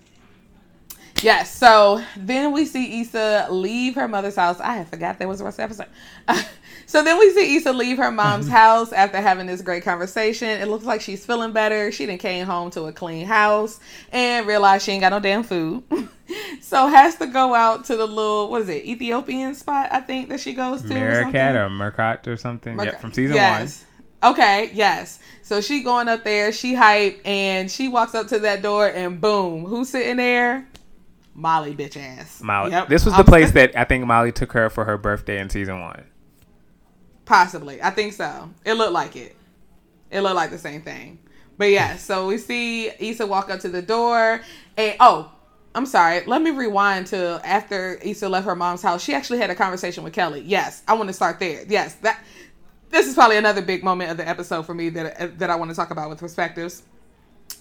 Yes, 1.22 1.54
so 1.54 2.02
then 2.16 2.54
we 2.54 2.66
see 2.66 3.02
Issa 3.02 3.48
leave 3.50 3.96
her 3.96 4.08
mother's 4.08 4.38
house. 4.38 4.60
I 4.62 4.74
had 4.78 4.88
forgot 4.88 5.20
that 5.20 5.28
was 5.28 5.40
the 5.40 5.46
rest 5.46 5.60
of 5.60 5.78
the 5.78 5.84
episode. 5.84 6.46
so 6.90 7.04
then 7.04 7.20
we 7.20 7.32
see 7.34 7.56
Issa 7.56 7.72
leave 7.72 7.98
her 7.98 8.10
mom's 8.10 8.46
mm-hmm. 8.46 8.56
house 8.56 8.92
after 8.92 9.22
having 9.22 9.46
this 9.46 9.62
great 9.62 9.84
conversation. 9.84 10.48
It 10.48 10.70
looks 10.70 10.86
like 10.86 11.02
she's 11.02 11.24
feeling 11.24 11.52
better. 11.52 11.92
She 11.92 12.08
then 12.08 12.18
came 12.18 12.48
home 12.48 12.72
to 12.72 12.86
a 12.86 12.92
clean 12.92 13.28
house 13.28 13.80
and 14.12 14.48
realized 14.48 14.86
she 14.86 14.94
ain't 14.94 15.02
got 15.02 15.12
no 15.12 15.20
damn 15.20 15.44
food. 15.44 15.84
so 16.62 16.88
has 16.88 17.16
to 17.18 17.28
go 17.28 17.54
out 17.54 17.86
to 17.86 17.96
the 17.96 18.08
little 18.08 18.50
what 18.50 18.64
is 18.64 18.70
it, 18.70 18.86
Ethiopian 18.86 19.54
spot 19.54 19.90
I 19.92 20.00
think 20.00 20.30
that 20.30 20.40
she 20.40 20.54
goes 20.54 20.82
to. 20.82 20.96
or 21.00 21.22
or 21.22 21.70
Mercat 21.70 22.26
or 22.26 22.38
something. 22.38 22.76
Merc- 22.76 22.88
yeah, 22.88 22.98
from 22.98 23.14
season 23.14 23.36
yes. 23.36 23.86
Okay, 24.24 24.72
yes. 24.74 25.20
So 25.44 25.62
she 25.62 25.84
going 25.84 26.08
up 26.08 26.24
there, 26.24 26.52
she 26.52 26.74
hype, 26.74 27.22
and 27.24 27.70
she 27.70 27.88
walks 27.88 28.16
up 28.16 28.30
to 28.30 28.40
that 28.40 28.64
door, 28.64 28.88
and 28.88 29.22
boom, 29.22 29.64
who's 29.64 29.90
sitting 29.90 30.18
there? 30.18 30.68
Molly, 31.36 31.76
bitch 31.76 31.98
ass. 31.98 32.42
Molly. 32.42 32.72
Yep. 32.72 32.90
This 32.90 33.06
was 33.06 33.16
the 33.16 33.24
place 33.24 33.52
that 33.54 33.78
I 33.78 33.84
think 33.84 34.08
Molly 34.08 34.32
took 34.32 34.54
her 34.54 34.72
for 34.72 34.86
her 34.86 34.98
birthday 34.98 35.40
in 35.40 35.52
season 35.52 35.82
one. 35.82 36.04
Possibly, 37.30 37.80
I 37.80 37.92
think 37.92 38.14
so. 38.14 38.50
It 38.66 38.74
looked 38.74 38.92
like 38.92 39.16
it. 39.16 39.36
It 40.10 40.22
looked 40.22 40.34
like 40.34 40.50
the 40.50 40.58
same 40.58 40.82
thing. 40.82 41.20
But 41.60 41.70
yeah, 41.70 41.96
so 41.98 42.26
we 42.26 42.40
see 42.40 42.90
Issa 42.90 43.28
walk 43.28 43.52
up 43.52 43.60
to 43.60 43.70
the 43.70 43.84
door, 43.84 44.42
and 44.76 44.96
oh, 45.00 45.32
I'm 45.76 45.86
sorry. 45.86 46.26
Let 46.26 46.42
me 46.42 46.50
rewind 46.50 47.06
to 47.08 47.40
after 47.44 48.00
Issa 48.02 48.28
left 48.28 48.48
her 48.48 48.56
mom's 48.56 48.82
house. 48.82 49.04
She 49.04 49.14
actually 49.14 49.38
had 49.38 49.52
a 49.52 49.56
conversation 49.56 50.04
with 50.04 50.12
Kelly. 50.12 50.42
Yes, 50.42 50.82
I 50.88 50.96
want 50.96 51.06
to 51.10 51.14
start 51.14 51.40
there. 51.40 51.66
Yes, 51.70 51.94
that 51.98 52.20
this 52.90 53.08
is 53.08 53.14
probably 53.14 53.38
another 53.38 53.62
big 53.62 53.84
moment 53.84 54.10
of 54.10 54.18
the 54.18 54.28
episode 54.28 54.66
for 54.66 54.74
me 54.74 54.90
that 54.90 55.38
that 55.38 55.52
I 55.52 55.56
want 55.56 55.70
to 55.70 55.76
talk 55.76 55.92
about 55.92 56.10
with 56.10 56.18
perspectives. 56.18 56.82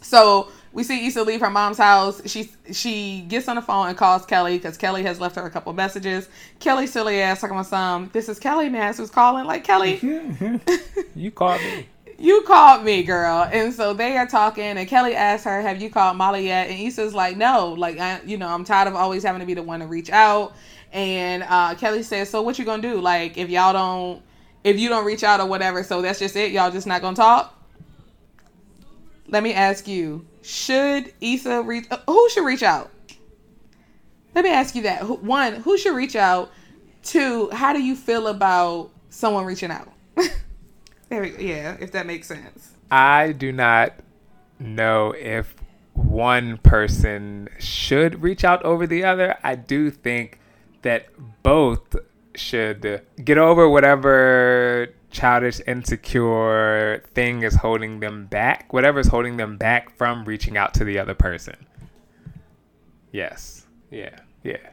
So 0.01 0.49
we 0.73 0.85
see 0.85 1.07
Issa 1.07 1.23
leave 1.23 1.41
her 1.41 1.51
mom's 1.51 1.79
house. 1.79 2.21
She 2.27 2.51
she 2.73 3.25
gets 3.29 3.49
on 3.49 3.57
the 3.57 3.63
phone 3.63 3.89
and 3.89 3.97
calls 3.97 4.27
Kelly 4.27 4.59
because 4.59 4.77
Kelly 4.77 5.03
has 5.03 5.21
left 5.21 5.37
her 5.37 5.47
a 5.47 5.51
couple 5.51 5.73
messages. 5.73 6.29
Kelly 6.61 6.87
silly 6.87 7.21
ass 7.21 7.41
talking 7.41 7.57
about 7.57 7.67
some. 7.67 8.11
This 8.13 8.29
is 8.29 8.39
Kelly 8.39 8.69
man 8.69 8.95
who's 8.95 9.11
calling. 9.11 9.45
Like 9.47 9.65
Kelly, 9.65 9.99
you 11.15 11.31
called 11.31 11.61
me. 11.61 11.89
you 12.19 12.43
called 12.43 12.85
me, 12.85 13.03
girl. 13.03 13.49
And 13.51 13.73
so 13.73 13.95
they 13.95 14.17
are 14.17 14.27
talking, 14.27 14.65
and 14.65 14.89
Kelly 14.89 15.15
asks 15.15 15.45
her, 15.45 15.63
"Have 15.63 15.81
you 15.81 15.91
called 15.91 16.17
Molly 16.17 16.47
yet?" 16.47 16.69
And 16.69 16.79
Issa's 16.81 17.15
like, 17.15 17.37
"No, 17.37 17.73
like 17.73 17.99
I, 17.99 18.21
you 18.25 18.37
know, 18.37 18.49
I'm 18.49 18.65
tired 18.65 18.89
of 18.89 18.95
always 18.95 19.23
having 19.23 19.41
to 19.41 19.47
be 19.47 19.55
the 19.55 19.63
one 19.63 19.81
to 19.81 19.87
reach 19.87 20.11
out." 20.11 20.55
And 20.93 21.43
uh, 21.49 21.75
Kelly 21.77 22.03
says, 22.03 22.29
"So 22.29 22.43
what 22.43 22.59
you 22.59 22.65
gonna 22.65 22.83
do? 22.83 23.01
Like 23.01 23.39
if 23.39 23.49
y'all 23.51 23.73
don't, 23.73 24.23
if 24.65 24.79
you 24.79 24.89
don't 24.89 25.05
reach 25.05 25.25
out 25.25 25.41
or 25.41 25.47
whatever, 25.47 25.83
so 25.83 26.03
that's 26.03 26.19
just 26.19 26.37
it. 26.37 26.53
Y'all 26.53 26.71
just 26.71 26.87
not 26.87 27.01
gonna 27.01 27.17
talk." 27.17 27.55
Let 29.29 29.43
me 29.43 29.53
ask 29.53 29.87
you: 29.87 30.27
Should 30.43 31.13
Issa 31.21 31.63
reach? 31.63 31.87
Uh, 31.91 31.99
who 32.07 32.29
should 32.31 32.45
reach 32.45 32.63
out? 32.63 32.91
Let 34.35 34.45
me 34.45 34.51
ask 34.51 34.75
you 34.75 34.83
that. 34.83 35.23
One, 35.23 35.55
who 35.55 35.77
should 35.79 35.95
reach 35.95 36.17
out? 36.17 36.51
Two, 37.03 37.51
how 37.51 37.73
do 37.73 37.83
you 37.83 37.97
feel 37.97 38.29
about 38.29 38.91
someone 39.11 39.45
reaching 39.45 39.71
out? 39.71 39.89
there 41.09 41.23
we 41.23 41.31
go. 41.31 41.39
Yeah, 41.41 41.77
if 41.81 41.93
that 41.93 42.07
makes 42.07 42.27
sense. 42.27 42.73
I 42.91 43.33
do 43.33 43.53
not 43.53 43.95
know 44.59 45.13
if 45.13 45.55
one 45.93 46.59
person 46.59 47.49
should 47.59 48.23
reach 48.23 48.45
out 48.45 48.65
over 48.65 48.87
the 48.87 49.05
other. 49.05 49.37
I 49.43 49.55
do 49.57 49.91
think 49.91 50.39
that 50.83 51.09
both 51.43 51.97
should 52.35 53.03
get 53.23 53.39
over 53.39 53.69
whatever 53.69 54.89
childish, 55.11 55.61
insecure 55.67 57.03
thing 57.15 57.43
is 57.43 57.57
holding 57.57 58.01
them 58.01 58.27
back, 58.27 58.73
whatever 58.73 59.01
is 59.01 59.09
holding 59.09 59.37
them 59.37 59.57
back 59.57 59.97
from 59.97 60.25
reaching 60.25 60.57
out 60.57 60.75
to 60.75 60.85
the 60.85 60.99
other 60.99 61.15
person. 61.15 61.55
Yes. 63.13 63.67
Yeah. 63.91 64.19
Yeah. 64.43 64.71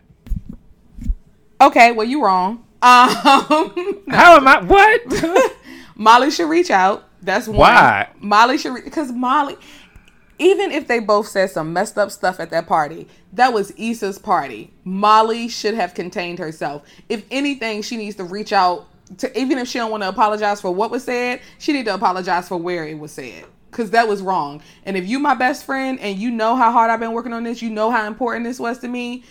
Okay, 1.62 1.92
well 1.92 2.06
you're 2.06 2.24
wrong. 2.26 2.66
Um, 2.82 3.10
How 4.10 4.38
am 4.38 4.48
I? 4.48 4.62
What? 4.62 5.54
Molly 5.96 6.30
should 6.30 6.50
reach 6.50 6.70
out. 6.70 7.08
That's 7.22 7.48
one. 7.48 7.58
Why? 7.58 8.10
Molly 8.20 8.58
should 8.58 8.84
because 8.84 9.12
Molly, 9.12 9.58
even 10.38 10.72
if 10.72 10.88
they 10.88 11.00
both 11.00 11.28
said 11.28 11.50
some 11.50 11.74
messed 11.74 11.98
up 11.98 12.12
stuff 12.12 12.40
at 12.40 12.50
that 12.52 12.68
party, 12.68 13.08
that 13.34 13.54
was 13.54 13.72
Issa's 13.72 14.20
party. 14.20 14.72
Molly 14.84 15.48
should 15.48 15.74
have 15.74 15.94
contained 15.94 16.40
herself. 16.40 16.84
If 17.10 17.26
anything, 17.32 17.82
she 17.82 17.98
needs 17.98 18.18
to 18.18 18.24
reach 18.24 18.54
out 18.54 18.88
to 19.18 19.40
even 19.40 19.58
if 19.58 19.68
she 19.68 19.78
don't 19.80 19.92
want 19.92 20.04
to 20.04 20.10
apologize 20.10 20.62
for 20.62 20.72
what 20.74 20.92
was 20.92 21.04
said, 21.04 21.42
she 21.60 21.74
need 21.74 21.86
to 21.86 21.94
apologize 21.94 22.48
for 22.48 22.58
where 22.58 22.86
it 22.88 22.98
was 22.98 23.12
said. 23.12 23.46
because 23.72 23.92
that 23.92 24.08
was 24.08 24.22
wrong. 24.22 24.62
And 24.86 24.96
if 24.98 25.08
you 25.08 25.20
my 25.20 25.36
best 25.36 25.66
friend 25.66 26.00
and 26.00 26.18
you 26.18 26.32
know 26.32 26.56
how 26.56 26.72
hard 26.72 26.90
I've 26.90 27.00
been 27.00 27.12
working 27.12 27.34
on 27.34 27.44
this, 27.44 27.62
you 27.62 27.70
know 27.70 27.92
how 27.92 28.08
important 28.08 28.46
this 28.46 28.60
was 28.60 28.80
to 28.80 28.88
me. 28.88 29.24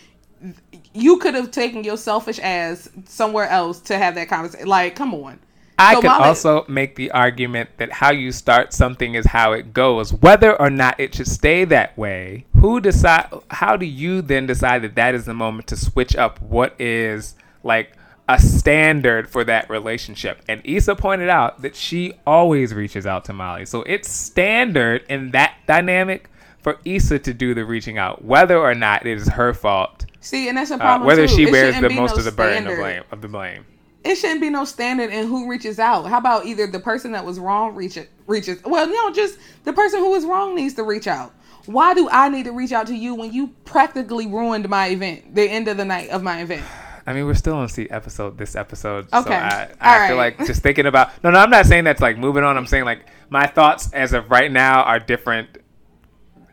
You 0.93 1.17
could 1.19 1.35
have 1.35 1.51
taken 1.51 1.85
your 1.85 1.97
selfish 1.97 2.39
ass 2.41 2.89
somewhere 3.07 3.49
else 3.49 3.81
to 3.83 3.97
have 3.99 4.15
that 4.17 4.29
conversation. 4.29 4.67
Like, 4.69 4.95
come 4.95 5.15
on. 5.15 5.39
I 5.79 5.95
So 5.95 6.03
could 6.03 6.09
Molly- 6.09 6.25
also 6.25 6.65
make 6.69 6.95
the 6.95 7.11
argument 7.11 7.71
that 7.79 7.91
how 7.91 8.13
you 8.13 8.31
start 8.31 8.73
something 8.73 9.15
is 9.17 9.27
how 9.27 9.53
it 9.53 9.73
goes. 9.73 10.13
Whether 10.13 10.55
or 10.61 10.71
not 10.71 11.01
it 11.01 11.15
should 11.17 11.27
stay 11.27 11.65
that 11.65 11.97
way, 11.99 12.45
who 12.61 12.79
decide? 12.81 13.27
How 13.51 13.77
do 13.77 13.85
you 13.87 14.23
then 14.23 14.47
decide 14.47 14.83
that 14.83 14.95
that 14.95 15.15
is 15.17 15.25
the 15.25 15.35
moment 15.35 15.67
to 15.69 15.77
switch 15.77 16.15
up 16.15 16.41
what 16.43 16.79
is 16.81 17.35
like 17.65 17.93
a 18.29 18.41
standard 18.41 19.29
for 19.29 19.45
that 19.45 19.69
relationship? 19.69 20.41
And 20.49 20.61
Issa 20.65 20.97
pointed 20.97 21.29
out 21.29 21.63
that 21.63 21.77
she 21.77 22.15
always 22.27 22.73
reaches 22.75 23.07
out 23.07 23.25
to 23.27 23.33
Molly, 23.33 23.67
so 23.67 23.83
it's 23.83 24.11
standard 24.11 25.05
in 25.09 25.31
that 25.33 25.55
dynamic 25.67 26.29
for 26.61 26.79
Issa 26.85 27.19
to 27.21 27.35
do 27.35 27.53
the 27.55 27.65
reaching 27.65 27.99
out, 27.99 28.25
whether 28.25 28.59
or 28.59 28.75
not 28.75 29.05
it 29.05 29.19
is 29.19 29.29
her 29.29 29.53
fault. 29.53 30.07
See, 30.21 30.49
and 30.49 30.57
that's 30.57 30.71
a 30.71 30.75
Uh, 30.75 30.79
problem. 30.79 31.07
whether 31.07 31.27
too. 31.27 31.35
she 31.37 31.51
bears 31.51 31.79
the 31.79 31.89
be 31.91 31.95
most 31.97 32.13
no 32.13 32.19
of 32.21 32.25
the 32.25 32.33
burden 32.33 32.67
of 32.67 32.79
blame 32.79 33.03
of 33.13 33.21
the 33.21 33.29
blame. 33.29 33.67
It 34.03 34.17
shouldn't 34.17 34.41
be 34.41 34.51
no 34.51 34.65
standard 34.65 35.11
in 35.11 35.27
who 35.29 35.49
reaches 35.49 35.79
out. 35.79 36.07
How 36.07 36.19
about 36.19 36.45
either 36.47 36.67
the 36.67 36.79
person 36.81 37.13
that 37.13 37.25
was 37.25 37.39
wrong 37.39 37.75
reach 37.75 37.99
reaches? 38.27 38.63
Well, 38.65 38.87
no, 38.87 39.11
just 39.13 39.39
the 39.65 39.73
person 39.73 40.01
who 40.01 40.11
was 40.11 40.25
wrong 40.25 40.55
needs 40.55 40.75
to 40.75 40.83
reach 40.83 41.07
out. 41.07 41.33
Why 41.67 41.95
do 41.95 42.09
I 42.11 42.29
need 42.29 42.45
to 42.45 42.53
reach 42.53 42.73
out 42.73 42.87
to 42.89 42.95
you 42.95 43.15
when 43.15 43.33
you 43.33 43.49
practically 43.65 44.27
ruined 44.27 44.69
my 44.69 44.89
event, 44.89 45.35
the 45.35 45.43
end 45.49 45.69
of 45.69 45.79
the 45.79 45.85
night 45.87 46.11
of 46.11 46.23
my 46.23 46.41
event? 46.43 46.63
I 47.07 47.13
mean, 47.13 47.27
we're 47.27 47.35
still 47.35 47.57
on 47.57 47.69
the 47.75 47.91
episode 47.91 48.39
this 48.39 48.57
episode. 48.57 49.07
Okay. 49.13 49.31
So 49.31 49.33
I, 49.33 49.69
I 49.81 50.03
All 50.03 50.09
feel 50.09 50.17
right. 50.17 50.39
like 50.39 50.47
just 50.47 50.63
thinking 50.63 50.87
about 50.87 51.23
no, 51.23 51.31
no. 51.31 51.39
I'm 51.39 51.51
not 51.51 51.67
saying 51.67 51.85
that's 51.85 52.01
like 52.01 52.17
moving 52.19 52.45
on. 52.45 52.57
I'm 52.57 52.67
saying 52.67 52.85
like 52.85 53.07
my 53.31 53.47
thoughts 53.47 53.93
as 53.93 54.13
of 54.13 54.31
right 54.31 54.51
now 54.51 54.83
are 54.83 54.99
different, 54.99 55.59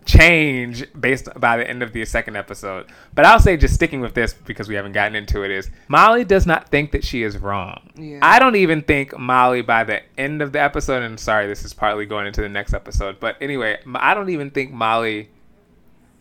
change 0.06 0.86
based 1.00 1.30
by 1.40 1.58
the 1.58 1.70
end 1.70 1.82
of 1.84 1.94
the 1.94 2.04
second 2.06 2.36
episode. 2.36 2.88
But 3.14 3.26
I'll 3.26 3.40
say 3.40 3.56
just 3.56 3.74
sticking 3.74 4.02
with 4.02 4.14
this 4.14 4.34
because 4.34 4.68
we 4.68 4.76
haven't 4.76 4.92
gotten 4.92 5.16
into 5.16 5.44
it 5.44 5.52
is 5.52 5.70
Molly 5.88 6.26
does 6.26 6.46
not 6.46 6.70
think 6.70 6.92
that 6.92 7.04
she 7.04 7.24
is 7.24 7.38
wrong. 7.38 7.90
Yeah. 7.96 8.20
I 8.22 8.40
don't 8.40 8.56
even 8.56 8.82
think 8.82 9.18
Molly 9.18 9.62
by 9.62 9.84
the 9.84 10.02
end 10.18 10.42
of 10.42 10.52
the 10.52 10.62
episode. 10.62 11.04
And 11.04 11.20
sorry, 11.20 11.48
this 11.48 11.64
is 11.64 11.74
partly 11.74 12.06
going 12.06 12.28
into 12.28 12.42
the 12.42 12.50
next 12.50 12.74
episode. 12.74 13.20
But 13.20 13.38
anyway, 13.40 13.80
I 13.96 14.14
don't 14.14 14.30
even 14.30 14.52
think 14.52 14.72
Molly 14.72 15.30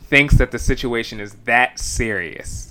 thinks 0.02 0.38
that 0.38 0.50
the 0.50 0.58
situation 0.58 1.20
is 1.20 1.34
that 1.44 1.78
serious. 1.78 2.69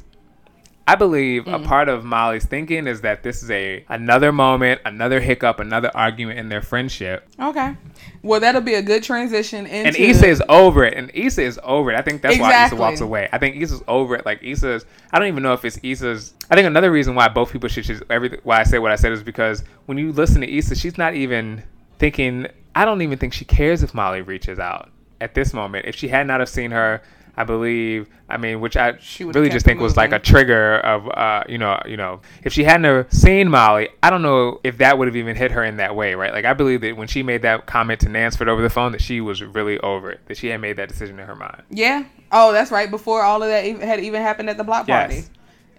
I 0.90 0.96
believe 0.96 1.46
Mm. 1.46 1.54
a 1.54 1.60
part 1.68 1.88
of 1.88 2.04
Molly's 2.04 2.46
thinking 2.46 2.88
is 2.88 3.02
that 3.02 3.22
this 3.22 3.44
is 3.44 3.52
a 3.52 3.84
another 3.90 4.32
moment, 4.32 4.82
another 4.86 5.20
hiccup, 5.20 5.60
another 5.60 5.92
argument 5.94 6.40
in 6.40 6.50
their 6.50 6.62
friendship. 6.62 7.28
Okay. 7.40 7.76
Well, 8.24 8.40
that'll 8.40 8.62
be 8.62 8.74
a 8.74 8.82
good 8.82 9.04
transition 9.04 9.66
into. 9.66 9.88
And 9.88 9.96
Issa 9.96 10.28
is 10.28 10.44
over 10.50 10.84
it. 10.84 10.96
And 10.96 11.12
Issa 11.14 11.42
is 11.44 11.60
over 11.64 11.92
it. 11.92 11.98
I 11.98 12.02
think 12.02 12.22
that's 12.22 12.40
why 12.40 12.66
Issa 12.66 12.76
walks 12.76 13.02
away. 13.02 13.30
I 13.32 13.38
think 13.38 13.56
Issa's 13.58 13.84
over 13.88 14.16
it. 14.16 14.26
Like 14.26 14.42
Issa's 14.44 14.86
I 15.14 15.20
don't 15.20 15.28
even 15.28 15.44
know 15.44 15.54
if 15.54 15.64
it's 15.64 15.80
Issa's 15.84 16.34
I 16.50 16.56
think 16.56 16.66
another 16.66 16.92
reason 16.92 17.14
why 17.16 17.28
both 17.28 17.52
people 17.52 17.70
should 17.70 17.86
choose 17.86 18.02
everything 18.10 18.40
why 18.44 18.60
I 18.60 18.64
say 18.64 18.80
what 18.80 18.92
I 18.92 18.96
said 18.96 19.12
is 19.12 19.22
because 19.24 19.64
when 19.86 19.98
you 19.98 20.12
listen 20.12 20.42
to 20.42 20.52
Issa, 20.52 20.76
she's 20.76 20.98
not 20.98 21.14
even 21.14 21.64
thinking 22.00 22.48
I 22.76 22.86
don't 22.86 23.02
even 23.02 23.18
think 23.18 23.34
she 23.34 23.46
cares 23.46 23.84
if 23.84 23.94
Molly 23.94 24.22
reaches 24.22 24.58
out 24.60 24.90
at 25.22 25.36
this 25.36 25.54
moment. 25.54 25.86
If 25.86 25.96
she 25.96 26.08
had 26.08 26.26
not 26.28 26.40
have 26.40 26.50
seen 26.50 26.72
her 26.72 27.02
I 27.40 27.46
believe. 27.46 28.10
I 28.28 28.36
mean, 28.36 28.60
which 28.60 28.76
I 28.76 28.98
She 29.00 29.24
really 29.24 29.50
just 29.50 29.66
think 29.66 29.80
was 29.80 29.96
like 29.96 30.12
a 30.12 30.20
trigger 30.20 30.76
of, 30.82 31.08
uh, 31.08 31.44
you 31.48 31.58
know, 31.58 31.82
you 31.88 31.96
know, 31.96 32.20
if 32.44 32.52
she 32.52 32.66
hadn't 32.66 32.84
have 32.84 33.08
seen 33.14 33.50
Molly, 33.50 33.88
I 34.04 34.10
don't 34.10 34.22
know 34.22 34.60
if 34.66 34.78
that 34.80 34.98
would 34.98 35.08
have 35.08 35.16
even 35.16 35.38
hit 35.38 35.52
her 35.52 35.64
in 35.64 35.78
that 35.78 35.96
way, 35.96 36.16
right? 36.16 36.34
Like 36.34 36.44
I 36.44 36.52
believe 36.52 36.82
that 36.82 36.98
when 36.98 37.08
she 37.08 37.24
made 37.24 37.44
that 37.44 37.66
comment 37.66 38.02
to 38.02 38.08
Nansford 38.10 38.50
over 38.50 38.62
the 38.62 38.70
phone, 38.70 38.92
that 38.92 39.02
she 39.02 39.22
was 39.22 39.42
really 39.42 39.80
over 39.80 40.12
it, 40.12 40.20
that 40.28 40.36
she 40.36 40.48
had 40.48 40.60
made 40.60 40.76
that 40.76 40.90
decision 40.90 41.18
in 41.18 41.26
her 41.26 41.36
mind. 41.36 41.64
Yeah. 41.70 42.04
Oh, 42.30 42.52
that's 42.52 42.72
right. 42.72 42.92
Before 42.92 43.24
all 43.24 43.42
of 43.42 43.48
that 43.48 43.64
had 43.82 44.02
even 44.02 44.22
happened 44.22 44.50
at 44.50 44.58
the 44.58 44.66
block 44.66 44.90
Yes. 44.90 45.08
party. 45.08 45.28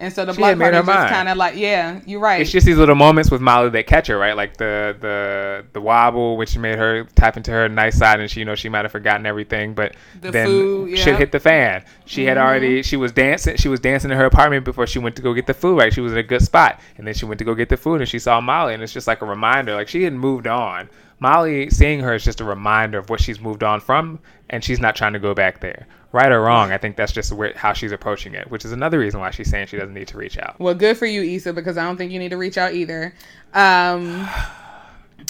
And 0.00 0.10
so 0.10 0.24
the 0.24 0.32
She 0.32 0.38
block 0.38 0.56
party 0.58 0.80
mind. 0.82 1.10
kind 1.10 1.28
of 1.28 1.36
like, 1.36 1.56
yeah, 1.56 2.00
you're 2.06 2.20
right. 2.20 2.40
It's 2.40 2.50
just 2.50 2.64
these 2.64 2.78
little 2.78 2.94
moments 2.94 3.30
with 3.30 3.42
Molly 3.42 3.68
that 3.68 3.86
catch 3.86 4.06
her, 4.06 4.16
right? 4.16 4.34
Like 4.34 4.56
the 4.56 4.96
the 4.98 5.66
the 5.74 5.80
wobble, 5.80 6.38
which 6.38 6.56
made 6.56 6.78
her 6.78 7.04
tap 7.16 7.36
into 7.36 7.50
her 7.50 7.68
nice 7.68 7.98
side, 7.98 8.18
and 8.18 8.30
she 8.30 8.40
you 8.40 8.46
know 8.46 8.54
she 8.54 8.70
might 8.70 8.86
have 8.86 8.92
forgotten 8.92 9.26
everything, 9.26 9.74
but 9.74 9.94
The 10.22 10.30
then 10.30 10.46
food, 10.46 10.96
shit 10.98 11.08
yeah. 11.08 11.16
hit 11.18 11.32
the 11.32 11.40
fan. 11.40 11.84
She 12.06 12.24
had 12.24 12.38
already 12.38 12.78
mm-hmm. 12.78 12.82
she 12.82 12.96
was 12.96 13.12
dancing 13.12 13.56
she 13.56 13.68
was 13.68 13.78
dancing 13.78 14.10
in 14.10 14.16
her 14.16 14.24
apartment 14.24 14.64
before 14.64 14.86
she 14.86 14.98
went 14.98 15.16
to 15.16 15.22
go 15.22 15.34
get 15.34 15.46
the 15.46 15.54
food. 15.54 15.76
Right, 15.78 15.92
she 15.92 16.00
was 16.00 16.12
in 16.12 16.18
a 16.18 16.22
good 16.22 16.42
spot, 16.42 16.80
and 16.96 17.06
then 17.06 17.12
she 17.12 17.26
went 17.26 17.38
to 17.40 17.44
go 17.44 17.54
get 17.54 17.68
the 17.68 17.76
food, 17.76 18.00
and 18.00 18.08
she 18.08 18.18
saw 18.18 18.40
Molly, 18.40 18.72
and 18.72 18.82
it's 18.82 18.94
just 18.94 19.06
like 19.06 19.20
a 19.20 19.26
reminder, 19.26 19.74
like 19.74 19.88
she 19.88 20.02
had 20.04 20.14
moved 20.14 20.46
on. 20.46 20.88
Molly 21.18 21.68
seeing 21.68 22.00
her 22.00 22.14
is 22.14 22.24
just 22.24 22.40
a 22.40 22.44
reminder 22.44 22.96
of 22.98 23.10
what 23.10 23.20
she's 23.20 23.38
moved 23.38 23.62
on 23.62 23.80
from, 23.80 24.18
and 24.48 24.64
she's 24.64 24.80
not 24.80 24.96
trying 24.96 25.12
to 25.12 25.18
go 25.18 25.34
back 25.34 25.60
there. 25.60 25.86
Right 26.12 26.32
or 26.32 26.40
wrong, 26.40 26.72
I 26.72 26.78
think 26.78 26.96
that's 26.96 27.12
just 27.12 27.32
where, 27.32 27.52
how 27.54 27.72
she's 27.72 27.92
approaching 27.92 28.34
it, 28.34 28.50
which 28.50 28.64
is 28.64 28.72
another 28.72 28.98
reason 28.98 29.20
why 29.20 29.30
she's 29.30 29.48
saying 29.48 29.68
she 29.68 29.76
doesn't 29.76 29.94
need 29.94 30.08
to 30.08 30.18
reach 30.18 30.38
out. 30.38 30.58
Well, 30.58 30.74
good 30.74 30.96
for 30.96 31.06
you, 31.06 31.22
Issa, 31.22 31.52
because 31.52 31.78
I 31.78 31.84
don't 31.84 31.96
think 31.96 32.10
you 32.10 32.18
need 32.18 32.30
to 32.30 32.36
reach 32.36 32.58
out 32.58 32.74
either. 32.74 33.14
Um, 33.54 34.28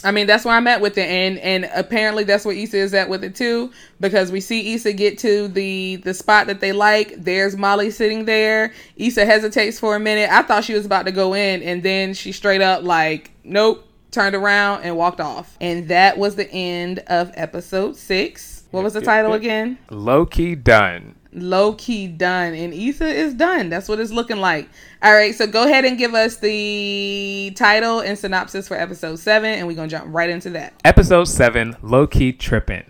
I 0.05 0.13
mean, 0.13 0.27
that's 0.27 0.47
where 0.47 0.55
I'm 0.55 0.67
at 0.67 0.81
with 0.81 0.97
it, 0.97 1.07
and 1.07 1.39
and 1.41 1.71
apparently 1.75 2.25
that's 2.25 2.47
where 2.47 2.55
Issa 2.55 2.79
is 2.79 2.95
at 2.95 3.11
with 3.11 3.23
it 3.23 3.35
too, 3.35 3.71
because 3.99 4.33
we 4.33 4.41
see 4.41 4.73
Issa 4.73 4.95
get 4.95 5.19
to 5.19 5.49
the 5.49 5.97
the 5.97 6.15
spot 6.15 6.47
that 6.47 6.61
they 6.61 6.73
like. 6.73 7.15
There's 7.19 7.57
Molly 7.57 7.91
sitting 7.91 8.25
there. 8.25 8.73
Issa 8.97 9.27
hesitates 9.27 9.79
for 9.79 9.97
a 9.97 10.01
minute. 10.01 10.31
I 10.31 10.43
thought 10.43 10.65
she 10.65 10.73
was 10.73 10.87
about 10.87 11.05
to 11.07 11.13
go 11.13 11.35
in, 11.35 11.63
and 11.63 11.83
then 11.83 12.15
she 12.15 12.33
straight 12.33 12.63
up 12.63 12.83
like, 12.85 13.33
nope, 13.45 13.87
turned 14.11 14.35
around 14.35 14.83
and 14.83 14.97
walked 14.97 15.21
off. 15.21 15.59
And 15.61 15.89
that 15.89 16.17
was 16.17 16.37
the 16.37 16.51
end 16.51 17.01
of 17.01 17.33
episode 17.35 17.97
six. 17.97 18.60
What 18.71 18.85
was 18.85 18.93
the 18.95 19.01
title 19.01 19.33
again? 19.33 19.79
Low 19.91 20.25
key 20.27 20.55
done. 20.55 21.17
low 21.33 21.75
key 21.75 22.07
done 22.09 22.55
and 22.55 22.73
Issa 22.75 23.07
is 23.07 23.35
done. 23.35 23.69
That's 23.69 23.89
what 23.89 24.01
it's 24.01 24.11
looking 24.13 24.39
like. 24.39 24.69
All 25.03 25.13
right, 25.13 25.35
so 25.35 25.47
go 25.47 25.65
ahead 25.65 25.85
and 25.85 25.97
give 25.99 26.15
us 26.15 26.37
the 26.39 27.53
title 27.57 28.01
and 28.01 28.19
synopsis 28.19 28.69
for 28.69 28.77
episode 28.77 29.19
7 29.19 29.49
and 29.49 29.67
we're 29.67 29.75
going 29.75 29.89
to 29.89 29.97
jump 29.97 30.13
right 30.13 30.31
into 30.31 30.51
that. 30.51 30.75
Episode 30.85 31.25
7 31.25 31.77
Low 31.83 32.07
Key 32.07 32.33
Trippin'. 32.33 32.85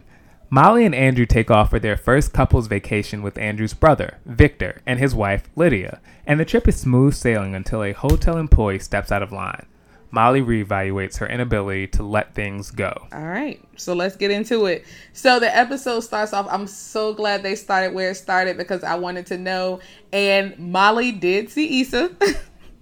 Molly 0.51 0.85
and 0.85 0.95
Andrew 0.95 1.27
take 1.27 1.51
off 1.51 1.71
for 1.71 1.79
their 1.79 1.97
first 1.97 2.33
couple's 2.33 2.67
vacation 2.67 3.23
with 3.23 3.39
Andrew's 3.39 3.73
brother, 3.75 4.19
Victor, 4.27 4.83
and 4.85 4.99
his 4.99 5.15
wife, 5.15 5.49
Lydia, 5.55 6.01
and 6.27 6.41
the 6.41 6.45
trip 6.45 6.67
is 6.67 6.77
smooth 6.77 7.15
sailing 7.15 7.55
until 7.55 7.85
a 7.85 7.93
hotel 7.93 8.37
employee 8.37 8.81
steps 8.81 9.13
out 9.13 9.23
of 9.23 9.33
line. 9.33 9.67
Molly 10.11 10.43
reevaluates 10.43 11.19
her 11.19 11.27
inability 11.27 11.87
to 11.89 12.03
let 12.03 12.35
things 12.35 12.71
go. 12.71 12.93
All 13.13 13.23
right, 13.23 13.63
so 13.77 13.95
let's 13.95 14.17
get 14.17 14.31
into 14.31 14.67
it. 14.67 14.85
So 15.13 15.39
the 15.39 15.55
episode 15.57 16.01
starts 16.01 16.33
off. 16.33 16.47
I'm 16.51 16.67
so 16.67 17.15
glad 17.15 17.43
they 17.43 17.55
started 17.55 17.95
where 17.95 18.11
it 18.11 18.17
started 18.17 18.57
because 18.57 18.83
I 18.83 18.97
wanted 18.97 19.27
to 19.27 19.39
know. 19.39 19.81
And 20.13 20.59
Molly 20.59 21.13
did 21.13 21.51
see 21.51 21.81
Issa. 21.81 22.11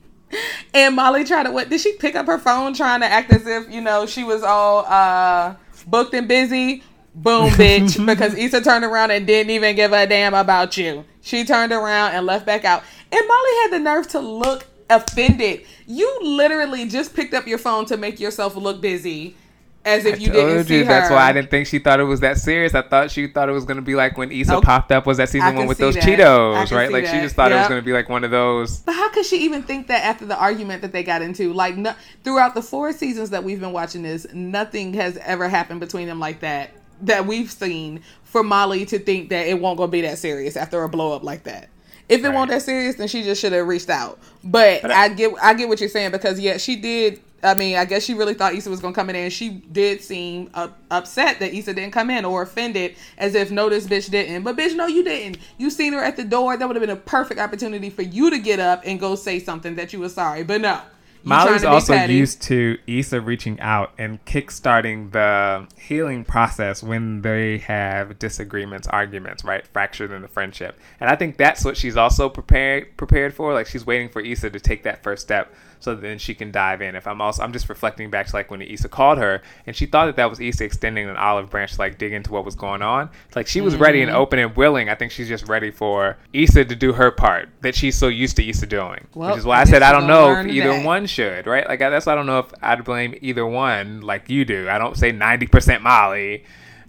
and 0.74 0.96
Molly 0.96 1.24
tried 1.24 1.44
to, 1.44 1.50
what, 1.50 1.68
did 1.68 1.80
she 1.80 1.92
pick 1.94 2.14
up 2.14 2.26
her 2.26 2.38
phone 2.38 2.72
trying 2.72 3.00
to 3.00 3.06
act 3.06 3.30
as 3.32 3.46
if, 3.46 3.70
you 3.70 3.82
know, 3.82 4.06
she 4.06 4.24
was 4.24 4.42
all 4.42 4.86
uh, 4.86 5.54
booked 5.86 6.14
and 6.14 6.28
busy? 6.28 6.82
Boom, 7.14 7.50
bitch. 7.50 8.04
because 8.06 8.34
Issa 8.34 8.62
turned 8.62 8.84
around 8.84 9.10
and 9.10 9.26
didn't 9.26 9.50
even 9.50 9.76
give 9.76 9.92
a 9.92 10.06
damn 10.06 10.34
about 10.34 10.76
you. 10.78 11.04
She 11.20 11.44
turned 11.44 11.72
around 11.72 12.12
and 12.12 12.24
left 12.24 12.46
back 12.46 12.64
out. 12.64 12.82
And 13.12 13.26
Molly 13.26 13.50
had 13.62 13.68
the 13.72 13.78
nerve 13.80 14.08
to 14.08 14.20
look 14.20 14.66
offended. 14.90 15.64
You 15.86 16.18
literally 16.22 16.88
just 16.88 17.14
picked 17.14 17.34
up 17.34 17.46
your 17.46 17.58
phone 17.58 17.86
to 17.86 17.96
make 17.96 18.20
yourself 18.20 18.56
look 18.56 18.80
busy 18.80 19.36
as 19.84 20.04
if 20.04 20.20
you 20.20 20.30
didn't 20.30 20.66
see 20.66 20.78
her. 20.78 20.84
that's 20.84 21.08
why 21.08 21.22
I 21.28 21.32
didn't 21.32 21.50
think 21.50 21.66
she 21.66 21.78
thought 21.78 21.98
it 22.00 22.04
was 22.04 22.20
that 22.20 22.36
serious. 22.36 22.74
I 22.74 22.82
thought 22.82 23.10
she 23.10 23.26
thought 23.28 23.48
it 23.48 23.52
was 23.52 23.64
gonna 23.64 23.80
be 23.80 23.94
like 23.94 24.18
when 24.18 24.30
Issa 24.30 24.56
Okay. 24.56 24.64
popped 24.66 24.92
up 24.92 25.06
was 25.06 25.16
that 25.16 25.28
season 25.30 25.54
one 25.54 25.66
with 25.66 25.78
those 25.78 25.94
that. 25.94 26.02
Cheetos, 26.04 26.72
right? 26.72 26.92
Like 26.92 27.06
she 27.06 27.20
just 27.20 27.36
thought 27.36 27.52
it 27.52 27.56
was 27.56 27.68
gonna 27.68 27.80
be 27.82 27.92
like 27.92 28.08
one 28.08 28.24
of 28.24 28.30
those. 28.30 28.78
But 28.80 28.94
how 28.94 29.08
could 29.10 29.24
she 29.24 29.38
even 29.44 29.62
think 29.62 29.86
that 29.86 30.04
after 30.04 30.26
the 30.26 30.36
argument 30.36 30.82
that 30.82 30.92
they 30.92 31.02
got 31.02 31.22
into? 31.22 31.52
Like, 31.52 31.76
no, 31.76 31.94
throughout 32.24 32.54
the 32.54 32.60
four 32.62 32.92
seasons 32.92 33.30
that 33.30 33.44
we've 33.44 33.60
been 33.60 33.72
watching 33.72 34.02
this, 34.02 34.26
nothing 34.34 34.92
has 34.94 35.16
ever 35.18 35.48
happened 35.48 35.80
between 35.80 36.06
them 36.06 36.18
like 36.20 36.40
that 36.40 36.70
that 37.02 37.26
we've 37.26 37.50
seen 37.50 38.02
for 38.24 38.42
Molly 38.42 38.84
to 38.84 38.98
think 38.98 39.30
that 39.30 39.46
it 39.46 39.60
won't 39.60 39.78
go 39.78 39.86
be 39.86 40.00
that 40.02 40.18
serious 40.18 40.56
after 40.56 40.82
a 40.82 40.88
blow 40.88 41.14
up 41.14 41.22
like 41.22 41.44
that. 41.44 41.68
If 42.08 42.20
it 42.24 42.28
Right. 42.28 42.34
won't 42.34 42.50
that 42.50 42.62
serious, 42.62 42.96
then 42.96 43.08
she 43.08 43.22
just 43.22 43.40
should 43.40 43.52
have 43.52 43.66
reached 43.66 43.90
out. 43.90 44.18
But, 44.42 44.82
But 44.82 44.90
I- 44.90 45.04
I, 45.04 45.08
get 45.10 45.32
I 45.42 45.54
get 45.54 45.68
what 45.68 45.80
you're 45.80 45.88
saying 45.88 46.10
because 46.10 46.40
yeah, 46.40 46.56
she 46.56 46.76
did. 46.76 47.20
I 47.40 47.54
mean, 47.54 47.76
I 47.76 47.84
guess 47.84 48.02
she 48.02 48.14
really 48.14 48.34
thought 48.34 48.54
Issa 48.54 48.68
was 48.68 48.80
gonna 48.80 48.94
come 48.94 49.10
in, 49.10 49.14
and 49.16 49.32
she 49.32 49.50
did 49.50 50.02
seem 50.02 50.50
up, 50.54 50.76
upset 50.90 51.38
that 51.38 51.54
Issa 51.54 51.72
didn't 51.74 51.92
come 51.92 52.10
in, 52.10 52.24
or 52.24 52.42
offended, 52.42 52.96
as 53.16 53.36
if 53.36 53.52
no, 53.52 53.68
this 53.68 53.86
bitch 53.86 54.10
didn't. 54.10 54.42
But 54.42 54.56
bitch, 54.56 54.74
no, 54.74 54.86
you 54.88 55.04
didn't. 55.04 55.38
You 55.56 55.70
seen 55.70 55.92
her 55.92 56.02
at 56.02 56.16
the 56.16 56.24
door. 56.24 56.56
That 56.56 56.66
would 56.66 56.74
have 56.74 56.80
been 56.80 56.90
a 56.90 56.96
perfect 56.96 57.38
opportunity 57.38 57.90
for 57.90 58.02
you 58.02 58.30
to 58.30 58.38
get 58.40 58.58
up 58.58 58.82
and 58.84 58.98
go 58.98 59.14
say 59.14 59.38
something 59.38 59.76
that 59.76 59.92
you 59.92 60.00
were 60.00 60.08
sorry. 60.08 60.42
But 60.42 60.62
no, 60.62 60.80
Molly's 61.24 61.64
also 61.64 61.94
used 61.94 62.42
to 62.42 62.78
Issa 62.86 63.20
reaching 63.20 63.60
out 63.60 63.92
and 63.98 64.24
kickstarting 64.24 65.12
the 65.12 65.66
healing 65.80 66.24
process 66.24 66.82
when 66.82 67.22
they 67.22 67.58
have 67.58 68.18
disagreements, 68.18 68.86
arguments, 68.88 69.44
right? 69.44 69.66
Fractured 69.66 70.10
in 70.10 70.22
the 70.22 70.28
friendship. 70.28 70.78
And 71.00 71.10
I 71.10 71.16
think 71.16 71.36
that's 71.36 71.64
what 71.64 71.76
she's 71.76 71.96
also 71.96 72.28
prepared 72.28 72.96
prepared 72.96 73.34
for. 73.34 73.52
Like 73.52 73.66
she's 73.66 73.86
waiting 73.86 74.08
for 74.08 74.20
Issa 74.20 74.50
to 74.50 74.60
take 74.60 74.82
that 74.84 75.02
first 75.02 75.22
step 75.22 75.52
so 75.80 75.94
then 75.94 76.18
she 76.18 76.34
can 76.34 76.50
dive 76.50 76.82
in. 76.82 76.94
If 76.94 77.06
I'm 77.06 77.20
also, 77.20 77.42
I'm 77.42 77.52
just 77.52 77.68
reflecting 77.68 78.10
back 78.10 78.26
to 78.26 78.36
like 78.36 78.50
when 78.50 78.62
Issa 78.62 78.88
called 78.88 79.18
her 79.18 79.42
and 79.66 79.74
she 79.74 79.86
thought 79.86 80.06
that 80.06 80.16
that 80.16 80.28
was 80.28 80.40
Issa 80.40 80.64
extending 80.64 81.08
an 81.08 81.16
olive 81.16 81.50
branch 81.50 81.72
to 81.72 81.78
like 81.78 81.98
dig 81.98 82.12
into 82.12 82.32
what 82.32 82.44
was 82.44 82.54
going 82.54 82.82
on. 82.82 83.10
It's 83.26 83.36
like 83.36 83.46
she 83.46 83.60
was 83.60 83.74
mm-hmm. 83.74 83.82
ready 83.82 84.02
and 84.02 84.10
mm-hmm. 84.10 84.20
open 84.20 84.38
and 84.38 84.56
willing. 84.56 84.88
I 84.88 84.94
think 84.94 85.12
she's 85.12 85.28
just 85.28 85.48
ready 85.48 85.70
for 85.70 86.18
Issa 86.32 86.64
to 86.64 86.76
do 86.76 86.92
her 86.92 87.10
part 87.10 87.48
that 87.60 87.74
she's 87.74 87.96
so 87.96 88.08
used 88.08 88.36
to 88.36 88.48
Issa 88.48 88.66
doing. 88.66 89.06
Well, 89.14 89.30
which 89.30 89.38
is 89.38 89.44
why 89.44 89.58
I, 89.58 89.60
I 89.62 89.64
said 89.64 89.82
I 89.82 89.92
don't 89.92 90.06
know 90.06 90.32
if 90.32 90.46
either 90.46 90.72
that. 90.72 90.84
one 90.84 91.06
should, 91.06 91.46
right? 91.46 91.66
Like 91.68 91.78
that's 91.78 92.06
why 92.06 92.12
I 92.12 92.16
don't 92.16 92.26
know 92.26 92.40
if 92.40 92.52
I'd 92.62 92.84
blame 92.84 93.16
either 93.20 93.46
one 93.46 94.00
like 94.00 94.28
you 94.28 94.44
do. 94.44 94.68
I 94.68 94.78
don't 94.78 94.96
say 94.96 95.12
90% 95.12 95.82
Molly. 95.82 96.44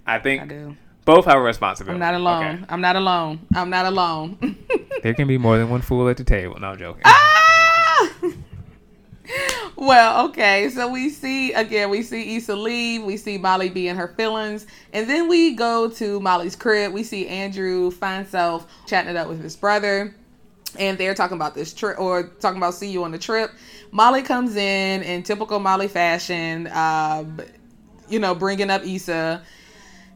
I 0.06 0.18
think. 0.18 0.42
I 0.42 0.46
do. 0.46 0.76
Both 1.04 1.24
have 1.24 1.38
a 1.38 1.40
responsibility. 1.40 1.94
I'm 1.94 2.00
not 2.00 2.14
alone. 2.14 2.54
Okay. 2.56 2.64
I'm 2.68 2.80
not 2.80 2.94
alone. 2.96 3.40
I'm 3.54 3.70
not 3.70 3.86
alone. 3.86 4.58
there 5.02 5.14
can 5.14 5.26
be 5.26 5.38
more 5.38 5.56
than 5.58 5.70
one 5.70 5.80
fool 5.80 6.08
at 6.08 6.16
the 6.16 6.24
table. 6.24 6.58
No, 6.60 6.68
I'm 6.68 6.78
joking. 6.78 7.02
Ah! 7.04 7.40
Well, 9.76 10.26
okay. 10.28 10.68
So 10.70 10.88
we 10.88 11.10
see 11.10 11.52
again, 11.52 11.90
we 11.90 12.02
see 12.02 12.36
Issa 12.36 12.54
leave. 12.56 13.02
We 13.02 13.16
see 13.16 13.38
Molly 13.38 13.68
be 13.68 13.88
in 13.88 13.96
her 13.96 14.08
feelings, 14.08 14.66
and 14.92 15.08
then 15.08 15.28
we 15.28 15.54
go 15.54 15.88
to 15.90 16.20
Molly's 16.20 16.56
crib. 16.56 16.92
We 16.92 17.02
see 17.02 17.26
Andrew 17.28 17.90
find 17.90 18.26
self 18.26 18.66
chatting 18.86 19.10
it 19.10 19.16
up 19.16 19.28
with 19.28 19.42
his 19.42 19.56
brother, 19.56 20.14
and 20.78 20.98
they're 20.98 21.14
talking 21.14 21.36
about 21.36 21.54
this 21.54 21.72
trip 21.72 21.98
or 21.98 22.24
talking 22.40 22.58
about 22.58 22.74
see 22.74 22.90
you 22.90 23.04
on 23.04 23.10
the 23.10 23.18
trip. 23.18 23.50
Molly 23.90 24.22
comes 24.22 24.56
in 24.56 25.02
in 25.02 25.22
typical 25.22 25.58
Molly 25.58 25.88
fashion, 25.88 26.66
uh, 26.68 27.24
you 28.08 28.18
know, 28.18 28.34
bringing 28.34 28.70
up 28.70 28.84
Issa. 28.84 29.42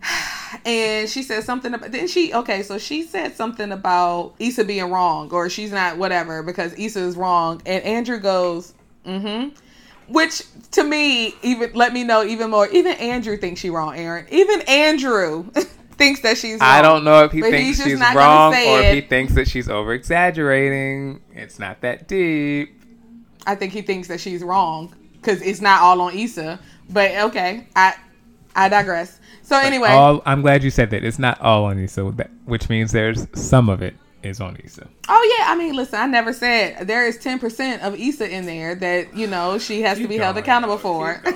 And 0.64 1.10
she 1.10 1.24
said 1.24 1.42
something 1.42 1.74
about 1.74 1.90
didn't 1.90 2.10
she? 2.10 2.32
Okay, 2.32 2.62
so 2.62 2.78
she 2.78 3.02
said 3.02 3.34
something 3.34 3.72
about 3.72 4.34
Issa 4.38 4.64
being 4.64 4.88
wrong 4.88 5.28
or 5.32 5.50
she's 5.50 5.72
not 5.72 5.98
whatever 5.98 6.44
because 6.44 6.72
Issa 6.78 7.00
is 7.00 7.16
wrong. 7.16 7.60
And 7.66 7.82
Andrew 7.82 8.20
goes, 8.20 8.72
Mm-hmm. 9.06 10.12
Which 10.12 10.42
to 10.72 10.84
me, 10.84 11.34
even 11.42 11.72
let 11.72 11.92
me 11.92 12.04
know 12.04 12.22
even 12.22 12.50
more. 12.50 12.68
Even 12.68 12.92
Andrew 12.96 13.36
thinks 13.36 13.60
she 13.60 13.70
wrong, 13.70 13.96
Aaron. 13.96 14.26
Even 14.30 14.60
Andrew 14.62 15.50
thinks 15.92 16.20
that 16.20 16.36
she's 16.36 16.60
wrong. 16.60 16.68
I 16.68 16.82
don't 16.82 17.04
know 17.04 17.24
if 17.24 17.32
he 17.32 17.40
thinks 17.40 17.82
she's 17.82 17.98
wrong 17.98 18.52
or 18.52 18.80
if 18.80 18.94
he 18.94 19.00
thinks 19.00 19.34
that 19.34 19.48
she's 19.48 19.68
over 19.68 19.94
exaggerating. 19.94 21.22
It's 21.32 21.58
not 21.58 21.80
that 21.80 22.06
deep. 22.06 22.82
I 23.46 23.54
think 23.54 23.72
he 23.72 23.82
thinks 23.82 24.08
that 24.08 24.20
she's 24.20 24.42
wrong 24.42 24.94
because 25.14 25.40
it's 25.42 25.60
not 25.60 25.80
all 25.80 26.00
on 26.02 26.14
Issa. 26.14 26.60
But 26.90 27.12
okay, 27.16 27.66
I 27.74 27.94
I 28.54 28.68
digress. 28.68 29.20
So 29.42 29.56
but 29.56 29.64
anyway, 29.64 29.88
all, 29.88 30.22
I'm 30.26 30.42
glad 30.42 30.62
you 30.62 30.70
said 30.70 30.90
that. 30.90 31.02
It's 31.02 31.18
not 31.18 31.40
all 31.40 31.64
on 31.64 31.78
Issa, 31.78 32.04
which 32.44 32.68
means 32.68 32.92
there's 32.92 33.26
some 33.34 33.68
of 33.68 33.80
it 33.80 33.94
is 34.24 34.40
on 34.40 34.56
Issa. 34.56 34.88
Oh 35.08 35.36
yeah, 35.38 35.50
I 35.50 35.56
mean, 35.56 35.74
listen, 35.74 35.98
I 35.98 36.06
never 36.06 36.32
said 36.32 36.86
there 36.86 37.06
is 37.06 37.18
ten 37.18 37.38
percent 37.38 37.82
of 37.82 37.98
Issa 37.98 38.30
in 38.30 38.46
there 38.46 38.74
that 38.76 39.16
you 39.16 39.26
know 39.26 39.58
she 39.58 39.82
has 39.82 39.98
Keep 39.98 40.04
to 40.04 40.08
be 40.08 40.14
going, 40.16 40.24
held 40.24 40.36
accountable 40.38 40.78
for. 40.78 41.22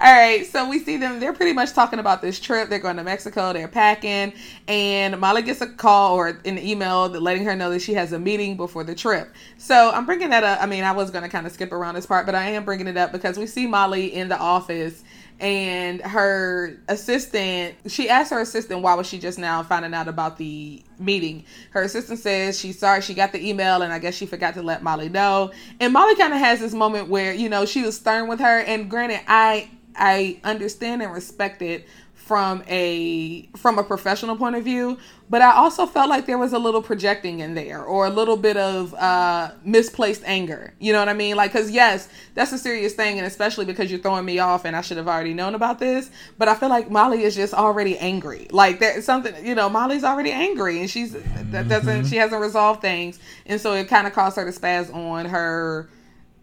All 0.00 0.14
right, 0.14 0.46
so 0.46 0.68
we 0.68 0.78
see 0.78 0.96
them. 0.96 1.18
They're 1.18 1.32
pretty 1.32 1.52
much 1.52 1.72
talking 1.72 1.98
about 1.98 2.22
this 2.22 2.38
trip. 2.38 2.68
They're 2.68 2.78
going 2.78 2.96
to 2.96 3.02
Mexico. 3.02 3.52
They're 3.52 3.66
packing, 3.66 4.32
and 4.68 5.18
Molly 5.18 5.42
gets 5.42 5.60
a 5.60 5.66
call 5.66 6.14
or 6.14 6.40
an 6.44 6.58
email 6.58 7.08
letting 7.08 7.44
her 7.44 7.56
know 7.56 7.70
that 7.70 7.80
she 7.80 7.94
has 7.94 8.12
a 8.12 8.18
meeting 8.18 8.56
before 8.56 8.84
the 8.84 8.94
trip. 8.94 9.32
So 9.56 9.90
I'm 9.90 10.06
bringing 10.06 10.30
that 10.30 10.44
up. 10.44 10.62
I 10.62 10.66
mean, 10.66 10.84
I 10.84 10.92
was 10.92 11.10
going 11.10 11.24
to 11.24 11.28
kind 11.28 11.46
of 11.46 11.52
skip 11.52 11.72
around 11.72 11.96
this 11.96 12.06
part, 12.06 12.26
but 12.26 12.34
I 12.34 12.50
am 12.50 12.64
bringing 12.64 12.86
it 12.86 12.96
up 12.96 13.10
because 13.10 13.38
we 13.38 13.46
see 13.46 13.66
Molly 13.66 14.14
in 14.14 14.28
the 14.28 14.38
office 14.38 15.02
and 15.40 16.00
her 16.00 16.76
assistant 16.88 17.76
she 17.86 18.08
asked 18.08 18.32
her 18.32 18.40
assistant 18.40 18.82
why 18.82 18.94
was 18.94 19.06
she 19.06 19.18
just 19.18 19.38
now 19.38 19.62
finding 19.62 19.94
out 19.94 20.08
about 20.08 20.36
the 20.36 20.82
meeting? 20.98 21.44
Her 21.70 21.82
assistant 21.82 22.18
says 22.18 22.58
she's 22.58 22.78
sorry 22.78 23.02
she 23.02 23.14
got 23.14 23.32
the 23.32 23.48
email 23.48 23.82
and 23.82 23.92
i 23.92 23.98
guess 23.98 24.14
she 24.14 24.26
forgot 24.26 24.54
to 24.54 24.62
let 24.62 24.82
molly 24.82 25.08
know. 25.08 25.52
And 25.78 25.92
molly 25.92 26.16
kind 26.16 26.32
of 26.32 26.40
has 26.40 26.60
this 26.60 26.74
moment 26.74 27.08
where 27.08 27.32
you 27.32 27.48
know 27.48 27.66
she 27.66 27.82
was 27.82 27.96
stern 27.96 28.28
with 28.28 28.40
her. 28.40 28.60
And 28.60 28.90
granted 28.90 29.20
i 29.28 29.70
i 29.94 30.40
understand 30.44 31.02
and 31.02 31.12
respect 31.12 31.62
it 31.62 31.86
from 32.28 32.62
a 32.68 33.48
from 33.56 33.78
a 33.78 33.82
professional 33.82 34.36
point 34.36 34.54
of 34.54 34.62
view 34.62 34.98
but 35.30 35.40
i 35.40 35.50
also 35.50 35.86
felt 35.86 36.10
like 36.10 36.26
there 36.26 36.36
was 36.36 36.52
a 36.52 36.58
little 36.58 36.82
projecting 36.82 37.40
in 37.40 37.54
there 37.54 37.82
or 37.82 38.04
a 38.04 38.10
little 38.10 38.36
bit 38.36 38.58
of 38.58 38.92
uh 38.94 39.50
misplaced 39.64 40.22
anger. 40.26 40.74
You 40.78 40.92
know 40.92 40.98
what 40.98 41.08
i 41.08 41.14
mean? 41.14 41.36
Like 41.36 41.52
because 41.54 41.70
yes 41.70 42.06
that's 42.34 42.52
a 42.52 42.58
serious 42.58 42.92
thing 42.92 43.16
and 43.16 43.26
especially 43.26 43.64
because 43.64 43.90
you're 43.90 44.00
throwing 44.00 44.26
me 44.26 44.40
off 44.40 44.66
and 44.66 44.76
i 44.76 44.82
should 44.82 44.98
have 44.98 45.08
already 45.08 45.32
known 45.32 45.54
about 45.54 45.78
this 45.78 46.10
but 46.36 46.48
i 46.48 46.54
feel 46.54 46.68
like 46.68 46.90
molly 46.90 47.22
is 47.22 47.34
just 47.34 47.54
already 47.54 47.96
angry. 47.96 48.46
Like 48.50 48.78
there's 48.78 49.06
something 49.06 49.34
you 49.44 49.54
know 49.54 49.70
molly's 49.70 50.04
already 50.04 50.30
angry 50.30 50.80
and 50.80 50.90
she's 50.90 51.12
that 51.12 51.66
doesn't 51.66 52.00
mm-hmm. 52.00 52.08
she 52.08 52.16
hasn't 52.16 52.42
resolved 52.42 52.82
things 52.82 53.18
and 53.46 53.58
so 53.58 53.72
it 53.72 53.88
kind 53.88 54.06
of 54.06 54.12
caused 54.12 54.36
her 54.36 54.44
to 54.44 54.60
spaz 54.60 54.94
on 54.94 55.24
her 55.24 55.88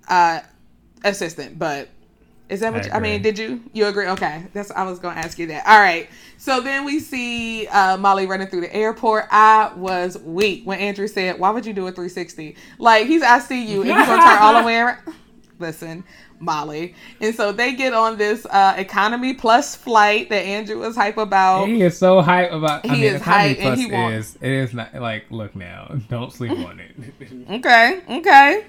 uh 0.08 0.40
assistant 1.04 1.60
but 1.60 1.90
is 2.48 2.60
that 2.60 2.74
what 2.74 2.84
I, 2.84 2.86
you, 2.86 2.92
I, 2.94 3.00
mean? 3.00 3.22
Did 3.22 3.40
you 3.40 3.64
you 3.74 3.88
agree? 3.88 4.08
Okay, 4.08 4.46
that's 4.54 4.70
I 4.72 4.84
was 4.84 5.00
gonna 5.00 5.20
ask 5.20 5.40
you 5.40 5.48
that. 5.48 5.66
All 5.66 5.80
right. 5.80 6.08
So 6.38 6.62
then 6.62 6.86
we 6.86 7.00
see 7.00 7.66
uh, 7.68 7.98
Molly 7.98 8.28
running 8.28 8.48
through 8.48 8.62
the 8.62 8.76
airport. 8.76 9.26
I 9.32 9.72
was 9.76 10.18
weak 10.20 10.64
when 10.66 10.80
Andrew 10.80 11.08
said, 11.08 11.40
"Why 11.40 11.50
would 11.50 11.66
you 11.66 11.74
do 11.74 11.88
a 11.88 11.92
360?" 11.92 12.56
Like 12.78 13.08
he's, 13.08 13.24
I 13.24 13.40
see 13.40 13.66
you, 13.66 13.82
and 13.82 13.90
you're 13.90 13.98
gonna 13.98 14.22
turn 14.22 14.38
all 14.40 14.62
the 14.62 14.66
way 14.66 14.78
around. 14.78 15.00
Listen, 15.58 16.04
Molly, 16.40 16.94
and 17.22 17.34
so 17.34 17.54
they 17.54 17.74
get 17.74 17.94
on 17.94 18.18
this 18.18 18.46
uh, 18.48 18.76
economy 18.78 19.34
plus 19.34 19.74
flight 19.74 20.30
that 20.30 20.44
Andrew 20.44 20.80
was 20.80 20.96
hype 20.96 21.18
about. 21.18 21.68
He 21.68 21.82
is 21.82 21.98
so 21.98 22.22
hype 22.22 22.52
about. 22.52 22.86
He 22.86 22.92
I 22.92 22.94
mean, 22.94 23.04
is 23.06 23.22
hype, 23.22 23.58
and 23.60 23.80
he 23.80 23.90
wants. 23.90 24.38
It 24.42 24.52
is 24.52 24.74
not 24.74 24.94
like 24.94 25.32
look 25.32 25.56
now. 25.56 25.96
Don't 26.10 26.32
sleep 26.32 26.52
on 26.52 26.80
it. 26.80 26.96
okay. 27.50 28.02
Okay 28.08 28.66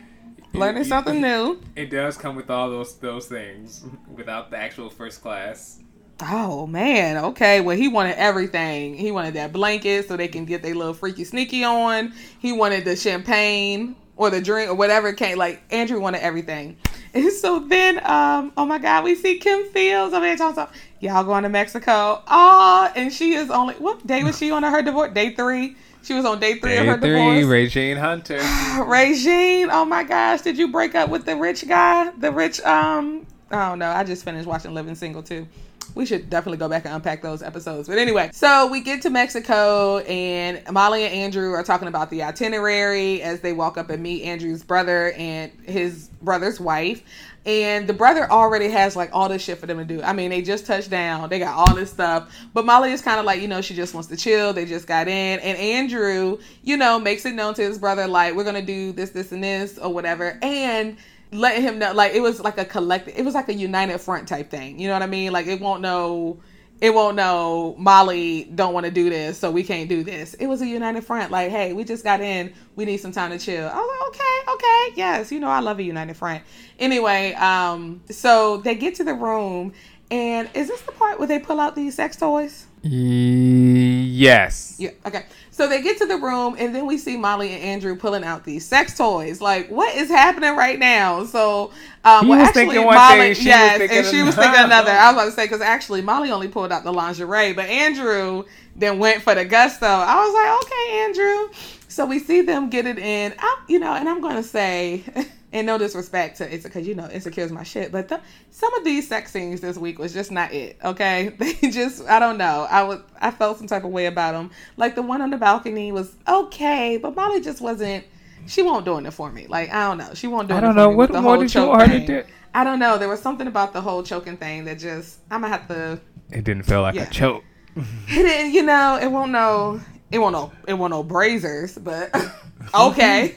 learning 0.54 0.82
it, 0.82 0.86
something 0.86 1.20
new. 1.20 1.60
It 1.74 1.90
does 1.90 2.16
come 2.16 2.36
with 2.36 2.50
all 2.50 2.70
those 2.70 2.96
those 2.96 3.26
things 3.26 3.84
without 4.14 4.50
the 4.50 4.56
actual 4.56 4.90
first 4.90 5.22
class. 5.22 5.80
Oh 6.20 6.66
man, 6.66 7.18
okay. 7.18 7.60
Well, 7.60 7.76
he 7.76 7.88
wanted 7.88 8.16
everything. 8.16 8.94
He 8.94 9.10
wanted 9.10 9.34
that 9.34 9.52
blanket 9.52 10.08
so 10.08 10.16
they 10.16 10.28
can 10.28 10.46
get 10.46 10.62
their 10.62 10.74
little 10.74 10.94
freaky 10.94 11.24
sneaky 11.24 11.62
on. 11.62 12.12
He 12.38 12.52
wanted 12.52 12.84
the 12.84 12.96
champagne 12.96 13.96
or 14.16 14.30
the 14.30 14.40
drink 14.40 14.70
or 14.70 14.74
whatever 14.74 15.08
it 15.08 15.16
came. 15.16 15.36
Like 15.36 15.62
Andrew 15.70 16.00
wanted 16.00 16.22
everything. 16.22 16.78
And 17.12 17.32
so 17.32 17.60
then, 17.60 17.98
um, 18.04 18.52
oh 18.56 18.66
my 18.66 18.78
God, 18.78 19.04
we 19.04 19.14
see 19.14 19.38
Kim 19.38 19.64
Fields 19.70 20.14
over 20.14 20.24
there 20.24 20.36
talking 20.36 20.66
y'all 21.00 21.24
going 21.24 21.42
to 21.42 21.48
Mexico. 21.48 22.22
Oh, 22.26 22.90
and 22.94 23.12
she 23.12 23.34
is 23.34 23.50
only 23.50 23.74
what 23.74 24.06
day 24.06 24.24
was 24.24 24.38
she 24.38 24.50
on 24.50 24.62
her 24.62 24.82
divorce? 24.82 25.12
Day 25.12 25.34
three. 25.34 25.76
She 26.06 26.14
was 26.14 26.24
on 26.24 26.38
day 26.38 26.60
three 26.60 26.70
day 26.70 26.78
of 26.78 26.86
her 26.86 26.98
three, 26.98 27.10
divorce. 27.10 27.44
Regine 27.46 27.96
Hunter. 27.96 28.36
Regine, 28.86 29.70
oh 29.72 29.84
my 29.84 30.04
gosh, 30.04 30.40
did 30.40 30.56
you 30.56 30.68
break 30.68 30.94
up 30.94 31.10
with 31.10 31.24
the 31.24 31.34
rich 31.34 31.66
guy? 31.66 32.10
The 32.12 32.30
rich, 32.30 32.60
um, 32.60 33.26
I 33.50 33.68
don't 33.68 33.80
know. 33.80 33.90
I 33.90 34.04
just 34.04 34.24
finished 34.24 34.46
watching 34.46 34.72
Living 34.72 34.94
Single 34.94 35.24
too. 35.24 35.48
We 35.96 36.06
should 36.06 36.30
definitely 36.30 36.58
go 36.58 36.68
back 36.68 36.84
and 36.84 36.94
unpack 36.94 37.22
those 37.22 37.42
episodes. 37.42 37.88
But 37.88 37.98
anyway, 37.98 38.30
so 38.32 38.68
we 38.68 38.82
get 38.82 39.02
to 39.02 39.10
Mexico, 39.10 39.98
and 39.98 40.62
Molly 40.70 41.04
and 41.04 41.12
Andrew 41.12 41.52
are 41.54 41.64
talking 41.64 41.88
about 41.88 42.10
the 42.10 42.22
itinerary 42.22 43.20
as 43.22 43.40
they 43.40 43.52
walk 43.52 43.76
up 43.76 43.90
and 43.90 44.00
meet 44.00 44.22
Andrew's 44.22 44.62
brother 44.62 45.10
and 45.12 45.50
his 45.64 46.08
brother's 46.22 46.60
wife 46.60 47.02
and 47.46 47.86
the 47.86 47.92
brother 47.92 48.30
already 48.30 48.68
has 48.68 48.96
like 48.96 49.10
all 49.12 49.28
this 49.28 49.40
shit 49.42 49.58
for 49.58 49.66
them 49.66 49.78
to 49.78 49.84
do. 49.84 50.02
I 50.02 50.12
mean, 50.12 50.30
they 50.30 50.42
just 50.42 50.66
touched 50.66 50.90
down, 50.90 51.30
they 51.30 51.38
got 51.38 51.54
all 51.56 51.74
this 51.74 51.90
stuff, 51.90 52.34
but 52.52 52.66
Molly 52.66 52.90
is 52.90 53.00
kind 53.00 53.20
of 53.20 53.24
like, 53.24 53.40
you 53.40 53.48
know, 53.48 53.60
she 53.60 53.74
just 53.74 53.94
wants 53.94 54.08
to 54.08 54.16
chill. 54.16 54.52
They 54.52 54.66
just 54.66 54.86
got 54.86 55.06
in, 55.06 55.38
and 55.38 55.56
Andrew, 55.56 56.38
you 56.62 56.76
know, 56.76 56.98
makes 56.98 57.24
it 57.24 57.34
known 57.34 57.54
to 57.54 57.62
his 57.62 57.78
brother 57.78 58.06
like 58.06 58.34
we're 58.34 58.44
gonna 58.44 58.60
do 58.62 58.92
this, 58.92 59.10
this, 59.10 59.32
and 59.32 59.42
this 59.42 59.78
or 59.78 59.94
whatever, 59.94 60.38
and 60.42 60.96
letting 61.32 61.62
him 61.62 61.78
know 61.78 61.92
like 61.92 62.14
it 62.14 62.20
was 62.20 62.40
like 62.40 62.58
a 62.58 62.64
collective, 62.64 63.14
it 63.16 63.24
was 63.24 63.34
like 63.34 63.48
a 63.48 63.54
united 63.54 63.98
front 63.98 64.26
type 64.26 64.50
thing. 64.50 64.78
You 64.78 64.88
know 64.88 64.94
what 64.94 65.02
I 65.02 65.06
mean? 65.06 65.32
Like 65.32 65.46
it 65.46 65.60
won't 65.60 65.82
know 65.82 66.38
it 66.80 66.92
won't 66.92 67.16
know 67.16 67.74
Molly 67.78 68.44
don't 68.54 68.74
want 68.74 68.84
to 68.84 68.92
do 68.92 69.08
this, 69.08 69.38
so 69.38 69.50
we 69.50 69.62
can't 69.62 69.88
do 69.88 70.04
this. 70.04 70.34
It 70.34 70.46
was 70.46 70.60
a 70.60 70.66
united 70.66 71.04
front. 71.04 71.30
Like, 71.30 71.50
hey, 71.50 71.72
we 71.72 71.84
just 71.84 72.04
got 72.04 72.20
in. 72.20 72.52
We 72.74 72.84
need 72.84 72.98
some 72.98 73.12
time 73.12 73.30
to 73.30 73.38
chill. 73.38 73.66
I 73.66 73.74
was 73.74 73.88
like, 73.88 74.08
okay, 74.08 74.52
okay, 74.52 74.92
yes, 74.96 75.32
you 75.32 75.40
know, 75.40 75.48
I 75.48 75.60
love 75.60 75.78
a 75.78 75.82
united 75.82 76.16
front. 76.16 76.42
Anyway, 76.78 77.32
um, 77.34 78.02
so 78.10 78.58
they 78.58 78.74
get 78.74 78.94
to 78.96 79.04
the 79.04 79.14
room, 79.14 79.72
and 80.10 80.50
is 80.54 80.68
this 80.68 80.82
the 80.82 80.92
part 80.92 81.18
where 81.18 81.28
they 81.28 81.38
pull 81.38 81.60
out 81.60 81.74
these 81.74 81.94
sex 81.94 82.16
toys? 82.16 82.66
Yes. 82.82 84.76
Yeah. 84.78 84.90
Okay. 85.04 85.24
So 85.56 85.66
they 85.66 85.80
get 85.80 85.96
to 86.00 86.06
the 86.06 86.18
room, 86.18 86.54
and 86.58 86.74
then 86.74 86.84
we 86.84 86.98
see 86.98 87.16
Molly 87.16 87.50
and 87.54 87.62
Andrew 87.62 87.96
pulling 87.96 88.24
out 88.24 88.44
these 88.44 88.62
sex 88.62 88.94
toys. 88.94 89.40
Like, 89.40 89.70
what 89.70 89.96
is 89.96 90.10
happening 90.10 90.54
right 90.54 90.78
now? 90.78 91.24
So, 91.24 91.72
um, 92.04 92.28
well, 92.28 92.38
actually, 92.38 92.74
Molly, 92.74 93.32
thing, 93.32 93.46
yes, 93.46 93.80
and 93.90 94.04
she 94.04 94.22
was 94.22 94.34
thinking 94.34 94.64
another. 94.64 94.90
I 94.90 95.06
was 95.06 95.14
about 95.14 95.24
to 95.24 95.30
say 95.30 95.44
because 95.46 95.62
actually, 95.62 96.02
Molly 96.02 96.30
only 96.30 96.48
pulled 96.48 96.72
out 96.72 96.84
the 96.84 96.92
lingerie, 96.92 97.54
but 97.54 97.64
Andrew 97.70 98.44
then 98.76 98.98
went 98.98 99.22
for 99.22 99.34
the 99.34 99.46
gusto. 99.46 99.86
I 99.86 100.16
was 100.26 100.34
like, 100.34 100.62
okay, 100.66 100.98
Andrew. 101.04 101.48
So 101.88 102.04
we 102.04 102.18
see 102.18 102.42
them 102.42 102.68
get 102.68 102.86
it 102.86 102.98
in. 102.98 103.32
I, 103.38 103.64
you 103.66 103.78
know, 103.78 103.94
and 103.94 104.10
I'm 104.10 104.20
going 104.20 104.36
to 104.36 104.42
say. 104.42 105.04
And 105.56 105.66
no 105.66 105.78
disrespect 105.78 106.36
to 106.36 106.54
it's 106.54 106.64
because 106.64 106.86
you 106.86 106.94
know 106.94 107.08
insecure 107.08 107.42
is 107.42 107.50
my 107.50 107.62
shit, 107.62 107.90
but 107.90 108.08
the, 108.08 108.20
some 108.50 108.74
of 108.74 108.84
these 108.84 109.08
sex 109.08 109.32
scenes 109.32 109.62
this 109.62 109.78
week 109.78 109.98
was 109.98 110.12
just 110.12 110.30
not 110.30 110.52
it. 110.52 110.76
Okay, 110.84 111.28
they 111.38 111.54
just 111.70 112.04
I 112.06 112.18
don't 112.18 112.36
know. 112.36 112.66
I 112.68 112.82
was 112.82 113.00
I 113.22 113.30
felt 113.30 113.56
some 113.56 113.66
type 113.66 113.82
of 113.84 113.90
way 113.90 114.04
about 114.04 114.32
them. 114.32 114.50
Like 114.76 114.94
the 114.96 115.00
one 115.02 115.22
on 115.22 115.30
the 115.30 115.38
balcony 115.38 115.92
was 115.92 116.14
okay, 116.28 116.98
but 116.98 117.16
Molly 117.16 117.40
just 117.40 117.62
wasn't. 117.62 118.04
She 118.46 118.60
won't 118.60 118.84
doing 118.84 119.06
it 119.06 119.12
for 119.12 119.32
me. 119.32 119.46
Like 119.46 119.72
I 119.72 119.88
don't 119.88 119.96
know. 119.96 120.12
She 120.12 120.26
won't 120.26 120.48
do 120.48 120.54
it. 120.54 120.58
I 120.58 120.60
don't 120.60 120.72
for 120.74 120.76
know 120.76 120.90
me 120.90 120.96
what 120.96 121.10
the 121.10 121.22
more 121.22 121.36
did 121.38 121.44
you 121.44 121.48
choke 121.48 121.70
want 121.70 121.82
her 121.90 121.98
to 122.00 122.06
thing. 122.06 122.06
do. 122.06 122.24
I 122.52 122.62
don't 122.62 122.78
know. 122.78 122.98
There 122.98 123.08
was 123.08 123.20
something 123.22 123.46
about 123.46 123.72
the 123.72 123.80
whole 123.80 124.02
choking 124.02 124.36
thing 124.36 124.66
that 124.66 124.78
just 124.78 125.20
I'm 125.30 125.40
gonna 125.40 125.56
have 125.56 125.68
to. 125.68 125.98
It 126.30 126.44
didn't 126.44 126.64
feel 126.64 126.82
like 126.82 126.96
Yeah. 126.96 127.04
a 127.04 127.10
choke. 127.10 127.44
It 127.76 128.22
didn't, 128.22 128.52
you 128.52 128.62
know, 128.62 128.98
it 129.00 129.08
won't 129.10 129.32
know. 129.32 129.80
It 130.10 130.18
won't 130.18 130.32
know. 130.34 130.52
It 130.68 130.74
won't 130.74 130.90
know 130.90 131.02
Brazzers, 131.02 131.82
but 131.82 132.14
okay. 132.74 133.36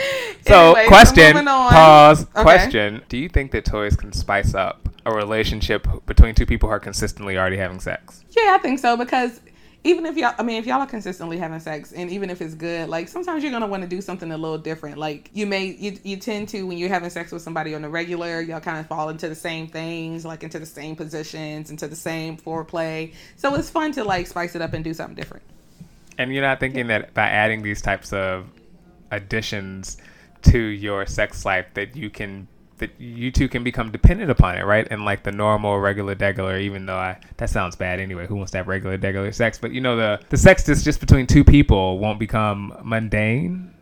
So, 0.46 0.74
Anyway, 0.74 0.86
question, 0.88 1.44
pause, 1.44 2.22
Okay. 2.22 2.42
question. 2.42 3.02
Do 3.08 3.18
you 3.18 3.28
think 3.28 3.52
that 3.52 3.64
toys 3.64 3.94
can 3.94 4.12
spice 4.12 4.54
up 4.54 4.88
a 5.04 5.12
relationship 5.12 5.86
between 6.06 6.34
two 6.34 6.46
people 6.46 6.68
who 6.68 6.74
are 6.74 6.80
consistently 6.80 7.36
already 7.38 7.58
having 7.58 7.78
sex? 7.78 8.24
Yeah, 8.30 8.56
I 8.56 8.58
think 8.58 8.78
so 8.78 8.96
because 8.96 9.40
even 9.82 10.04
if 10.04 10.16
y'all, 10.16 10.34
I 10.38 10.42
mean, 10.42 10.56
if 10.56 10.66
y'all 10.66 10.80
are 10.80 10.86
consistently 10.86 11.38
having 11.38 11.58
sex, 11.60 11.92
and 11.92 12.10
even 12.10 12.28
if 12.28 12.42
it's 12.42 12.54
good, 12.54 12.88
like 12.88 13.08
sometimes 13.08 13.42
you're 13.42 13.52
gonna 13.52 13.66
want 13.66 13.82
to 13.82 13.88
do 13.88 14.00
something 14.00 14.30
a 14.30 14.36
little 14.36 14.58
different. 14.58 14.98
Like 14.98 15.30
you 15.32 15.46
may, 15.46 15.66
you, 15.66 15.98
you 16.02 16.16
tend 16.16 16.48
to 16.50 16.66
when 16.66 16.76
you're 16.76 16.90
having 16.90 17.08
sex 17.10 17.32
with 17.32 17.42
somebody 17.42 17.74
on 17.74 17.82
the 17.82 17.88
regular, 17.88 18.40
y'all 18.42 18.60
kind 18.60 18.78
of 18.78 18.86
fall 18.86 19.08
into 19.08 19.28
the 19.28 19.34
same 19.34 19.68
things, 19.68 20.24
like 20.24 20.42
into 20.42 20.58
the 20.58 20.66
same 20.66 20.96
positions, 20.96 21.70
into 21.70 21.88
the 21.88 21.96
same 21.96 22.36
foreplay. 22.36 23.14
So 23.36 23.54
it's 23.54 23.70
fun 23.70 23.92
to 23.92 24.04
like 24.04 24.26
spice 24.26 24.54
it 24.54 24.60
up 24.62 24.74
and 24.74 24.84
do 24.84 24.92
something 24.92 25.14
different. 25.14 25.44
And 26.18 26.32
you're 26.32 26.42
not 26.42 26.60
thinking 26.60 26.88
that 26.88 27.14
by 27.14 27.28
adding 27.28 27.62
these 27.62 27.80
types 27.80 28.12
of 28.12 28.46
additions 29.10 29.96
to 30.42 30.58
your 30.58 31.06
sex 31.06 31.44
life 31.44 31.66
that 31.74 31.96
you 31.96 32.10
can 32.10 32.48
that 32.78 32.98
you 32.98 33.30
two 33.30 33.46
can 33.48 33.62
become 33.62 33.90
dependent 33.92 34.30
upon 34.30 34.56
it, 34.56 34.64
right? 34.64 34.88
And 34.90 35.04
like 35.04 35.22
the 35.22 35.32
normal, 35.32 35.78
regular, 35.78 36.14
degular, 36.14 36.60
even 36.60 36.86
though 36.86 36.96
I 36.96 37.18
that 37.36 37.50
sounds 37.50 37.76
bad 37.76 38.00
anyway. 38.00 38.26
Who 38.26 38.36
wants 38.36 38.52
to 38.52 38.58
have 38.58 38.68
regular, 38.68 38.96
degular 38.98 39.34
sex? 39.34 39.58
But 39.58 39.72
you 39.72 39.80
know 39.80 39.96
the 39.96 40.20
the 40.30 40.36
sex 40.38 40.62
that's 40.64 40.82
just 40.82 41.00
between 41.00 41.26
two 41.26 41.44
people 41.44 41.98
won't 41.98 42.18
become 42.18 42.74
mundane. 42.82 43.74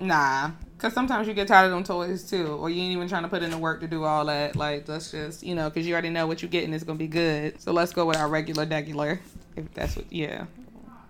Nah, 0.00 0.52
because 0.76 0.92
sometimes 0.92 1.26
you 1.26 1.34
get 1.34 1.48
tired 1.48 1.66
of 1.66 1.72
them 1.72 1.84
toys 1.84 2.28
too, 2.28 2.46
or 2.46 2.70
you 2.70 2.80
ain't 2.82 2.92
even 2.92 3.08
trying 3.08 3.24
to 3.24 3.28
put 3.28 3.42
in 3.42 3.50
the 3.50 3.58
work 3.58 3.80
to 3.80 3.88
do 3.88 4.04
all 4.04 4.24
that. 4.26 4.54
Like, 4.56 4.88
let's 4.88 5.10
just, 5.10 5.42
you 5.42 5.54
know, 5.56 5.68
because 5.68 5.86
you 5.86 5.92
already 5.92 6.10
know 6.10 6.26
what 6.26 6.40
you're 6.40 6.50
getting 6.50 6.72
is 6.72 6.84
going 6.84 6.98
to 6.98 7.04
be 7.04 7.08
good. 7.08 7.60
So 7.60 7.72
let's 7.72 7.92
go 7.92 8.06
with 8.06 8.16
our 8.16 8.28
regular, 8.28 8.64
degular, 8.64 9.18
if 9.56 9.72
that's 9.74 9.96
what, 9.96 10.10
yeah, 10.12 10.46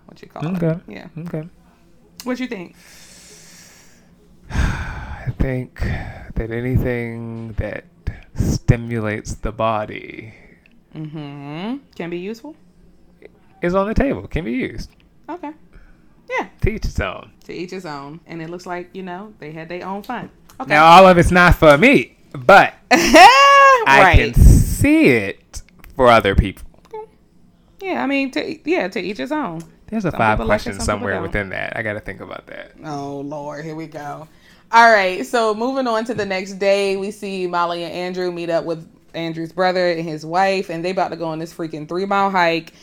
what 0.05 0.21
you 0.21 0.27
call 0.27 0.47
Okay. 0.57 0.69
it. 0.71 0.79
Yeah. 0.87 1.07
Okay. 1.19 1.47
What 2.23 2.39
you 2.39 2.47
think? 2.47 2.75
I 4.51 5.33
think 5.39 5.79
that 5.79 6.51
anything 6.51 7.53
that 7.53 7.85
stimulates 8.35 9.35
the 9.35 9.51
body 9.51 10.33
Mm-hmm. 10.95 11.77
Can 11.95 12.09
be 12.09 12.17
useful. 12.17 12.55
is 13.61 13.75
on 13.75 13.87
the 13.87 13.93
table, 13.93 14.27
can 14.27 14.43
be 14.43 14.53
used. 14.53 14.89
Okay. 15.29 15.51
Yeah. 16.29 16.47
To 16.61 16.69
each 16.71 16.85
its 16.85 16.99
own. 16.99 17.31
To 17.45 17.53
each 17.53 17.71
his 17.71 17.85
own. 17.85 18.19
And 18.25 18.41
it 18.41 18.49
looks 18.49 18.65
like, 18.65 18.89
you 18.93 19.03
know, 19.03 19.33
they 19.39 19.51
had 19.51 19.69
their 19.69 19.85
own 19.85 20.03
fun. 20.03 20.29
Okay. 20.59 20.69
Now, 20.69 20.85
all 20.85 21.07
of 21.07 21.17
it's 21.17 21.31
not 21.31 21.55
for 21.55 21.77
me, 21.77 22.17
but 22.33 22.73
I 22.91 24.13
can 24.15 24.33
see 24.33 25.09
it 25.09 25.61
for 25.95 26.07
other 26.07 26.35
people. 26.35 26.65
Yeah, 27.81 28.03
I 28.03 28.07
mean, 28.07 28.31
to, 28.31 28.69
yeah, 28.69 28.87
to 28.89 28.99
each 28.99 29.17
his 29.17 29.31
own. 29.31 29.61
There's 29.87 30.05
a 30.05 30.11
Some 30.11 30.17
five 30.17 30.37
question 30.37 30.73
like 30.73 30.81
it, 30.81 30.85
some 30.85 30.99
somewhere 30.99 31.21
within 31.21 31.49
that. 31.49 31.77
I 31.77 31.81
got 31.81 31.93
to 31.93 31.99
think 32.01 32.19
about 32.19 32.45
that. 32.47 32.73
Oh 32.83 33.21
Lord, 33.21 33.63
here 33.63 33.75
we 33.75 33.87
go. 33.87 34.27
All 34.71 34.91
right, 34.91 35.25
so 35.25 35.55
moving 35.55 35.87
on 35.87 36.05
to 36.05 36.13
the 36.13 36.27
next 36.27 36.53
day, 36.53 36.95
we 36.95 37.09
see 37.09 37.47
Molly 37.47 37.83
and 37.83 37.91
Andrew 37.91 38.31
meet 38.31 38.51
up 38.51 38.65
with 38.65 38.87
Andrew's 39.15 39.51
brother 39.51 39.89
and 39.89 40.07
his 40.07 40.23
wife, 40.23 40.69
and 40.69 40.85
they 40.85 40.91
about 40.91 41.09
to 41.09 41.15
go 41.15 41.25
on 41.25 41.39
this 41.39 41.51
freaking 41.51 41.89
three 41.89 42.05
mile 42.05 42.29
hike 42.29 42.73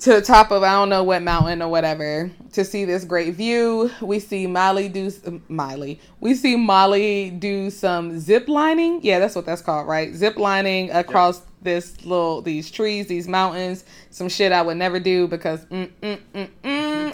to 0.00 0.14
the 0.14 0.20
top 0.20 0.50
of 0.50 0.64
I 0.64 0.72
don't 0.72 0.88
know 0.88 1.04
what 1.04 1.22
mountain 1.22 1.62
or 1.62 1.68
whatever 1.68 2.28
to 2.54 2.64
see 2.64 2.84
this 2.84 3.04
great 3.04 3.34
view. 3.34 3.88
We 4.00 4.18
see 4.18 4.48
Molly 4.48 4.88
do 4.88 5.12
Molly. 5.46 6.00
We 6.18 6.34
see 6.34 6.56
Molly 6.56 7.30
do 7.30 7.70
some 7.70 8.18
zip 8.18 8.48
lining. 8.48 8.98
Yeah, 9.04 9.20
that's 9.20 9.36
what 9.36 9.46
that's 9.46 9.62
called, 9.62 9.86
right? 9.86 10.12
Zip 10.14 10.38
lining 10.38 10.90
across 10.90 11.42
this 11.62 12.04
little 12.04 12.42
these 12.42 12.68
trees, 12.68 13.06
these 13.06 13.28
mountains. 13.28 13.84
Some 14.10 14.28
shit 14.28 14.50
I 14.50 14.62
would 14.62 14.76
never 14.76 14.98
do 14.98 15.28
because 15.28 15.64
mm, 15.66 15.88
mm, 16.02 16.18
mm, 16.34 16.48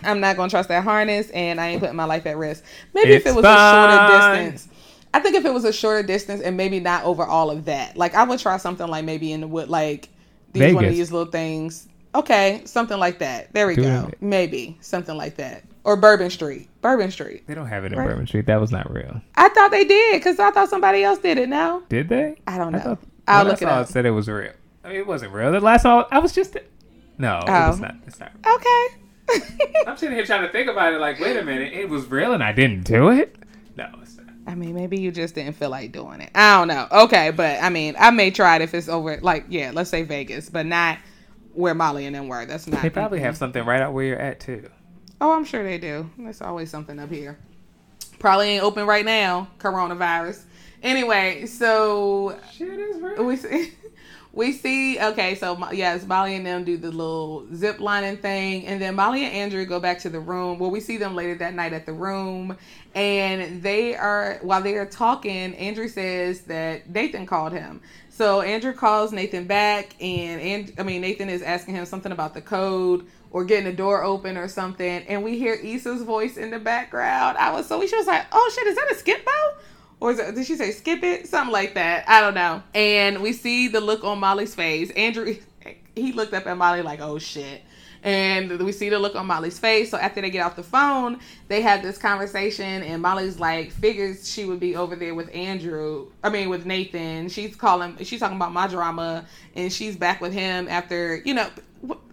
I'm 0.03 0.21
not 0.21 0.37
gonna 0.37 0.51
trust 0.51 0.69
that 0.69 0.83
harness, 0.85 1.31
and 1.31 1.61
I 1.61 1.69
ain't 1.69 1.81
putting 1.81 1.97
my 1.97 2.05
life 2.05 2.27
at 2.27 2.37
risk. 2.37 2.65
Maybe 2.95 3.13
if 3.13 3.27
it 3.27 3.35
was 3.35 3.45
a 3.45 3.49
shorter 3.49 4.47
distance. 4.47 4.69
I 5.13 5.21
think 5.21 5.37
if 5.37 5.45
it 5.45 5.53
was 5.55 5.65
a 5.65 5.73
shorter 5.73 6.03
distance 6.05 6.41
and 6.43 6.57
maybe 6.57 6.81
not 6.81 7.05
over 7.05 7.23
all 7.25 7.51
of 7.51 7.67
that, 7.67 7.97
like 7.97 8.15
I 8.15 8.25
would 8.25 8.41
try 8.41 8.57
something 8.57 8.89
like 8.89 9.05
maybe 9.05 9.31
in 9.33 9.43
the 9.43 9.47
wood, 9.49 9.69
like 9.69 10.09
these 10.53 10.75
one 10.75 10.85
of 10.85 10.91
Vegas. 10.91 10.97
these 10.99 11.13
little 11.13 11.31
things. 11.31 11.89
Okay, 12.17 12.63
something 12.65 12.99
like 12.99 13.19
that. 13.21 13.53
There 13.53 13.67
we 13.67 13.75
Do 13.77 13.83
go. 13.83 14.09
it. 14.13 14.21
Maybe 14.23 14.77
something 14.81 15.17
like 15.17 15.37
that, 15.37 15.65
or 15.85 15.97
Bourbon 15.97 16.31
Street. 16.31 16.69
Bourbon 16.81 17.11
Street. 17.11 17.47
They 17.47 17.55
don't 17.55 17.67
have 17.67 17.85
it 17.85 17.93
in 17.93 17.99
Right. 17.99 18.09
Bourbon 18.09 18.27
Street. 18.27 18.47
That 18.47 18.61
was 18.61 18.71
not 18.73 18.93
real. 18.93 19.21
I 19.37 19.49
thought 19.51 19.71
they 19.71 19.85
did 19.85 20.15
because 20.21 20.39
I 20.39 20.51
thought 20.51 20.69
somebody 20.69 21.03
else 21.05 21.19
did 21.19 21.39
it. 21.39 21.49
Now 21.49 21.83
Did 21.89 22.09
they? 22.09 22.37
I 22.47 22.59
don't 22.59 22.73
know. 22.73 22.79
thought- 22.81 22.99
I'll 23.27 23.45
look 23.45 23.53
I 23.55 23.67
it 23.67 23.69
saw 23.69 23.81
up. 23.81 23.87
said 23.89 24.07
it 24.07 24.11
was 24.11 24.29
real. 24.29 24.53
I 24.85 24.89
mean, 24.89 24.97
it 24.99 25.07
wasn't 25.07 25.33
real. 25.33 25.51
The 25.51 25.61
last 25.61 25.83
time 25.85 26.05
I 26.11 26.19
was 26.19 26.33
just. 26.33 26.57
No, 27.19 27.39
it 27.39 27.45
oh. 27.49 27.69
was 27.69 27.79
Oh. 27.79 27.83
not. 27.83 27.95
It's 28.07 28.21
not. 28.21 28.33
Okay. 28.47 28.87
I'm 29.87 29.97
sitting 29.97 30.17
here 30.17 30.25
trying 30.27 30.43
to 30.43 30.53
think 30.53 30.69
about 30.69 30.93
it. 30.93 31.01
Like, 31.01 31.19
wait 31.21 31.37
a 31.37 31.43
minute, 31.45 31.73
it 31.73 31.89
was 31.89 32.07
real 32.11 32.33
and 32.33 32.43
I 32.43 32.53
didn't 32.53 32.83
do 32.85 33.11
it. 33.11 33.37
No, 33.77 33.89
it's 34.03 34.17
not. 34.17 34.27
I 34.47 34.55
mean, 34.55 34.75
maybe 34.75 35.01
you 35.01 35.11
just 35.11 35.35
didn't 35.35 35.55
feel 35.55 35.71
like 35.71 35.93
doing 35.93 36.21
it. 36.21 36.31
I 36.35 36.59
don't 36.59 36.69
know. 36.69 36.87
Okay, 37.05 37.31
but 37.31 37.63
I 37.63 37.71
mean, 37.71 37.95
I 37.99 38.11
may 38.11 38.31
try 38.31 38.57
it 38.57 38.63
if 38.63 38.75
it's 38.75 38.89
over, 38.89 39.19
like, 39.23 39.47
yeah, 39.49 39.71
let's 39.75 39.91
say 39.91 40.03
Vegas, 40.03 40.51
but 40.51 40.67
not 40.67 40.99
where 41.55 41.75
Molly 41.75 42.07
and 42.07 42.15
them 42.15 42.29
were. 42.29 42.45
That's 42.47 42.67
not. 42.67 42.83
They 42.83 42.91
probably 42.91 43.21
have 43.21 43.37
something 43.37 43.65
right 43.65 43.81
out 43.81 43.93
where 43.93 44.05
you're 44.05 44.19
at 44.19 44.41
too. 44.41 44.69
Oh, 45.21 45.33
I'm 45.33 45.45
sure 45.45 45.63
they 45.65 45.79
do. 45.79 46.11
There's 46.19 46.43
always 46.43 46.71
something 46.71 46.99
up 46.99 47.11
here. 47.11 47.39
Probably 48.19 48.49
ain't 48.51 48.63
open 48.65 48.87
right 48.87 49.05
now, 49.05 49.49
coronavirus. 49.59 50.43
Anyway, 50.83 51.47
so 51.47 52.39
Shit 52.53 52.69
is 52.79 53.01
real. 53.01 53.25
we 53.25 53.37
see, 53.37 53.73
we 54.35 54.53
see. 54.53 54.99
Okay, 54.99 55.37
so 55.37 55.57
yes, 55.73 56.07
Molly 56.07 56.35
and 56.35 56.45
them 56.45 56.65
do 56.65 56.77
the 56.77 56.91
little 56.91 57.47
zip 57.55 57.79
lining 57.79 58.17
thing, 58.17 58.67
and 58.67 58.83
then 58.83 58.97
Molly 58.97 59.25
and 59.25 59.33
Andrew 59.33 59.65
go 59.65 59.79
back 59.79 60.01
to 60.01 60.11
the 60.11 60.19
room. 60.19 60.59
Well, 60.59 60.71
we 60.71 60.81
see 60.81 60.97
them 60.97 61.15
later 61.15 61.37
that 61.37 61.55
night 61.55 61.73
at 61.73 61.87
the 61.87 61.93
room, 61.93 62.57
and 62.95 63.63
they 63.63 63.95
are 63.95 64.39
while 64.43 64.61
they 64.61 64.75
are 64.75 64.87
talking. 64.87 65.55
Andrew 65.55 65.89
says 65.89 66.43
that 66.43 66.91
Nathan 66.91 67.27
called 67.27 67.53
him. 67.53 67.81
So 68.11 68.43
Andrew 68.43 68.73
calls 68.73 69.13
Nathan 69.13 69.47
back, 69.47 69.95
and, 70.01 70.41
and 70.41 70.73
I 70.79 70.83
mean 70.83 71.01
Nathan 71.01 71.29
is 71.29 71.43
asking 71.43 71.77
him 71.77 71.87
something 71.87 72.13
about 72.13 72.35
the 72.35 72.43
code 72.43 73.07
or 73.31 73.45
getting 73.45 73.65
the 73.65 73.73
door 73.73 74.03
open 74.03 74.37
or 74.37 74.49
something, 74.49 75.05
and 75.07 75.23
we 75.23 75.39
hear 75.39 75.55
Issa's 75.55 76.03
voice 76.03 76.37
in 76.37 76.51
the 76.51 76.59
background. 76.59 77.39
I 77.39 77.53
was 77.53 77.67
so 77.67 77.85
she 77.87 77.97
was 77.97 78.07
like, 78.07 78.27
"Oh 78.33 78.53
shit, 78.55 78.67
is 78.67 78.77
that 78.77 78.91
a 78.91 78.95
Skip-Bo?" 78.97 79.55
Or 80.05 80.11
it, 80.11 80.35
did 80.35 80.45
she 80.45 80.57
say 80.57 80.71
skip 80.71 81.03
it? 81.03 81.27
Something 81.29 81.51
like 81.51 81.73
that. 81.77 82.07
I 82.07 82.21
don't 82.21 82.35
know. 82.35 82.63
And 82.75 83.23
we 83.23 83.33
see 83.33 83.69
the 83.69 83.81
look 83.81 84.05
on 84.05 84.21
Molly's 84.21 84.55
face. 84.55 84.91
Andrew, 84.91 85.35
he 85.97 86.13
looked 86.13 86.35
up 86.35 86.47
at 86.47 86.59
Molly 86.59 86.83
like, 86.83 87.01
oh 87.01 87.19
shit. 87.19 87.63
And 88.03 88.59
we 88.61 88.71
see 88.71 88.91
the 88.91 88.99
look 88.99 89.15
on 89.15 89.27
Molly's 89.27 89.59
face. 89.59 89.91
So 89.91 89.97
after 89.97 90.21
they 90.21 90.29
get 90.29 90.45
off 90.45 90.57
the 90.57 90.63
phone, 90.63 91.21
they 91.49 91.63
have 91.63 91.81
this 91.81 91.97
conversation, 91.97 92.83
and 92.83 93.01
Molly's 93.01 93.41
like, 93.41 93.73
figures 93.73 94.31
she 94.31 94.45
would 94.45 94.61
be 94.61 94.77
over 94.77 94.95
there 94.95 95.15
with 95.15 95.35
Andrew. 95.35 96.11
I 96.23 96.29
mean, 96.29 96.51
with 96.51 96.67
Nathan. 96.67 97.31
She's 97.31 97.57
calling, 97.57 97.97
she's 98.05 98.21
talking 98.21 98.37
about 98.37 98.53
my 98.53 98.67
drama, 98.67 99.25
and 99.57 99.73
she's 99.73 99.97
back 99.97 100.21
with 100.21 100.35
him 100.35 100.69
after, 100.69 101.23
you 101.25 101.33
know, 101.33 101.49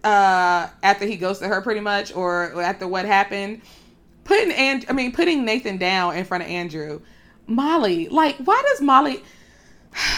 uh, 0.06 0.70
after 0.82 1.06
he 1.06 1.18
goes 1.18 1.40
to 1.40 1.48
her 1.50 1.62
pretty 1.62 1.82
much, 1.82 2.16
or 2.16 2.62
after 2.62 2.88
what 2.88 3.04
happened. 3.04 3.62
Putting 4.24 4.54
and 4.54 4.86
I 4.88 4.94
mean, 4.94 5.12
putting 5.12 5.44
Nathan 5.44 5.76
down 5.76 6.16
in 6.16 6.24
front 6.24 6.44
of 6.46 6.50
Andrew. 6.50 7.02
Molly, 7.56 8.08
like, 8.10 8.38
why 8.38 8.62
does 8.70 8.82
Molly? 8.82 9.24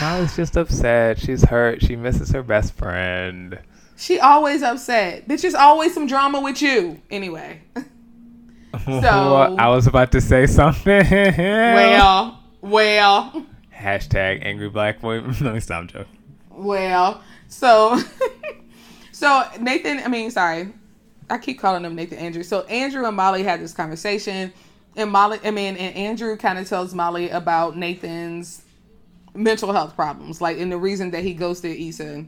Molly's 0.01 0.35
just 0.35 0.55
upset. 0.55 1.19
She's 1.19 1.43
hurt. 1.43 1.81
She 1.83 1.95
misses 1.95 2.31
her 2.31 2.43
best 2.43 2.73
friend. 2.75 3.59
She 3.97 4.19
always 4.19 4.61
upset. 4.63 5.27
Bitch, 5.27 5.41
there's 5.41 5.55
always 5.55 5.93
some 5.93 6.07
drama 6.07 6.41
with 6.41 6.61
you. 6.61 7.01
Anyway, 7.09 7.61
So- 8.85 9.55
I 9.59 9.67
was 9.69 9.87
about 9.87 10.11
to 10.13 10.21
say 10.21 10.45
something. 10.47 11.05
well, 11.09 12.39
well, 12.61 13.45
Hashtag 13.73 14.43
angry 14.45 14.69
black 14.69 15.01
boy. 15.01 15.19
Let 15.41 15.53
me 15.53 15.59
stop 15.59 15.87
joking. 15.87 16.17
well. 16.49 17.21
So, 17.49 17.99
so 19.11 19.43
Nathan. 19.59 19.99
I 19.99 20.07
mean, 20.07 20.31
sorry, 20.31 20.73
I 21.29 21.37
keep 21.37 21.59
calling 21.59 21.85
him 21.85 21.95
Nathan 21.95 22.17
Andrew. 22.17 22.43
So 22.43 22.61
Andrew 22.63 23.05
and 23.05 23.15
Molly 23.15 23.43
had 23.43 23.59
this 23.61 23.73
conversation, 23.73 24.51
and 24.95 25.11
Molly. 25.11 25.39
I 25.43 25.51
mean, 25.51 25.75
and 25.75 25.95
Andrew 25.95 26.37
kind 26.37 26.59
of 26.59 26.67
tells 26.67 26.93
Molly 26.93 27.29
about 27.29 27.77
Nathan's 27.77 28.63
mental 29.35 29.73
health 29.73 29.95
problems, 29.95 30.41
like, 30.41 30.59
and 30.59 30.71
the 30.71 30.77
reason 30.77 31.11
that 31.11 31.23
he 31.23 31.33
ghosted 31.33 31.79
Issa. 31.79 32.25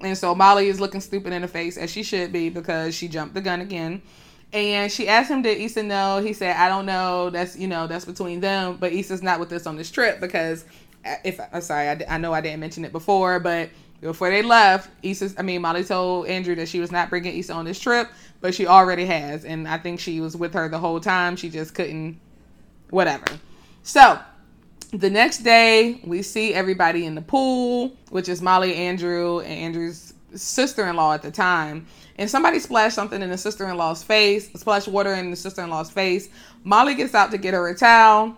And 0.00 0.18
so 0.18 0.34
Molly 0.34 0.68
is 0.68 0.80
looking 0.80 1.00
stupid 1.00 1.32
in 1.32 1.42
the 1.42 1.48
face 1.48 1.76
as 1.76 1.90
she 1.90 2.02
should 2.02 2.32
be 2.32 2.50
because 2.50 2.94
she 2.94 3.08
jumped 3.08 3.34
the 3.34 3.40
gun 3.40 3.60
again. 3.60 4.02
And 4.52 4.92
she 4.92 5.08
asked 5.08 5.30
him, 5.30 5.42
did 5.42 5.58
Issa 5.58 5.82
know? 5.82 6.20
He 6.22 6.32
said, 6.32 6.56
I 6.56 6.68
don't 6.68 6.86
know. 6.86 7.30
That's, 7.30 7.56
you 7.56 7.66
know, 7.66 7.86
that's 7.86 8.04
between 8.04 8.40
them. 8.40 8.76
But 8.76 8.92
Issa's 8.92 9.22
not 9.22 9.40
with 9.40 9.52
us 9.52 9.66
on 9.66 9.76
this 9.76 9.90
trip 9.90 10.20
because 10.20 10.64
uh, 11.04 11.14
if 11.24 11.40
I'm 11.52 11.60
sorry, 11.60 11.88
I, 11.88 12.04
I 12.08 12.18
know 12.18 12.32
I 12.32 12.40
didn't 12.40 12.60
mention 12.60 12.84
it 12.84 12.92
before, 12.92 13.40
but 13.40 13.70
before 14.00 14.30
they 14.30 14.42
left, 14.42 14.90
Issa, 15.02 15.30
I 15.38 15.42
mean, 15.42 15.62
Molly 15.62 15.84
told 15.84 16.26
Andrew 16.26 16.54
that 16.56 16.68
she 16.68 16.80
was 16.80 16.92
not 16.92 17.10
bringing 17.10 17.36
Issa 17.36 17.52
on 17.52 17.64
this 17.64 17.78
trip, 17.78 18.08
but 18.40 18.54
she 18.54 18.66
already 18.66 19.06
has. 19.06 19.44
And 19.44 19.66
I 19.66 19.78
think 19.78 20.00
she 20.00 20.20
was 20.20 20.36
with 20.36 20.54
her 20.54 20.68
the 20.68 20.78
whole 20.78 21.00
time. 21.00 21.36
She 21.36 21.48
just 21.48 21.74
couldn't, 21.74 22.20
whatever. 22.90 23.26
So 23.82 24.18
the 24.92 25.10
next 25.10 25.38
day, 25.38 26.00
we 26.04 26.22
see 26.22 26.54
everybody 26.54 27.06
in 27.06 27.14
the 27.14 27.22
pool, 27.22 27.96
which 28.10 28.28
is 28.28 28.42
Molly, 28.42 28.74
Andrew, 28.74 29.40
and 29.40 29.52
Andrew's 29.52 30.12
sister 30.34 30.86
in 30.86 30.96
law 30.96 31.14
at 31.14 31.22
the 31.22 31.30
time 31.30 31.86
and 32.18 32.30
somebody 32.30 32.58
splashed 32.58 32.94
something 32.94 33.20
in 33.20 33.30
the 33.30 33.38
sister 33.38 33.68
in 33.68 33.76
law's 33.76 34.02
face, 34.02 34.50
splashed 34.54 34.88
water 34.88 35.12
in 35.14 35.30
the 35.30 35.36
sister 35.36 35.62
in 35.62 35.70
law's 35.70 35.90
face. 35.90 36.28
Molly 36.64 36.94
gets 36.94 37.14
out 37.14 37.30
to 37.30 37.38
get 37.38 37.54
her 37.54 37.68
a 37.68 37.74
towel. 37.74 38.36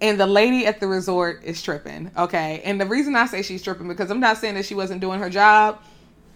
And 0.00 0.18
the 0.18 0.26
lady 0.26 0.66
at 0.66 0.80
the 0.80 0.86
resort 0.86 1.42
is 1.44 1.62
tripping. 1.62 2.10
Okay. 2.16 2.60
And 2.64 2.80
the 2.80 2.86
reason 2.86 3.16
I 3.16 3.26
say 3.26 3.42
she's 3.42 3.62
tripping 3.62 3.88
because 3.88 4.10
I'm 4.10 4.20
not 4.20 4.38
saying 4.38 4.54
that 4.54 4.64
she 4.64 4.74
wasn't 4.74 5.00
doing 5.00 5.20
her 5.20 5.30
job, 5.30 5.80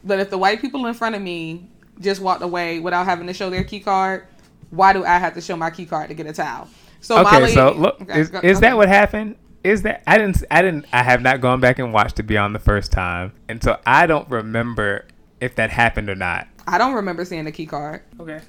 but 0.05 0.21
if 0.21 0.31
the 0.31 0.39
white 0.39 0.61
people 0.61 0.87
in 0.87 0.95
front 0.95 1.15
of 1.15 1.23
me 1.23 1.69
just 2.01 2.21
walked 2.21 2.43
away 2.43 2.79
without 2.79 3.05
having 3.05 3.27
to 3.27 3.35
show 3.35 3.51
their 3.51 3.65
key 3.65 3.81
card, 3.81 4.27
why 4.71 4.93
do 4.93 5.05
I 5.05 5.19
have 5.19 5.35
to 5.35 5.41
show 5.41 5.57
my 5.57 5.71
key 5.71 5.87
card 5.87 6.09
to 6.09 6.15
get 6.15 6.27
a 6.27 6.33
towel? 6.33 6.69
So 7.01 7.19
okay, 7.19 7.31
Molly, 7.31 7.53
so 7.53 7.73
look, 7.73 8.01
okay, 8.03 8.21
is, 8.21 8.31
go, 8.31 8.39
is 8.39 8.59
okay. 8.59 8.69
that 8.69 8.77
what 8.77 8.89
happened? 8.89 9.37
Is 9.65 9.83
that 9.83 10.03
I 10.07 10.19
didn't 10.19 10.43
I 10.51 10.63
didn't 10.63 10.87
I 10.93 11.03
have 11.03 11.23
not 11.23 11.41
gone 11.41 11.61
back 11.61 11.79
and 11.79 11.93
watched 11.93 12.19
it 12.21 12.25
beyond 12.25 12.55
the 12.55 12.61
first 12.61 12.93
time, 12.93 13.33
and 13.49 13.63
so 13.63 13.79
I 13.87 14.07
don't 14.07 14.29
remember 14.31 15.07
if 15.41 15.55
that 15.57 15.71
happened 15.71 16.09
or 16.09 16.15
not. 16.15 16.49
I 16.67 16.79
don't 16.79 16.95
remember 16.95 17.25
seeing 17.25 17.45
the 17.45 17.53
key 17.53 17.67
card. 17.67 18.03
Okay. 18.21 18.41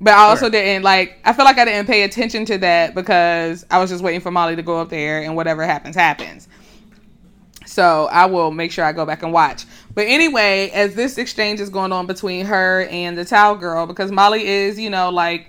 But 0.00 0.14
I 0.14 0.28
also 0.28 0.48
didn't 0.48 0.84
like. 0.84 1.18
I 1.24 1.32
feel 1.32 1.44
like 1.44 1.58
I 1.58 1.64
didn't 1.64 1.86
pay 1.86 2.04
attention 2.04 2.44
to 2.46 2.58
that 2.58 2.94
because 2.94 3.66
I 3.70 3.78
was 3.78 3.90
just 3.90 4.02
waiting 4.02 4.20
for 4.20 4.30
Molly 4.30 4.54
to 4.56 4.62
go 4.62 4.80
up 4.80 4.90
there 4.90 5.22
and 5.22 5.34
whatever 5.34 5.64
happens 5.64 5.96
happens. 5.96 6.48
So 7.66 8.08
I 8.10 8.26
will 8.26 8.50
make 8.50 8.72
sure 8.72 8.84
I 8.84 8.92
go 8.92 9.04
back 9.04 9.22
and 9.22 9.32
watch. 9.32 9.64
But 9.94 10.06
anyway, 10.06 10.70
as 10.70 10.94
this 10.94 11.18
exchange 11.18 11.60
is 11.60 11.68
going 11.68 11.92
on 11.92 12.06
between 12.06 12.46
her 12.46 12.86
and 12.90 13.18
the 13.18 13.24
towel 13.24 13.56
girl, 13.56 13.86
because 13.86 14.10
Molly 14.10 14.46
is, 14.46 14.78
you 14.78 14.88
know, 14.88 15.10
like 15.10 15.48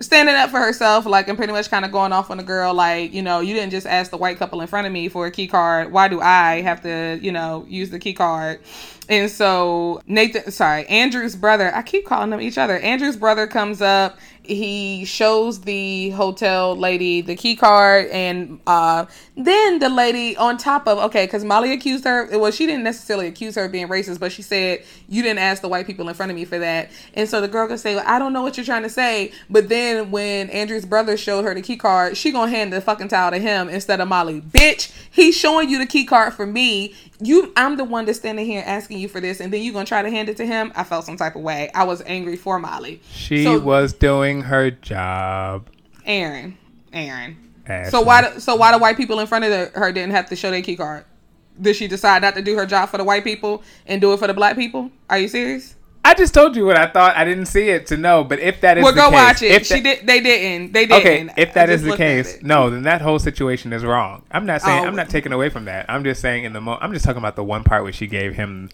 standing 0.00 0.34
up 0.34 0.50
for 0.50 0.58
herself, 0.58 1.06
like, 1.06 1.28
and 1.28 1.38
pretty 1.38 1.52
much 1.52 1.70
kind 1.70 1.84
of 1.84 1.92
going 1.92 2.12
off 2.12 2.30
on 2.30 2.38
the 2.38 2.42
girl, 2.42 2.74
like, 2.74 3.12
you 3.14 3.22
know, 3.22 3.40
you 3.40 3.54
didn't 3.54 3.70
just 3.70 3.86
ask 3.86 4.10
the 4.10 4.16
white 4.16 4.36
couple 4.36 4.60
in 4.60 4.66
front 4.66 4.86
of 4.86 4.92
me 4.92 5.08
for 5.08 5.26
a 5.26 5.30
key 5.30 5.46
card. 5.46 5.92
Why 5.92 6.08
do 6.08 6.20
I 6.20 6.60
have 6.62 6.82
to, 6.82 7.18
you 7.22 7.32
know, 7.32 7.64
use 7.68 7.90
the 7.90 7.98
key 7.98 8.14
card? 8.14 8.60
And 9.08 9.30
so 9.30 10.00
Nathan, 10.06 10.50
sorry, 10.50 10.86
Andrew's 10.86 11.36
brother, 11.36 11.74
I 11.74 11.82
keep 11.82 12.06
calling 12.06 12.30
them 12.30 12.40
each 12.40 12.58
other. 12.58 12.78
Andrew's 12.78 13.16
brother 13.16 13.46
comes 13.46 13.82
up. 13.82 14.18
He 14.42 15.06
shows 15.06 15.62
the 15.62 16.10
hotel 16.10 16.76
lady 16.76 17.22
the 17.22 17.34
key 17.34 17.56
card 17.56 18.08
and 18.08 18.60
uh, 18.66 19.06
then 19.36 19.78
the 19.78 19.88
lady 19.88 20.36
on 20.36 20.58
top 20.58 20.86
of 20.86 20.98
okay 20.98 21.24
because 21.24 21.44
molly 21.44 21.72
accused 21.72 22.04
her 22.04 22.28
well 22.38 22.50
she 22.50 22.66
didn't 22.66 22.84
necessarily 22.84 23.26
accuse 23.26 23.54
her 23.54 23.64
of 23.64 23.72
being 23.72 23.88
racist 23.88 24.20
but 24.20 24.32
she 24.32 24.42
said 24.42 24.84
you 25.08 25.22
didn't 25.22 25.38
ask 25.38 25.62
the 25.62 25.68
white 25.68 25.86
people 25.86 26.10
in 26.10 26.14
front 26.14 26.30
of 26.30 26.36
me 26.36 26.44
for 26.44 26.58
that. 26.58 26.90
And 27.14 27.26
so 27.26 27.40
the 27.40 27.48
girl 27.48 27.66
could 27.68 27.80
say 27.80 27.94
well, 27.94 28.04
i 28.06 28.18
don't 28.18 28.34
know 28.34 28.42
what 28.42 28.58
you're 28.58 28.66
trying 28.66 28.82
to 28.82 28.90
say. 28.90 29.32
But 29.48 29.70
then 29.70 30.10
when 30.10 30.50
andrew's 30.50 30.84
brother 30.84 31.16
showed 31.16 31.46
her 31.46 31.54
the 31.54 31.62
key 31.62 31.78
card 31.78 32.14
she 32.14 32.30
gonna 32.30 32.50
hand 32.50 32.70
the 32.70 32.82
fucking 32.82 33.08
towel 33.08 33.30
to 33.30 33.38
him 33.38 33.70
instead 33.70 33.98
of 33.98 34.08
molly. 34.08 34.42
Bitch 34.42 34.92
he's 35.10 35.34
showing 35.34 35.70
you 35.70 35.78
the 35.78 35.86
key 35.86 36.04
card 36.04 36.34
for 36.34 36.46
me 36.46 36.94
you 37.20 37.52
i'm 37.56 37.76
the 37.76 37.84
one 37.84 38.04
that's 38.04 38.18
standing 38.18 38.44
here 38.44 38.62
asking 38.66 38.98
you 38.98 39.08
for 39.08 39.20
this 39.20 39.40
and 39.40 39.52
then 39.52 39.62
you're 39.62 39.72
gonna 39.72 39.84
try 39.84 40.02
to 40.02 40.10
hand 40.10 40.28
it 40.28 40.36
to 40.36 40.46
him? 40.46 40.72
I 40.74 40.84
felt 40.84 41.04
some 41.04 41.16
type 41.16 41.36
of 41.36 41.42
way. 41.42 41.70
I 41.74 41.84
was 41.84 42.02
angry 42.06 42.36
for 42.36 42.58
molly. 42.58 43.00
She 43.12 43.44
so, 43.44 43.60
was 43.60 43.92
doing 43.92 44.42
her 44.42 44.70
job. 44.70 45.68
Aaron 46.04 46.58
aaron. 46.94 47.36
Ashley. 47.66 47.90
so 47.90 48.00
why 48.02 48.22
do, 48.22 48.40
so 48.40 48.56
why 48.56 48.72
the 48.72 48.78
white 48.78 48.96
people 48.96 49.20
in 49.20 49.26
front 49.26 49.44
of 49.44 49.50
the, 49.50 49.78
her 49.78 49.90
didn't 49.92 50.12
have 50.12 50.28
to 50.28 50.36
show 50.36 50.50
their 50.50 50.62
key 50.62 50.76
card? 50.76 51.04
Did 51.60 51.76
she 51.76 51.88
decide 51.88 52.22
not 52.22 52.34
to 52.34 52.42
do 52.42 52.56
her 52.56 52.66
job 52.66 52.88
for 52.88 52.98
the 52.98 53.04
white 53.04 53.24
people 53.24 53.62
and 53.86 54.00
do 54.00 54.12
it 54.12 54.18
for 54.18 54.26
the 54.26 54.34
black 54.34 54.56
people? 54.56 54.90
Are 55.08 55.18
you 55.18 55.28
serious 55.28 55.76
I 56.06 56.12
just 56.12 56.34
told 56.34 56.54
you 56.54 56.66
what 56.66 56.76
I 56.76 56.86
thought. 56.86 57.16
I 57.16 57.24
didn't 57.24 57.46
see 57.46 57.70
it 57.70 57.86
to 57.86 57.96
know, 57.96 58.24
but 58.24 58.38
if 58.38 58.60
that 58.60 58.76
is 58.76 58.84
well, 58.84 58.92
the 58.92 59.00
go 59.00 59.08
case, 59.08 59.14
watch 59.14 59.42
it. 59.42 59.52
If 59.52 59.66
she 59.66 59.80
did. 59.80 60.06
They 60.06 60.20
didn't. 60.20 60.72
They 60.72 60.84
didn't. 60.84 61.30
Okay, 61.30 61.42
if 61.42 61.54
that 61.54 61.70
is 61.70 61.82
the 61.82 61.96
case, 61.96 62.42
no, 62.42 62.68
then 62.68 62.82
that 62.82 63.00
whole 63.00 63.18
situation 63.18 63.72
is 63.72 63.84
wrong. 63.84 64.22
I'm 64.30 64.44
not 64.44 64.60
saying. 64.60 64.84
Oh. 64.84 64.86
I'm 64.86 64.96
not 64.96 65.08
taking 65.08 65.32
away 65.32 65.48
from 65.48 65.64
that. 65.64 65.86
I'm 65.88 66.04
just 66.04 66.20
saying 66.20 66.44
in 66.44 66.52
the 66.52 66.60
mo. 66.60 66.76
I'm 66.80 66.92
just 66.92 67.06
talking 67.06 67.18
about 67.18 67.36
the 67.36 67.44
one 67.44 67.64
part 67.64 67.84
where 67.84 67.92
she 67.92 68.06
gave 68.06 68.34
him 68.34 68.68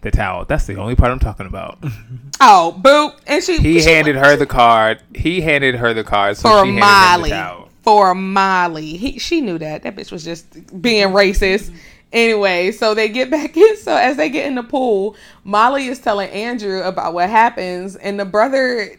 the 0.00 0.10
towel. 0.10 0.46
That's 0.46 0.66
the 0.66 0.76
only 0.76 0.96
part 0.96 1.10
I'm 1.10 1.18
talking 1.18 1.46
about. 1.46 1.78
oh, 2.40 2.72
boo! 2.72 3.10
And 3.26 3.44
she. 3.44 3.58
He 3.58 3.80
she, 3.80 3.90
handed 3.90 4.16
her 4.16 4.36
the 4.36 4.46
card. 4.46 5.02
He 5.14 5.42
handed 5.42 5.74
her 5.76 5.92
the 5.92 6.04
card. 6.04 6.38
So 6.38 6.48
for 6.48 6.64
she 6.64 6.72
Molly. 6.72 7.66
For 7.82 8.14
Molly, 8.14 8.96
he, 8.96 9.18
she 9.18 9.40
knew 9.40 9.58
that 9.58 9.82
that 9.82 9.96
bitch 9.96 10.12
was 10.12 10.24
just 10.24 10.46
being 10.80 11.08
racist. 11.08 11.74
Anyway, 12.12 12.72
so 12.72 12.94
they 12.94 13.08
get 13.08 13.30
back 13.30 13.56
in. 13.56 13.76
So 13.76 13.94
as 13.96 14.16
they 14.16 14.28
get 14.28 14.46
in 14.46 14.56
the 14.56 14.62
pool, 14.62 15.16
Molly 15.44 15.86
is 15.86 16.00
telling 16.00 16.30
Andrew 16.30 16.82
about 16.82 17.14
what 17.14 17.30
happens, 17.30 17.96
and 17.96 18.18
the 18.18 18.24
brother 18.24 18.96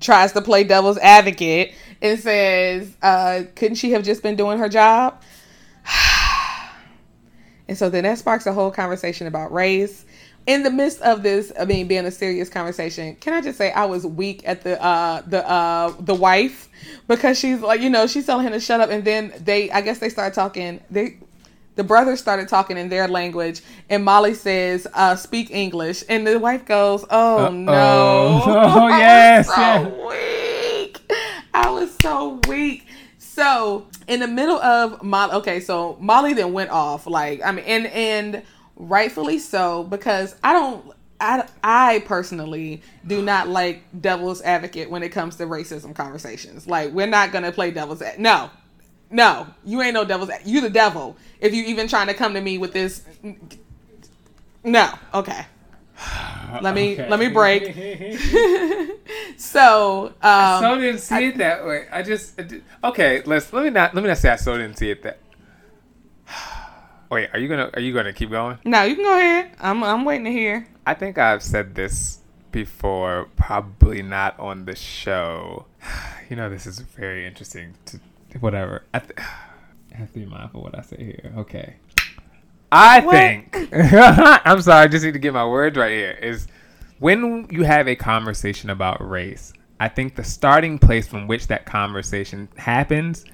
tries 0.00 0.32
to 0.32 0.40
play 0.40 0.64
devil's 0.64 0.98
advocate 0.98 1.74
and 2.02 2.18
says, 2.18 2.96
uh, 3.02 3.42
"Couldn't 3.54 3.76
she 3.76 3.92
have 3.92 4.02
just 4.02 4.22
been 4.22 4.36
doing 4.36 4.58
her 4.58 4.68
job?" 4.68 5.22
and 7.68 7.78
so 7.78 7.88
then 7.88 8.04
that 8.04 8.18
sparks 8.18 8.46
a 8.46 8.52
whole 8.52 8.70
conversation 8.70 9.26
about 9.26 9.52
race. 9.52 10.04
In 10.46 10.62
the 10.62 10.70
midst 10.70 11.02
of 11.02 11.22
this, 11.22 11.52
I 11.60 11.66
mean, 11.66 11.86
being 11.86 12.06
a 12.06 12.10
serious 12.10 12.48
conversation, 12.48 13.14
can 13.16 13.34
I 13.34 13.42
just 13.42 13.58
say 13.58 13.70
I 13.70 13.84
was 13.84 14.06
weak 14.06 14.42
at 14.44 14.62
the 14.62 14.82
uh, 14.82 15.22
the 15.26 15.48
uh, 15.48 15.94
the 16.00 16.14
wife 16.14 16.68
because 17.06 17.38
she's 17.38 17.60
like, 17.60 17.80
you 17.80 17.90
know, 17.90 18.08
she's 18.08 18.26
telling 18.26 18.46
him 18.46 18.54
to 18.54 18.60
shut 18.60 18.80
up, 18.80 18.90
and 18.90 19.04
then 19.04 19.32
they, 19.38 19.70
I 19.70 19.82
guess 19.82 19.98
they 19.98 20.08
start 20.08 20.34
talking. 20.34 20.80
They 20.90 21.18
the 21.76 21.84
brothers 21.84 22.20
started 22.20 22.48
talking 22.48 22.76
in 22.76 22.88
their 22.88 23.08
language, 23.08 23.62
and 23.88 24.04
Molly 24.04 24.34
says, 24.34 24.86
uh, 24.94 25.16
"Speak 25.16 25.50
English," 25.50 26.04
and 26.08 26.26
the 26.26 26.38
wife 26.38 26.64
goes, 26.64 27.04
"Oh 27.10 27.38
Uh-oh. 27.44 27.50
no!" 27.50 28.42
Oh 28.46 28.88
yes, 28.98 29.46
so 29.54 30.08
weak. 30.08 30.98
I 31.54 31.70
was 31.70 31.94
so 32.02 32.40
weak. 32.48 32.86
So 33.18 33.86
in 34.08 34.20
the 34.20 34.28
middle 34.28 34.58
of 34.60 35.02
Molly, 35.02 35.32
okay, 35.34 35.60
so 35.60 35.96
Molly 36.00 36.34
then 36.34 36.52
went 36.52 36.70
off, 36.70 37.06
like 37.06 37.40
I 37.44 37.52
mean, 37.52 37.64
and 37.64 37.86
and 37.86 38.42
rightfully 38.76 39.38
so 39.38 39.84
because 39.84 40.36
I 40.44 40.52
don't. 40.52 40.92
I, 41.22 41.46
I 41.62 42.02
personally 42.06 42.80
do 43.06 43.20
not 43.20 43.46
like 43.46 43.82
devil's 44.00 44.40
advocate 44.40 44.88
when 44.88 45.02
it 45.02 45.10
comes 45.10 45.36
to 45.36 45.44
racism 45.44 45.94
conversations. 45.94 46.66
Like 46.66 46.92
we're 46.92 47.06
not 47.06 47.30
gonna 47.30 47.52
play 47.52 47.70
devil's 47.70 48.00
ad- 48.00 48.18
no, 48.18 48.48
no, 49.10 49.48
you 49.64 49.82
ain't 49.82 49.94
no 49.94 50.04
devil's. 50.04 50.30
You 50.44 50.60
the 50.60 50.70
devil. 50.70 51.16
If 51.40 51.52
you 51.52 51.64
even 51.64 51.88
trying 51.88 52.06
to 52.06 52.14
come 52.14 52.34
to 52.34 52.40
me 52.40 52.58
with 52.58 52.72
this. 52.72 53.04
No. 54.62 54.92
Okay. 55.12 55.46
Let 56.62 56.74
me 56.74 56.94
okay. 56.94 57.08
let 57.08 57.20
me 57.20 57.28
break. 57.28 57.62
so 59.36 60.06
um, 60.06 60.14
I 60.22 60.60
so 60.60 60.80
didn't 60.80 60.98
see 60.98 61.14
I, 61.14 61.20
it 61.20 61.38
that 61.38 61.64
way. 61.64 61.86
I 61.92 62.02
just 62.02 62.40
okay. 62.82 63.22
Let's 63.24 63.52
let 63.52 63.62
me 63.62 63.70
not 63.70 63.94
let 63.94 64.02
me 64.02 64.08
not 64.08 64.18
say 64.18 64.30
I 64.30 64.36
so 64.36 64.56
didn't 64.56 64.76
see 64.76 64.90
it 64.90 65.02
that. 65.04 65.18
Wait, 67.10 67.30
are 67.32 67.38
you 67.38 67.48
gonna 67.48 67.70
are 67.74 67.80
you 67.80 67.94
gonna 67.94 68.12
keep 68.12 68.30
going? 68.30 68.58
No, 68.64 68.82
you 68.82 68.96
can 68.96 69.04
go 69.04 69.16
ahead. 69.16 69.52
I'm 69.60 69.84
I'm 69.84 70.04
waiting 70.04 70.24
to 70.24 70.32
hear. 70.32 70.66
I 70.84 70.94
think 70.94 71.18
I've 71.18 71.42
said 71.42 71.76
this 71.76 72.18
before, 72.50 73.28
probably 73.36 74.02
not 74.02 74.38
on 74.38 74.64
the 74.64 74.74
show. 74.74 75.66
You 76.28 76.36
know, 76.36 76.48
this 76.48 76.64
is 76.64 76.78
very 76.78 77.26
interesting 77.26 77.74
to 77.86 77.98
whatever. 78.38 78.84
I, 78.94 78.98
th- 79.00 79.12
I 79.18 79.96
have 79.96 80.12
to 80.12 80.18
be 80.20 80.26
mindful 80.26 80.62
what 80.62 80.78
I 80.78 80.82
say 80.82 80.96
here. 80.98 81.32
Okay. 81.38 81.76
I 82.72 83.00
what? 83.00 83.12
think 83.12 83.68
I'm 84.46 84.62
sorry, 84.62 84.84
I 84.84 84.88
just 84.88 85.04
need 85.04 85.14
to 85.14 85.18
get 85.18 85.32
my 85.32 85.46
words 85.46 85.76
right 85.76 85.90
here. 85.90 86.12
Is 86.22 86.46
when 86.98 87.48
you 87.50 87.64
have 87.64 87.88
a 87.88 87.96
conversation 87.96 88.70
about 88.70 89.06
race, 89.06 89.52
I 89.80 89.88
think 89.88 90.14
the 90.14 90.24
starting 90.24 90.78
place 90.78 91.08
from 91.08 91.26
which 91.26 91.48
that 91.48 91.66
conversation 91.66 92.48
happens 92.56 93.24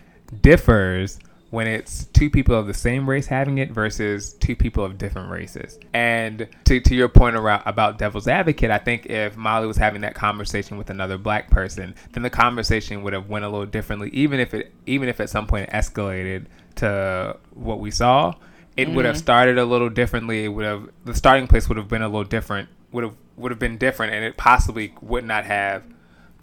differs 0.40 1.18
when 1.56 1.66
it's 1.66 2.04
two 2.12 2.28
people 2.28 2.54
of 2.54 2.66
the 2.66 2.74
same 2.74 3.08
race 3.08 3.26
having 3.26 3.56
it 3.56 3.70
versus 3.70 4.34
two 4.34 4.54
people 4.54 4.84
of 4.84 4.98
different 4.98 5.30
races. 5.30 5.78
And 5.94 6.46
to, 6.64 6.80
to 6.80 6.94
your 6.94 7.08
point 7.08 7.34
around, 7.34 7.62
about 7.64 7.96
devil's 7.96 8.28
advocate, 8.28 8.70
I 8.70 8.76
think 8.76 9.06
if 9.06 9.38
Molly 9.38 9.66
was 9.66 9.78
having 9.78 10.02
that 10.02 10.14
conversation 10.14 10.76
with 10.76 10.90
another 10.90 11.16
black 11.16 11.48
person, 11.50 11.94
then 12.12 12.22
the 12.22 12.28
conversation 12.28 13.02
would 13.04 13.14
have 13.14 13.30
went 13.30 13.46
a 13.46 13.48
little 13.48 13.64
differently. 13.64 14.10
Even 14.10 14.38
if 14.38 14.52
it, 14.52 14.70
even 14.84 15.08
if 15.08 15.18
at 15.18 15.30
some 15.30 15.46
point 15.46 15.70
it 15.70 15.72
escalated 15.72 16.44
to 16.74 17.38
what 17.54 17.80
we 17.80 17.90
saw, 17.90 18.34
it 18.76 18.88
mm-hmm. 18.88 18.94
would 18.94 19.06
have 19.06 19.14
mm-hmm. 19.14 19.22
started 19.22 19.56
a 19.56 19.64
little 19.64 19.88
differently. 19.88 20.44
It 20.44 20.48
would 20.48 20.66
have 20.66 20.90
the 21.06 21.14
starting 21.14 21.46
place 21.46 21.70
would 21.70 21.78
have 21.78 21.88
been 21.88 22.02
a 22.02 22.08
little 22.08 22.24
different. 22.24 22.68
Would 22.92 23.04
have 23.04 23.14
would 23.36 23.50
have 23.50 23.58
been 23.58 23.78
different, 23.78 24.12
and 24.12 24.22
it 24.26 24.36
possibly 24.36 24.92
would 25.00 25.24
not 25.24 25.46
have 25.46 25.84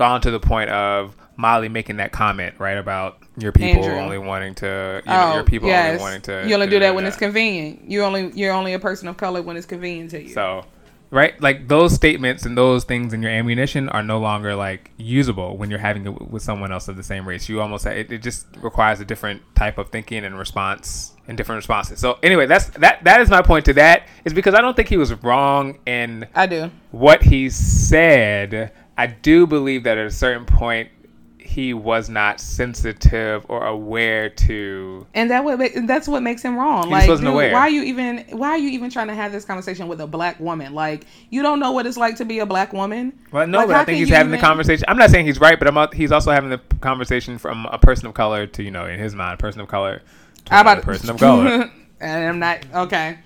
gone 0.03 0.19
to 0.19 0.31
the 0.31 0.39
point 0.39 0.69
of 0.69 1.15
Molly 1.37 1.69
making 1.69 1.95
that 1.95 2.11
comment 2.11 2.55
right 2.59 2.77
about 2.77 3.19
your 3.37 3.53
people 3.53 3.85
Andrew. 3.85 3.97
only 3.97 4.17
wanting 4.17 4.53
to, 4.55 5.01
you 5.05 5.09
know, 5.09 5.31
oh, 5.31 5.33
your 5.35 5.45
people 5.45 5.69
yes. 5.69 5.91
only 5.91 5.99
oh, 5.99 6.03
wanting 6.03 6.21
to. 6.23 6.45
You 6.45 6.55
only 6.55 6.67
do 6.67 6.79
that 6.79 6.93
when 6.93 7.05
that. 7.05 7.11
it's 7.11 7.17
convenient. 7.17 7.89
You 7.89 8.03
only 8.03 8.29
you're 8.35 8.51
only 8.51 8.73
a 8.73 8.79
person 8.79 9.07
of 9.07 9.15
color 9.15 9.41
when 9.41 9.55
it's 9.55 9.65
convenient 9.65 10.11
to 10.11 10.21
you. 10.21 10.33
So, 10.33 10.65
right? 11.09 11.39
Like 11.41 11.69
those 11.69 11.93
statements 11.93 12.45
and 12.45 12.57
those 12.57 12.83
things 12.83 13.13
in 13.13 13.21
your 13.21 13.31
ammunition 13.31 13.87
are 13.87 14.03
no 14.03 14.19
longer 14.19 14.55
like 14.55 14.91
usable 14.97 15.55
when 15.55 15.69
you're 15.69 15.79
having 15.79 16.05
it 16.05 16.29
with 16.29 16.43
someone 16.43 16.73
else 16.73 16.89
of 16.89 16.97
the 16.97 17.03
same 17.03 17.25
race. 17.25 17.47
You 17.47 17.61
almost 17.61 17.85
it, 17.85 18.11
it 18.11 18.21
just 18.21 18.45
requires 18.57 18.99
a 18.99 19.05
different 19.05 19.41
type 19.55 19.77
of 19.77 19.89
thinking 19.89 20.25
and 20.25 20.37
response 20.37 21.13
and 21.29 21.37
different 21.37 21.59
responses. 21.59 21.99
So 21.99 22.19
anyway, 22.21 22.45
that's 22.45 22.67
that 22.71 23.05
that 23.05 23.21
is 23.21 23.29
my 23.29 23.41
point 23.41 23.63
to 23.65 23.73
that 23.75 24.07
is 24.25 24.33
because 24.33 24.53
I 24.53 24.59
don't 24.59 24.75
think 24.75 24.89
he 24.89 24.97
was 24.97 25.13
wrong 25.23 25.79
in 25.85 26.27
I 26.35 26.45
do. 26.45 26.71
what 26.91 27.23
he 27.23 27.49
said. 27.49 28.73
I 28.97 29.07
do 29.07 29.47
believe 29.47 29.83
that 29.83 29.97
at 29.97 30.05
a 30.05 30.11
certain 30.11 30.45
point 30.45 30.89
he 31.53 31.73
was 31.73 32.09
not 32.09 32.39
sensitive 32.39 33.45
or 33.49 33.65
aware 33.67 34.29
to 34.29 35.05
and 35.13 35.29
that 35.29 35.43
what 35.43 35.59
that's 35.85 36.07
what 36.07 36.23
makes 36.23 36.41
him 36.41 36.55
wrong. 36.55 36.85
He 36.85 36.91
like, 36.91 37.07
dude, 37.07 37.23
aware. 37.25 37.53
why 37.53 37.59
are 37.59 37.69
you 37.69 37.83
even 37.83 38.25
why 38.31 38.49
are 38.49 38.57
you 38.57 38.69
even 38.69 38.89
trying 38.89 39.07
to 39.07 39.13
have 39.13 39.31
this 39.31 39.45
conversation 39.45 39.87
with 39.87 39.99
a 40.01 40.07
black 40.07 40.39
woman? 40.39 40.73
Like, 40.73 41.05
you 41.29 41.43
don't 41.43 41.59
know 41.59 41.71
what 41.71 41.85
it's 41.85 41.97
like 41.97 42.15
to 42.17 42.25
be 42.25 42.39
a 42.39 42.45
black 42.45 42.73
woman. 42.73 43.19
Well, 43.31 43.45
no, 43.45 43.59
Like, 43.59 43.67
but 43.67 43.75
I 43.75 43.85
think 43.85 43.99
he's 43.99 44.09
having 44.09 44.31
the 44.31 44.39
conversation. 44.39 44.85
I'm 44.87 44.97
not 44.97 45.11
saying 45.11 45.25
he's 45.25 45.39
right, 45.39 45.59
but 45.59 45.67
I'm, 45.67 45.91
he's 45.93 46.11
also 46.11 46.31
having 46.31 46.49
the 46.49 46.59
conversation 46.79 47.37
from 47.37 47.65
a 47.67 47.77
person 47.77 48.07
of 48.07 48.13
color 48.13 48.47
to, 48.47 48.63
you 48.63 48.71
know, 48.71 48.85
in 48.85 48.99
his 48.99 49.13
mind, 49.13 49.35
a 49.35 49.37
person 49.37 49.61
of 49.61 49.67
color 49.67 50.01
to 50.45 50.59
about 50.59 50.81
person 50.81 51.09
of 51.09 51.17
color. 51.17 51.69
and 51.99 52.29
I'm 52.29 52.39
not 52.39 52.65
okay, 52.87 53.19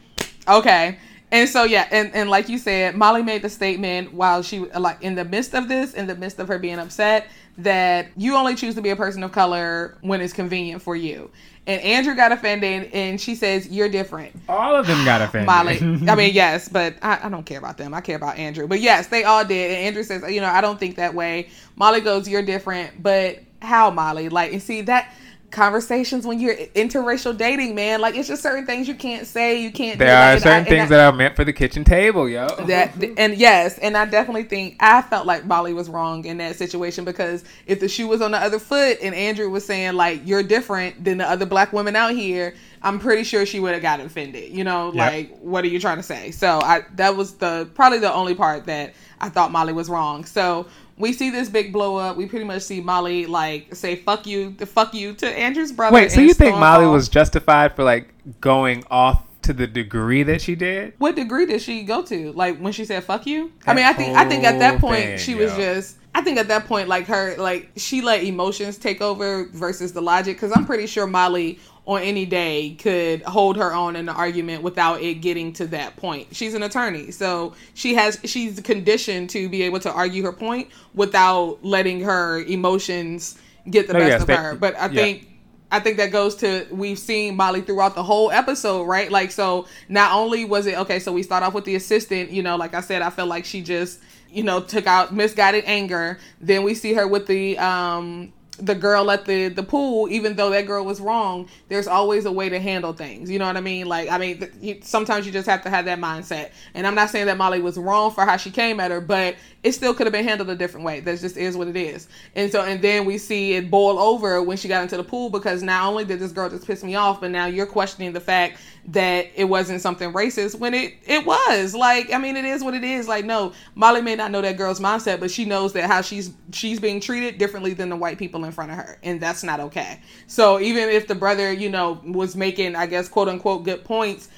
okay. 0.47 0.97
And 1.32 1.49
so 1.49 1.63
yeah, 1.63 1.88
and, 1.91 2.13
and 2.15 2.30
like 2.30 2.47
you 2.47 2.57
said, 2.57 2.95
Molly 2.95 3.21
made 3.21 3.41
the 3.41 3.49
statement 3.49 4.13
while 4.13 4.41
she 4.41 4.59
like 4.59 5.01
in 5.01 5.15
the 5.15 5.25
midst 5.25 5.53
of 5.53 5.67
this, 5.67 5.93
in 5.93 6.07
the 6.07 6.15
midst 6.15 6.39
of 6.39 6.47
her 6.47 6.57
being 6.57 6.80
upset, 6.80 7.28
that 7.57 8.07
you 8.15 8.36
only 8.36 8.55
choose 8.55 8.75
to 8.75 8.82
be 8.82 8.89
a 8.91 8.95
person 8.95 9.23
of 9.23 9.32
color 9.32 9.97
when 10.01 10.21
it's 10.21 10.34
convenient 10.34 10.82
for 10.82 10.95
you. 10.95 11.30
And 11.65 11.82
Andrew 11.82 12.15
got 12.15 12.32
offended, 12.32 12.91
and 12.93 13.19
she 13.19 13.36
says 13.36 13.67
you're 13.67 13.89
different. 13.89 14.34
All 14.47 14.73
of 14.73 14.88
them 14.88 15.03
got 15.03 15.21
offended. 15.21 15.47
Molly. 15.47 15.78
I 16.09 16.15
mean, 16.15 16.34
yes, 16.34 16.69
but 16.69 16.95
I, 17.01 17.19
I 17.23 17.30
don't 17.30 17.45
care 17.45 17.59
about 17.59 17.78
them. 17.78 17.93
I 17.93 17.99
care 17.99 18.15
about 18.15 18.38
Andrew. 18.38 18.67
But 18.67 18.80
yes, 18.80 19.07
they 19.07 19.25
all 19.25 19.43
did. 19.43 19.71
And 19.71 19.80
Andrew 19.88 20.03
says, 20.03 20.23
you 20.32 20.39
know, 20.39 20.47
I 20.47 20.61
don't 20.61 20.80
think 20.80 20.95
that 20.95 21.13
way. 21.13 21.49
Molly 21.75 21.99
goes, 21.99 22.30
you're 22.30 22.41
different. 22.41 23.03
But 23.03 23.39
how, 23.61 23.91
Molly? 23.91 24.30
Like, 24.30 24.53
and 24.53 24.63
see 24.63 24.82
that 24.84 25.13
conversations 25.49 26.27
when 26.27 26.39
you're 26.39 26.55
interracial 26.55 27.35
dating, 27.35 27.73
man. 27.73 28.01
Like, 28.01 28.15
it's 28.15 28.27
just 28.27 28.43
certain 28.43 28.65
things 28.65 28.87
you 28.87 28.95
can't 28.95 29.25
say. 29.25 29.61
You 29.61 29.71
can't. 29.71 29.97
there 29.97 30.15
are 30.15 30.33
Like, 30.33 30.43
certain 30.43 30.65
I- 30.65 30.69
things 30.69 30.83
I- 30.83 30.97
that 30.97 30.99
are 30.99 31.15
meant 31.15 31.35
for 31.35 31.45
the 31.45 31.53
kitchen 31.53 31.83
table, 31.83 32.27
yo. 32.27 32.47
that 32.67 32.91
and 33.17 33.35
yes, 33.35 33.77
and 33.77 33.95
I 33.95 34.05
definitely 34.05 34.43
think 34.43 34.75
I 34.79 35.01
felt 35.01 35.25
like 35.25 35.45
Molly 35.45 35.73
was 35.73 35.89
wrong 35.89 36.25
in 36.25 36.37
that 36.39 36.57
situation 36.57 37.05
because 37.05 37.43
if 37.65 37.79
the 37.79 37.87
shoe 37.87 38.07
was 38.07 38.21
on 38.21 38.31
the 38.31 38.37
other 38.37 38.59
foot 38.59 38.97
and 39.01 39.15
Andrew 39.15 39.49
was 39.49 39.65
saying 39.65 39.93
like 39.93 40.21
you're 40.25 40.43
different 40.43 41.03
than 41.03 41.17
the 41.17 41.29
other 41.29 41.45
black 41.45 41.71
women 41.71 41.95
out 41.95 42.11
here, 42.11 42.53
I'm 42.83 42.99
pretty 42.99 43.23
sure 43.23 43.45
she 43.45 43.59
would 43.59 43.73
have 43.73 43.81
got 43.81 43.99
offended. 44.01 44.51
You 44.51 44.63
know, 44.65 44.87
Yep. 44.93 44.95
like 44.95 45.37
what 45.39 45.63
are 45.63 45.67
you 45.67 45.79
trying 45.79 45.97
to 45.97 46.03
say? 46.03 46.31
So 46.31 46.59
I 46.61 46.81
that 46.95 47.15
was 47.15 47.33
the 47.35 47.67
probably 47.73 47.99
the 47.99 48.13
only 48.13 48.35
part 48.35 48.65
that 48.65 48.93
I 49.21 49.29
thought 49.29 49.51
Molly 49.51 49.73
was 49.73 49.89
wrong. 49.89 50.25
So 50.25 50.67
we 50.97 51.13
see 51.13 51.29
this 51.29 51.49
big 51.49 51.71
blow 51.71 51.97
up. 51.97 52.17
We 52.17 52.25
pretty 52.25 52.45
much 52.45 52.63
see 52.63 52.81
Molly 52.81 53.25
like 53.25 53.75
say 53.75 53.95
"fuck 53.95 54.25
you," 54.25 54.51
the 54.57 54.65
"fuck 54.65 54.93
you" 54.93 55.13
to 55.15 55.27
Andrew's 55.27 55.71
brother. 55.71 55.93
Wait, 55.93 56.11
so 56.11 56.21
you 56.21 56.33
think 56.33 56.57
Molly 56.57 56.85
off. 56.85 56.93
was 56.93 57.09
justified 57.09 57.75
for 57.75 57.83
like 57.83 58.13
going 58.41 58.83
off 58.89 59.23
to 59.43 59.53
the 59.53 59.67
degree 59.67 60.23
that 60.23 60.41
she 60.41 60.55
did? 60.55 60.93
What 60.97 61.15
degree 61.15 61.45
did 61.45 61.61
she 61.61 61.83
go 61.83 62.01
to? 62.03 62.31
Like 62.33 62.57
when 62.57 62.73
she 62.73 62.85
said 62.85 63.03
"fuck 63.03 63.25
you"? 63.25 63.51
I 63.65 63.73
mean, 63.73 63.85
I 63.85 63.93
think 63.93 64.17
I 64.17 64.25
think 64.27 64.43
at 64.43 64.59
that 64.59 64.79
point 64.79 65.03
thing, 65.03 65.17
she 65.17 65.35
was 65.35 65.51
yo. 65.51 65.57
just. 65.57 65.97
I 66.15 66.21
think 66.21 66.39
at 66.39 66.47
that 66.47 66.65
point, 66.65 66.87
like 66.87 67.05
her, 67.05 67.35
like 67.37 67.69
she 67.75 68.01
let 68.01 68.23
emotions 68.23 68.79
take 68.79 69.01
over 69.01 69.49
versus 69.53 69.93
the 69.93 70.01
logic. 70.01 70.35
Because 70.35 70.51
I'm 70.51 70.65
pretty 70.65 70.87
sure 70.87 71.05
Molly 71.05 71.59
on 71.88 72.01
any 72.01 72.25
day 72.25 72.75
could 72.77 73.23
hold 73.23 73.55
her 73.55 73.73
own 73.73 73.95
in 73.95 74.09
an 74.09 74.15
argument 74.15 74.61
without 74.61 75.01
it 75.01 75.15
getting 75.15 75.53
to 75.53 75.65
that 75.67 75.95
point. 75.95 76.27
She's 76.35 76.53
an 76.53 76.61
attorney, 76.61 77.11
so 77.11 77.55
she 77.73 77.95
has 77.95 78.19
she's 78.25 78.59
conditioned 78.59 79.29
to 79.31 79.47
be 79.47 79.63
able 79.63 79.79
to 79.79 79.91
argue 79.91 80.21
her 80.23 80.33
point 80.33 80.67
without 80.93 81.59
letting 81.63 82.01
her 82.01 82.43
emotions 82.43 83.39
get 83.69 83.88
the 83.88 83.93
best 83.93 84.07
yes, 84.09 84.21
of 84.21 84.27
they- 84.27 84.35
her. 84.35 84.55
But 84.55 84.75
I 84.75 84.88
yeah. 84.88 85.01
think 85.01 85.29
I 85.71 85.79
think 85.79 85.95
that 85.97 86.11
goes 86.11 86.35
to 86.35 86.67
we've 86.71 86.99
seen 86.99 87.38
Molly 87.38 87.61
throughout 87.61 87.95
the 87.95 88.03
whole 88.03 88.31
episode, 88.31 88.83
right? 88.83 89.09
Like, 89.09 89.31
so 89.31 89.65
not 89.88 90.11
only 90.11 90.43
was 90.43 90.65
it 90.65 90.77
okay, 90.79 90.99
so 90.99 91.13
we 91.13 91.23
start 91.23 91.41
off 91.41 91.53
with 91.53 91.63
the 91.63 91.75
assistant, 91.75 92.31
you 92.31 92.43
know, 92.43 92.57
like 92.57 92.73
I 92.73 92.81
said, 92.81 93.01
I 93.01 93.09
felt 93.09 93.29
like 93.29 93.45
she 93.45 93.61
just, 93.61 94.01
you 94.29 94.43
know, 94.43 94.59
took 94.59 94.88
out 94.88 95.13
misguided 95.13 95.63
anger. 95.65 96.19
Then 96.41 96.63
we 96.63 96.73
see 96.75 96.93
her 96.95 97.07
with 97.07 97.27
the 97.27 97.57
um 97.59 98.33
the 98.57 98.75
girl 98.75 99.09
at 99.11 99.25
the 99.25 99.49
the 99.49 99.63
pool, 99.63 100.09
even 100.09 100.35
though 100.35 100.49
that 100.49 100.65
girl 100.65 100.83
was 100.83 100.99
wrong, 100.99 101.47
there's 101.69 101.87
always 101.87 102.25
a 102.25 102.31
way 102.31 102.49
to 102.49 102.59
handle 102.59 102.93
things. 102.93 103.29
You 103.29 103.39
know 103.39 103.47
what 103.47 103.57
I 103.57 103.61
mean? 103.61 103.87
Like, 103.87 104.09
I 104.09 104.17
mean, 104.17 104.51
you, 104.61 104.79
sometimes 104.81 105.25
you 105.25 105.31
just 105.31 105.47
have 105.47 105.61
to 105.63 105.69
have 105.69 105.85
that 105.85 105.99
mindset. 105.99 106.51
And 106.73 106.87
I'm 106.87 106.95
not 106.95 107.09
saying 107.09 107.27
that 107.27 107.37
Molly 107.37 107.61
was 107.61 107.77
wrong 107.77 108.11
for 108.11 108.25
how 108.25 108.37
she 108.37 108.51
came 108.51 108.79
at 108.79 108.91
her, 108.91 109.01
but 109.01 109.35
it 109.63 109.73
still 109.73 109.93
could 109.93 110.07
have 110.07 110.13
been 110.13 110.23
handled 110.23 110.49
a 110.49 110.55
different 110.55 110.85
way. 110.85 110.99
That 110.99 111.19
just 111.19 111.37
is 111.37 111.57
what 111.57 111.67
it 111.67 111.75
is. 111.75 112.07
And 112.35 112.51
so, 112.51 112.61
and 112.63 112.81
then 112.81 113.05
we 113.05 113.17
see 113.17 113.53
it 113.53 113.69
boil 113.69 113.99
over 113.99 114.41
when 114.41 114.57
she 114.57 114.67
got 114.67 114.83
into 114.83 114.97
the 114.97 115.03
pool 115.03 115.29
because 115.29 115.61
not 115.63 115.85
only 115.85 116.05
did 116.05 116.19
this 116.19 116.31
girl 116.31 116.49
just 116.49 116.65
piss 116.65 116.83
me 116.83 116.95
off, 116.95 117.21
but 117.21 117.31
now 117.31 117.45
you're 117.45 117.65
questioning 117.65 118.13
the 118.13 118.21
fact 118.21 118.59
that 118.88 119.27
it 119.35 119.43
wasn't 119.43 119.81
something 119.81 120.13
racist 120.13 120.57
when 120.57 120.73
it 120.73 120.93
it 121.05 121.25
was. 121.25 121.75
Like, 121.75 122.13
I 122.13 122.17
mean, 122.17 122.38
it 122.38 122.45
is 122.45 122.63
what 122.63 122.73
it 122.73 122.83
is. 122.83 123.07
Like, 123.07 123.25
no, 123.25 123.53
Molly 123.75 124.01
may 124.01 124.15
not 124.15 124.31
know 124.31 124.41
that 124.41 124.57
girl's 124.57 124.79
mindset, 124.79 125.19
but 125.19 125.29
she 125.29 125.45
knows 125.45 125.73
that 125.73 125.88
how 125.88 126.01
she's 126.01 126.31
she's 126.53 126.79
being 126.79 126.99
treated 126.99 127.38
differently 127.38 127.73
than 127.73 127.89
the 127.89 127.95
white 127.95 128.17
people 128.17 128.45
in 128.45 128.51
front 128.51 128.71
of 128.71 128.77
her, 128.77 128.97
and 129.03 129.19
that's 129.19 129.43
not 129.43 129.59
okay. 129.59 129.99
So 130.27 130.59
even 130.59 130.89
if 130.89 131.07
the 131.07 131.15
brother, 131.15 131.51
you 131.51 131.69
know, 131.69 132.01
was 132.05 132.35
making, 132.35 132.75
I 132.75 132.85
guess, 132.85 133.09
quote 133.09 133.27
unquote, 133.27 133.63
good 133.63 133.83
points 133.83 134.29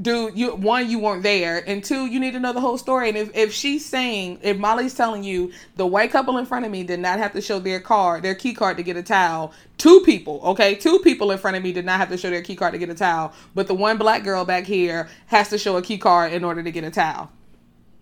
dude 0.00 0.36
you 0.38 0.54
one 0.54 0.88
you 0.88 0.98
weren't 0.98 1.22
there 1.22 1.62
and 1.68 1.84
two 1.84 2.06
you 2.06 2.18
need 2.18 2.32
to 2.32 2.40
know 2.40 2.52
the 2.52 2.60
whole 2.60 2.78
story. 2.78 3.08
And 3.08 3.18
if, 3.18 3.36
if 3.36 3.52
she's 3.52 3.84
saying 3.84 4.38
if 4.42 4.56
molly's 4.56 4.94
telling 4.94 5.22
you 5.22 5.52
the 5.76 5.86
white 5.86 6.10
couple 6.10 6.38
in 6.38 6.46
front 6.46 6.64
of 6.64 6.70
me 6.70 6.82
did 6.82 7.00
not 7.00 7.18
have 7.18 7.32
to 7.32 7.42
show 7.42 7.58
their 7.58 7.80
card 7.80 8.22
their 8.22 8.34
key 8.34 8.54
card 8.54 8.78
to 8.78 8.82
get 8.82 8.96
a 8.96 9.02
towel 9.02 9.52
two 9.76 10.00
people 10.00 10.40
okay 10.44 10.74
two 10.74 10.98
people 11.00 11.30
in 11.30 11.38
front 11.38 11.56
of 11.56 11.62
me 11.62 11.72
did 11.72 11.84
not 11.84 11.98
have 11.98 12.08
to 12.08 12.16
show 12.16 12.30
their 12.30 12.42
key 12.42 12.56
card 12.56 12.72
to 12.72 12.78
get 12.78 12.88
a 12.88 12.94
towel 12.94 13.32
but 13.54 13.66
the 13.66 13.74
one 13.74 13.98
black 13.98 14.24
girl 14.24 14.44
back 14.46 14.64
here 14.64 15.08
has 15.26 15.50
to 15.50 15.58
show 15.58 15.76
a 15.76 15.82
key 15.82 15.98
card 15.98 16.32
in 16.32 16.42
order 16.42 16.62
to 16.62 16.70
get 16.70 16.84
a 16.84 16.90
towel. 16.90 17.30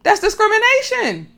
That's 0.02 0.20
discrimination 0.20 1.28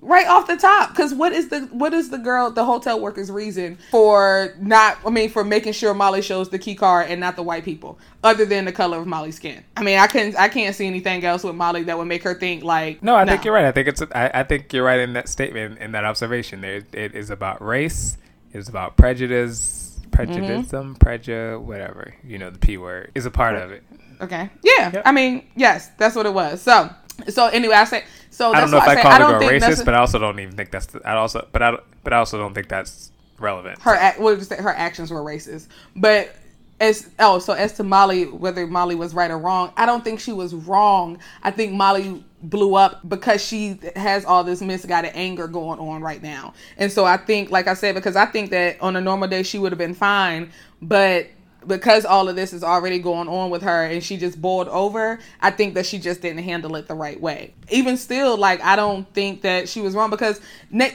right 0.00 0.28
off 0.28 0.46
the 0.46 0.56
top 0.56 0.90
because 0.90 1.12
what 1.12 1.32
is 1.32 1.48
the 1.48 1.60
what 1.72 1.92
is 1.92 2.10
the 2.10 2.18
girl 2.18 2.50
the 2.52 2.64
hotel 2.64 3.00
worker's 3.00 3.32
reason 3.32 3.76
for 3.90 4.54
not 4.60 4.96
i 5.04 5.10
mean 5.10 5.28
for 5.28 5.42
making 5.42 5.72
sure 5.72 5.92
molly 5.92 6.22
shows 6.22 6.50
the 6.50 6.58
key 6.58 6.74
card 6.76 7.10
and 7.10 7.20
not 7.20 7.34
the 7.34 7.42
white 7.42 7.64
people 7.64 7.98
other 8.22 8.44
than 8.44 8.64
the 8.64 8.70
color 8.70 8.98
of 8.98 9.08
molly's 9.08 9.34
skin 9.34 9.62
i 9.76 9.82
mean 9.82 9.98
i 9.98 10.06
can't 10.06 10.36
i 10.38 10.46
can't 10.48 10.76
see 10.76 10.86
anything 10.86 11.24
else 11.24 11.42
with 11.42 11.56
molly 11.56 11.82
that 11.82 11.98
would 11.98 12.04
make 12.06 12.22
her 12.22 12.34
think 12.34 12.62
like 12.62 13.02
No, 13.02 13.16
I 13.16 13.24
think 13.24 13.44
you're 13.44 13.52
right. 13.54 13.64
I 13.64 13.72
think 13.72 13.88
it's. 13.88 14.00
I, 14.14 14.30
I 14.34 14.42
think 14.44 14.72
you're 14.72 14.84
right 14.84 15.00
in 15.00 15.14
that 15.14 15.28
statement, 15.28 15.78
in 15.78 15.92
that 15.92 16.04
observation. 16.04 16.60
There, 16.60 16.82
it 16.92 17.14
is 17.14 17.30
about 17.30 17.60
race. 17.60 18.16
It 18.52 18.58
is 18.58 18.68
about 18.68 18.96
prejudice, 18.96 19.98
prejudice, 20.12 20.68
mm-hmm. 20.68 20.94
prejudice, 20.94 21.60
whatever. 21.60 22.14
You 22.24 22.38
know, 22.38 22.50
the 22.50 22.58
p 22.58 22.76
word 22.78 23.10
is 23.14 23.26
a 23.26 23.30
part 23.30 23.56
of 23.56 23.70
it. 23.72 23.82
okay 24.20 24.50
yeah 24.62 24.90
Yep. 24.92 25.02
i 25.06 25.12
mean 25.12 25.46
yes 25.54 25.90
that's 25.96 26.16
what 26.16 26.26
it 26.26 26.34
was 26.34 26.60
so 26.60 26.90
so 27.28 27.46
anyway 27.46 27.74
i 27.74 27.84
say 27.84 28.04
so 28.30 28.52
I 28.52 28.60
don't 28.60 28.70
know 28.70 28.76
if 28.76 28.84
I, 28.84 28.92
I, 28.92 29.02
call 29.02 29.12
i 29.12 29.18
don't 29.18 29.40
girl 29.40 29.48
racist, 29.50 29.84
but 29.84 29.94
I 29.94 29.98
also 29.98 30.18
don't 30.18 30.38
even 30.38 30.54
think 30.54 30.70
that's. 30.70 30.86
The, 30.86 31.00
I 31.04 31.16
also, 31.16 31.48
but 31.50 31.62
I, 31.62 31.70
don't- 31.72 31.82
but 32.04 32.12
I 32.12 32.18
also 32.18 32.38
don't 32.38 32.54
think 32.54 32.68
that's 32.68 33.10
relevant. 33.38 33.80
her 33.82 33.96
say? 34.40 34.56
her 34.56 34.70
actions 34.70 35.10
were 35.10 35.22
racist 35.22 35.68
but 35.96 36.34
as 36.80 37.10
oh 37.18 37.38
so 37.38 37.52
as 37.52 37.72
to 37.72 37.82
molly 37.82 38.24
whether 38.24 38.66
molly 38.66 38.94
was 38.94 39.14
right 39.14 39.30
or 39.30 39.38
wrong 39.38 39.72
i 39.76 39.84
don't 39.84 40.04
think 40.04 40.20
she 40.20 40.32
was 40.32 40.54
wrong 40.54 41.18
i 41.42 41.50
think 41.50 41.72
molly 41.72 42.24
blew 42.42 42.74
up 42.76 43.08
because 43.08 43.44
she 43.44 43.78
has 43.96 44.24
all 44.24 44.44
this 44.44 44.60
misguided 44.60 45.10
anger 45.14 45.48
going 45.48 45.78
on 45.80 46.00
right 46.02 46.22
now 46.22 46.52
and 46.76 46.90
so 46.92 47.04
i 47.04 47.16
think 47.16 47.50
like 47.50 47.66
i 47.66 47.74
said 47.74 47.94
because 47.94 48.14
i 48.14 48.24
think 48.26 48.50
that 48.50 48.80
on 48.80 48.94
a 48.94 49.00
normal 49.00 49.28
day 49.28 49.42
she 49.42 49.58
would 49.58 49.72
have 49.72 49.78
been 49.78 49.94
fine 49.94 50.50
but 50.80 51.26
because 51.68 52.04
all 52.04 52.28
of 52.28 52.34
this 52.34 52.52
is 52.52 52.64
already 52.64 52.98
going 52.98 53.28
on 53.28 53.50
with 53.50 53.62
her 53.62 53.84
and 53.84 54.02
she 54.02 54.16
just 54.16 54.40
boiled 54.40 54.68
over 54.68 55.18
i 55.40 55.50
think 55.50 55.74
that 55.74 55.86
she 55.86 55.98
just 55.98 56.22
didn't 56.22 56.42
handle 56.42 56.74
it 56.76 56.88
the 56.88 56.94
right 56.94 57.20
way. 57.20 57.54
Even 57.70 57.96
still 57.96 58.36
like 58.36 58.60
i 58.62 58.74
don't 58.74 59.12
think 59.12 59.42
that 59.42 59.68
she 59.68 59.80
was 59.80 59.94
wrong 59.94 60.10
because 60.10 60.40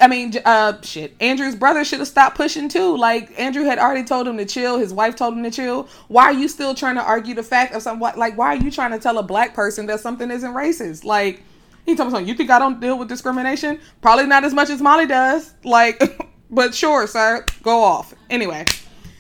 i 0.02 0.08
mean 0.08 0.34
uh 0.46 0.74
shit 0.82 1.16
andrew's 1.22 1.56
brother 1.56 1.86
should 1.86 2.00
have 2.00 2.08
stopped 2.08 2.36
pushing 2.36 2.68
too. 2.68 2.98
Like 2.98 3.40
andrew 3.40 3.64
had 3.64 3.80
already 3.80 4.04
told 4.04 4.28
him 4.28 4.38
to 4.38 4.46
chill. 4.46 4.80
His 4.80 4.94
wife 4.94 5.16
told 5.16 5.36
him 5.36 5.44
to 5.44 5.52
chill. 5.52 5.88
Why 6.08 6.26
are 6.26 6.34
you 6.34 6.48
still 6.48 6.74
trying 6.74 6.96
to 6.96 7.04
argue 7.04 7.36
the 7.36 7.44
fact 7.44 7.74
of 7.74 7.82
some 7.82 8.00
like 8.00 8.38
why 8.38 8.56
are 8.56 8.58
you 8.58 8.72
trying 8.72 8.92
to 8.92 9.00
tell 9.00 9.18
a 9.18 9.24
black 9.24 9.54
person 9.54 9.86
that 9.86 10.00
something 10.00 10.32
isn't 10.32 10.54
racist? 10.54 11.04
Like 11.04 11.44
he 11.86 11.96
told 11.96 12.10
me 12.10 12.12
something. 12.14 12.28
You 12.28 12.34
think 12.34 12.50
i 12.50 12.60
don't 12.60 12.80
deal 12.80 12.98
with 12.98 13.08
discrimination? 13.08 13.80
Probably 14.02 14.26
not 14.26 14.44
as 14.44 14.54
much 14.54 14.70
as 14.70 14.82
molly 14.82 15.06
does. 15.06 15.54
Like 15.64 16.02
but 16.50 16.74
sure 16.74 17.06
sir 17.06 17.46
go 17.62 17.84
off. 17.84 18.14
Anyway 18.30 18.66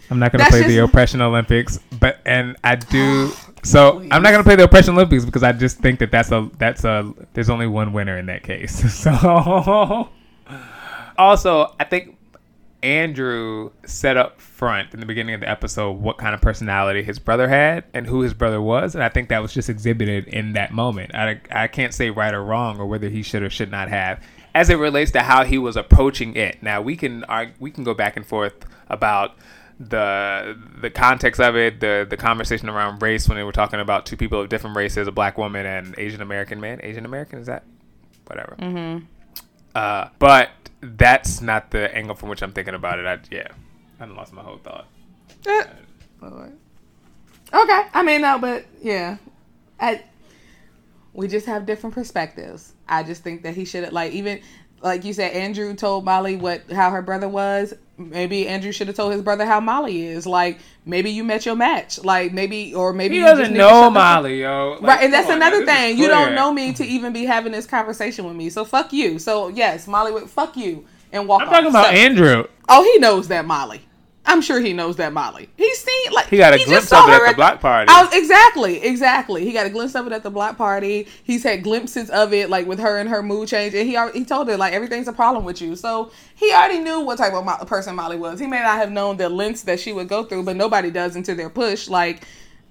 I'm 0.10 0.20
not 0.20 0.32
gonna 0.32 0.44
That's 0.44 0.56
play 0.56 0.68
the 0.68 0.78
oppression 0.80 1.22
Olympics, 1.22 1.80
but 2.00 2.20
and 2.26 2.56
I 2.64 2.76
do. 2.76 3.32
So 3.66 4.00
I'm 4.12 4.22
not 4.22 4.32
gonna 4.32 4.44
play 4.44 4.58
the 4.58 4.66
oppression 4.66 4.94
Olympics 4.94 5.24
because 5.24 5.42
I 5.42 5.54
just 5.54 5.78
think 5.78 6.00
that 6.00 6.12
that's 6.12 6.34
a 6.34 6.52
that's 6.58 6.84
a 6.84 7.14
there's 7.32 7.50
only 7.50 7.66
one 7.66 7.94
winner 7.94 8.18
in 8.18 8.26
that 8.26 8.44
case. 8.44 8.84
So 9.04 10.10
also 11.18 11.74
I 11.80 11.86
think 11.86 12.18
Andrew 12.84 13.72
set 13.86 14.18
up 14.18 14.42
front 14.42 14.94
in 14.94 15.00
the 15.00 15.06
beginning 15.06 15.34
of 15.34 15.40
the 15.40 15.50
episode 15.50 15.94
what 15.94 16.18
kind 16.18 16.36
of 16.36 16.42
personality 16.42 17.02
his 17.02 17.18
brother 17.18 17.48
had 17.48 17.86
and 17.94 18.06
who 18.06 18.20
his 18.20 18.34
brother 18.34 18.62
was, 18.62 18.96
and 18.96 19.04
I 19.04 19.08
think 19.08 19.30
that 19.30 19.42
was 19.42 19.54
just 19.54 19.70
exhibited 19.70 20.28
in 20.28 20.54
that 20.54 20.74
moment. 20.74 21.16
I, 21.16 21.40
I 21.50 21.68
can't 21.68 21.94
say 21.94 22.10
right 22.10 22.34
or 22.34 22.44
wrong 22.44 22.80
or 22.80 22.86
whether 22.86 23.08
he 23.08 23.24
should 23.24 23.42
or 23.42 23.50
should 23.50 23.72
not 23.72 23.88
have, 23.88 24.22
as 24.54 24.70
it 24.70 24.76
relates 24.76 25.12
to 25.12 25.22
how 25.22 25.46
he 25.46 25.58
was 25.58 25.78
approaching 25.78 26.36
it. 26.36 26.62
Now 26.62 26.82
we 26.82 26.98
can 26.98 27.24
argue, 27.24 27.54
we 27.60 27.72
can 27.72 27.86
go 27.86 27.94
back 27.94 28.18
and 28.18 28.26
forth 28.26 28.66
about 28.90 29.38
the 29.80 30.58
the 30.82 30.90
context 30.90 31.42
of 31.42 31.56
it, 31.56 31.80
the 31.80 32.06
the 32.10 32.18
conversation 32.18 32.70
around 32.70 33.02
race 33.02 33.28
when 33.28 33.38
they 33.38 33.44
were 33.44 33.52
talking 33.52 33.80
about 33.80 34.06
two 34.06 34.18
people 34.18 34.42
of 34.42 34.50
different 34.50 34.76
races, 34.76 35.08
a 35.08 35.12
black 35.12 35.38
woman 35.38 35.66
and 35.66 35.96
Asian 35.98 36.22
American 36.22 36.62
man. 36.62 36.80
Asian 36.84 37.06
American 37.06 37.40
is 37.40 37.48
that 37.48 37.64
whatever. 38.28 38.56
Mm-hmm. 38.60 39.06
Uh, 39.76 40.10
but 40.20 40.52
that's 40.82 41.42
not 41.42 41.72
the 41.72 41.94
angle 41.96 42.16
from 42.16 42.30
which 42.30 42.42
I'm 42.42 42.52
thinking 42.52 42.76
about 42.76 43.00
it. 43.00 43.06
I 43.06 43.20
yeah, 43.32 43.48
I 44.00 44.06
lost 44.06 44.34
my 44.34 44.42
whole 44.42 44.58
thought. 44.58 44.88
Eh. 45.46 45.64
Okay, 47.54 47.82
I 47.94 48.04
mean 48.04 48.22
no, 48.22 48.40
but 48.40 48.66
yeah, 48.82 49.18
I 49.80 50.04
we 51.14 51.28
just 51.28 51.46
have 51.46 51.66
different 51.66 51.94
perspectives. 51.94 52.74
I 52.88 53.04
just 53.04 53.24
think 53.24 53.44
that 53.44 53.56
he 53.56 53.66
should 53.66 53.84
have 53.84 53.94
like 53.94 54.14
even 54.14 54.42
like 54.84 55.06
you 55.06 55.14
said, 55.14 55.32
Andrew 55.32 55.74
told 55.74 56.04
Molly 56.04 56.36
what 56.36 56.70
how 56.72 56.92
her 56.92 57.02
brother 57.02 57.28
was. 57.30 57.74
Maybe 57.98 58.48
Andrew 58.48 58.72
should 58.72 58.88
have 58.88 58.98
told 58.98 59.14
his 59.14 59.22
brother 59.22 59.46
how 59.46 59.60
Molly 59.60 60.06
is. 60.06 60.28
Like 60.28 60.60
maybe 60.86 61.10
you 61.10 61.24
met 61.24 61.46
your 61.46 61.56
match. 61.56 62.04
Like 62.04 62.34
maybe 62.34 62.76
or 62.76 62.92
maybe 62.92 63.16
He 63.16 63.22
doesn't 63.22 63.54
know 63.54 63.90
Molly, 63.90 64.42
yo. 64.42 64.78
Like, 64.82 64.82
right, 64.82 65.04
and 65.06 65.14
that's 65.14 65.30
on, 65.30 65.38
another 65.38 65.66
thing. 65.66 65.98
You 65.98 66.08
don't 66.08 66.36
know 66.36 66.52
me 66.52 66.74
to 66.74 66.86
even 66.86 67.14
be 67.14 67.26
having 67.26 67.54
this 67.54 67.66
conversation 67.66 68.26
with 68.26 68.36
me. 68.36 68.50
So 68.50 68.66
fuck 68.66 68.92
you. 68.92 69.20
So 69.20 69.48
yes, 69.48 69.88
Molly 69.88 70.12
would 70.12 70.30
fuck 70.30 70.58
you 70.58 70.86
and 71.12 71.28
walk. 71.28 71.42
I'm 71.42 71.48
talking 71.50 71.70
about 71.70 71.86
So- 71.86 71.92
Andrew. 71.92 72.48
Oh, 72.68 72.84
he 72.84 73.00
knows 73.00 73.30
that 73.30 73.46
Molly. 73.46 73.82
I'm 74.26 74.42
sure 74.42 74.60
he 74.62 74.72
knows 74.72 74.96
that 74.96 75.12
Molly. 75.12 75.50
He's 75.58 75.80
seen 75.80 76.12
like 76.14 76.28
He 76.28 76.38
got 76.38 76.54
a 76.54 76.58
just 76.58 76.68
glimpse 76.70 76.94
of 76.94 77.10
it 77.10 77.12
at 77.22 77.28
the 77.32 77.36
block 77.36 77.60
party. 77.60 77.88
Oh, 77.94 78.10
exactly, 78.14 78.82
exactly. 78.82 79.44
He 79.44 79.52
got 79.52 79.66
a 79.66 79.70
glimpse 79.70 79.96
of 79.96 80.08
it 80.08 80.14
at 80.14 80.24
the 80.24 80.30
block 80.32 80.58
party. 80.58 81.08
He's 81.24 81.44
had 81.44 81.62
glimpses 81.62 82.10
of 82.10 82.32
it, 82.34 82.50
like 82.50 82.66
with 82.66 82.80
her 82.80 82.98
and 83.00 83.10
her 83.10 83.22
mood 83.22 83.50
change, 83.50 83.74
and 83.76 83.88
he 83.88 83.98
already, 83.98 84.20
he 84.20 84.26
told 84.26 84.48
her 84.48 84.56
like 84.56 84.72
everything's 84.74 85.08
a 85.10 85.14
problem 85.14 85.44
with 85.44 85.62
you. 85.62 85.76
So 85.76 86.12
he 86.36 86.54
already 86.54 86.80
knew 86.80 87.02
what 87.02 87.18
type 87.18 87.34
of 87.34 87.44
mo- 87.44 87.58
person 87.66 87.96
Molly 87.96 88.16
was. 88.18 88.40
He 88.40 88.48
may 88.48 88.60
not 88.60 88.78
have 88.78 88.92
known 88.92 89.18
the 89.18 89.28
lengths 89.28 89.64
that 89.64 89.80
she 89.80 89.92
would 89.92 90.08
go 90.08 90.24
through, 90.24 90.44
but 90.44 90.56
nobody 90.56 90.90
does 90.90 91.16
until 91.18 91.36
they're 91.36 91.50
pushed. 91.50 91.90
Like 91.90 92.24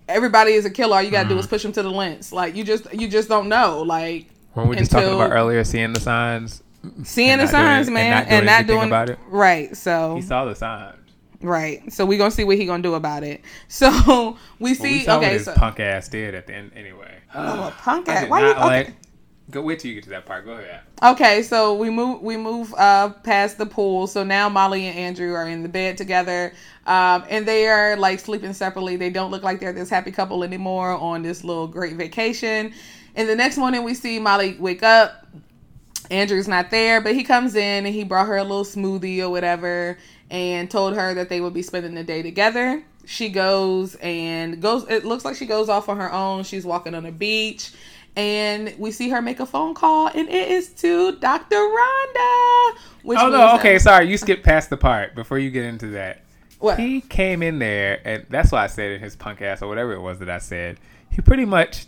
everybody 0.08 0.52
is 0.52 0.64
a 0.64 0.70
killer. 0.70 0.96
All 0.96 1.02
you 1.02 1.10
gotta 1.10 1.28
do 1.28 1.34
Mm-hmm. 1.34 1.40
is 1.40 1.46
push 1.48 1.62
them 1.62 1.72
to 1.72 1.82
the 1.82 1.90
lengths. 1.90 2.32
Like 2.32 2.56
you 2.56 2.64
just 2.64 2.92
you 2.94 3.08
just 3.08 3.28
don't 3.28 3.48
know. 3.50 3.82
Like 3.82 4.26
When 4.54 4.68
we 4.68 4.76
just 4.76 4.90
talking 4.90 5.14
about 5.14 5.32
earlier, 5.32 5.64
seeing 5.64 5.92
the 5.92 6.00
signs. 6.00 6.62
seeing 7.04 7.36
the 7.38 7.44
not 7.44 7.50
doing 7.52 7.62
signs, 7.62 7.86
and 7.88 7.94
man, 7.94 8.10
not 8.10 8.24
doing 8.28 8.38
and 8.38 8.46
not 8.46 8.66
doing 8.66 8.86
about 8.88 9.10
it. 9.10 9.18
right. 9.28 9.76
So 9.76 10.16
He 10.16 10.22
saw 10.22 10.46
the 10.46 10.54
signs. 10.54 10.96
Right. 11.42 11.92
So 11.92 12.06
we 12.06 12.16
gonna 12.16 12.30
see 12.30 12.44
what 12.44 12.56
he 12.56 12.66
gonna 12.66 12.82
do 12.82 12.94
about 12.94 13.24
it. 13.24 13.42
So 13.68 14.38
we 14.58 14.70
Well, 14.70 14.74
see. 14.74 14.92
we 14.92 15.00
saw 15.04 15.18
what 15.18 15.24
okay. 15.24 15.32
his 15.34 15.44
So 15.44 15.54
punk 15.54 15.80
ass 15.80 16.08
did 16.08 16.34
at 16.34 16.46
the 16.46 16.54
end. 16.54 16.72
Anyway. 16.76 17.18
Oh, 17.34 17.74
punk 17.78 18.08
ass. 18.08 18.28
Why 18.28 18.40
you? 18.40 18.46
not 18.46 18.56
Okay. 18.58 18.66
like. 18.66 18.94
Go 19.50 19.60
wait 19.62 19.80
till 19.80 19.88
you 19.90 19.96
get 19.96 20.04
to 20.04 20.10
that 20.10 20.24
part. 20.24 20.44
Go 20.46 20.52
ahead. 20.52 20.80
okay. 21.02 21.42
So 21.42 21.74
we 21.74 21.90
move. 21.90 22.22
We 22.22 22.36
move 22.36 22.72
uh 22.74 23.10
past 23.10 23.58
the 23.58 23.66
pool. 23.66 24.06
So 24.06 24.22
now 24.24 24.48
Molly 24.48 24.86
and 24.86 24.96
Andrew 24.96 25.34
are 25.34 25.48
in 25.48 25.62
the 25.62 25.68
bed 25.68 25.98
together. 25.98 26.52
Um, 26.86 27.24
and 27.28 27.46
they 27.46 27.66
are 27.68 27.96
like 27.96 28.20
sleeping 28.20 28.52
separately. 28.54 28.96
They 28.96 29.10
don't 29.10 29.30
look 29.30 29.42
like 29.42 29.58
they're 29.60 29.72
this 29.72 29.90
happy 29.90 30.12
couple 30.12 30.44
anymore 30.44 30.90
on 30.92 31.22
this 31.22 31.42
little 31.44 31.66
great 31.66 31.96
vacation. 31.96 32.72
And 33.14 33.28
the 33.28 33.36
next 33.36 33.58
morning 33.58 33.82
we 33.82 33.94
see 33.94 34.18
Molly 34.18 34.56
wake 34.58 34.82
up. 34.82 35.26
Andrew's 36.10 36.48
not 36.48 36.70
there, 36.70 37.00
but 37.00 37.14
he 37.14 37.24
comes 37.24 37.54
in 37.54 37.86
and 37.86 37.94
he 37.94 38.04
brought 38.04 38.26
her 38.26 38.36
a 38.36 38.42
little 38.42 38.64
smoothie 38.64 39.20
or 39.20 39.30
whatever 39.30 39.96
and 40.32 40.68
told 40.70 40.96
her 40.96 41.14
that 41.14 41.28
they 41.28 41.40
would 41.40 41.54
be 41.54 41.62
spending 41.62 41.94
the 41.94 42.02
day 42.02 42.22
together. 42.22 42.82
She 43.04 43.28
goes 43.28 43.94
and 43.96 44.60
goes 44.60 44.88
it 44.88 45.04
looks 45.04 45.24
like 45.24 45.36
she 45.36 45.46
goes 45.46 45.68
off 45.68 45.88
on 45.88 45.98
her 45.98 46.10
own. 46.12 46.42
She's 46.42 46.64
walking 46.64 46.94
on 46.94 47.06
a 47.06 47.12
beach 47.12 47.72
and 48.16 48.74
we 48.78 48.90
see 48.90 49.08
her 49.10 49.20
make 49.22 49.40
a 49.40 49.46
phone 49.46 49.74
call 49.74 50.06
and 50.08 50.28
it 50.28 50.48
is 50.50 50.68
to 50.74 51.12
Dr. 51.16 51.56
Rhonda. 51.56 52.74
Which 53.02 53.18
Oh 53.20 53.26
no. 53.28 53.38
that- 53.38 53.60
Okay. 53.60 53.78
Sorry. 53.78 54.08
You 54.08 54.16
skipped 54.16 54.44
past 54.44 54.70
the 54.70 54.76
part 54.76 55.14
before 55.14 55.38
you 55.38 55.50
get 55.50 55.64
into 55.64 55.88
that. 55.88 56.22
What? 56.58 56.78
He 56.78 57.00
came 57.00 57.42
in 57.42 57.58
there, 57.58 58.00
and 58.04 58.24
that's 58.30 58.52
why 58.52 58.62
I 58.62 58.68
said 58.68 58.92
in 58.92 59.00
his 59.00 59.16
punk 59.16 59.42
ass 59.42 59.62
or 59.62 59.68
whatever 59.68 59.92
it 59.94 60.00
was 60.00 60.20
that 60.20 60.30
I 60.30 60.38
said. 60.38 60.78
He 61.10 61.20
pretty 61.20 61.44
much 61.44 61.86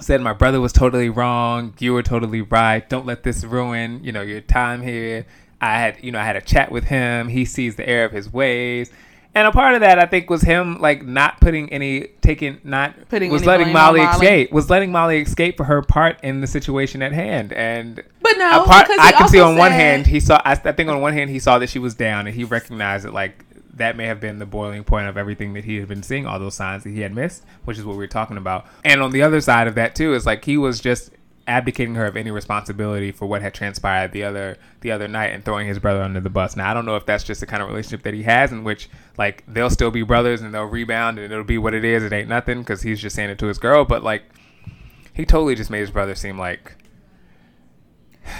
said 0.00 0.22
my 0.22 0.32
brother 0.32 0.58
was 0.58 0.72
totally 0.72 1.10
wrong. 1.10 1.74
You 1.78 1.92
were 1.92 2.02
totally 2.02 2.40
right. 2.40 2.88
Don't 2.88 3.04
let 3.04 3.24
this 3.24 3.44
ruin, 3.44 4.02
you 4.02 4.12
know, 4.12 4.22
your 4.22 4.40
time 4.40 4.80
here. 4.80 5.26
I 5.60 5.78
had, 5.78 6.02
you 6.02 6.12
know, 6.12 6.18
I 6.18 6.24
had 6.24 6.36
a 6.36 6.40
chat 6.40 6.70
with 6.70 6.84
him. 6.84 7.28
He 7.28 7.44
sees 7.44 7.76
the 7.76 7.88
error 7.88 8.04
of 8.04 8.12
his 8.12 8.32
ways. 8.32 8.90
And 9.34 9.46
a 9.46 9.52
part 9.52 9.74
of 9.74 9.80
that, 9.80 9.98
I 9.98 10.06
think, 10.06 10.30
was 10.30 10.40
him 10.40 10.80
like 10.80 11.04
not 11.04 11.40
putting 11.42 11.70
any, 11.70 12.08
taking, 12.22 12.58
not 12.64 13.08
Putting 13.10 13.30
was 13.30 13.44
letting 13.44 13.70
Molly 13.70 14.00
Molly. 14.00 14.10
escape, 14.10 14.50
was 14.50 14.70
letting 14.70 14.90
Molly 14.90 15.20
escape 15.20 15.58
for 15.58 15.64
her 15.64 15.82
part 15.82 16.18
in 16.22 16.40
the 16.40 16.46
situation 16.46 17.02
at 17.02 17.12
hand. 17.12 17.52
And 17.52 18.02
But 18.22 18.38
no, 18.38 18.64
part, 18.64 18.88
I 18.88 19.12
can 19.12 19.28
see 19.28 19.40
on 19.40 19.56
one 19.56 19.72
hand 19.72 20.06
he 20.06 20.20
saw. 20.20 20.40
I, 20.42 20.52
I 20.52 20.72
think 20.72 20.88
on 20.88 21.02
one 21.02 21.12
hand 21.12 21.28
he 21.28 21.38
saw 21.38 21.58
that 21.58 21.68
she 21.68 21.78
was 21.78 21.94
down, 21.94 22.26
and 22.26 22.34
he 22.34 22.44
recognized 22.44 23.04
that 23.04 23.12
like 23.12 23.44
that 23.74 23.94
may 23.94 24.06
have 24.06 24.20
been 24.20 24.38
the 24.38 24.46
boiling 24.46 24.84
point 24.84 25.06
of 25.06 25.18
everything 25.18 25.52
that 25.52 25.64
he 25.64 25.76
had 25.76 25.88
been 25.88 26.02
seeing, 26.02 26.26
all 26.26 26.38
those 26.38 26.54
signs 26.54 26.84
that 26.84 26.90
he 26.90 27.00
had 27.00 27.14
missed, 27.14 27.44
which 27.66 27.78
is 27.78 27.84
what 27.84 27.92
we 27.92 27.98
were 27.98 28.06
talking 28.06 28.38
about. 28.38 28.66
And 28.84 29.02
on 29.02 29.10
the 29.10 29.20
other 29.20 29.42
side 29.42 29.68
of 29.68 29.74
that 29.74 29.94
too 29.94 30.14
is 30.14 30.24
like 30.24 30.46
he 30.46 30.56
was 30.56 30.80
just 30.80 31.10
abdicating 31.46 31.94
her 31.94 32.06
of 32.06 32.16
any 32.16 32.30
responsibility 32.30 33.12
for 33.12 33.26
what 33.26 33.42
had 33.42 33.54
transpired 33.54 34.12
the 34.12 34.24
other 34.24 34.58
the 34.80 34.90
other 34.90 35.08
night 35.08 35.32
and 35.32 35.44
throwing 35.44 35.66
his 35.68 35.78
brother 35.78 36.02
under 36.02 36.20
the 36.20 36.30
bus. 36.30 36.56
Now 36.56 36.70
I 36.70 36.74
don't 36.74 36.86
know 36.86 36.96
if 36.96 37.06
that's 37.06 37.24
just 37.24 37.40
the 37.40 37.46
kind 37.46 37.62
of 37.62 37.68
relationship 37.68 38.02
that 38.02 38.14
he 38.14 38.24
has 38.24 38.52
in 38.52 38.64
which 38.64 38.88
like 39.18 39.44
they'll 39.46 39.70
still 39.70 39.90
be 39.90 40.02
brothers 40.02 40.42
and 40.42 40.54
they'll 40.54 40.64
rebound 40.64 41.18
and 41.18 41.32
it'll 41.32 41.44
be 41.44 41.58
what 41.58 41.74
it 41.74 41.84
is. 41.84 42.02
It 42.02 42.12
ain't 42.12 42.28
nothing 42.28 42.60
because 42.60 42.82
he's 42.82 43.00
just 43.00 43.16
saying 43.16 43.30
it 43.30 43.38
to 43.38 43.46
his 43.46 43.58
girl, 43.58 43.84
but 43.84 44.02
like 44.02 44.24
he 45.14 45.24
totally 45.24 45.54
just 45.54 45.70
made 45.70 45.80
his 45.80 45.90
brother 45.90 46.14
seem 46.14 46.38
like 46.38 46.76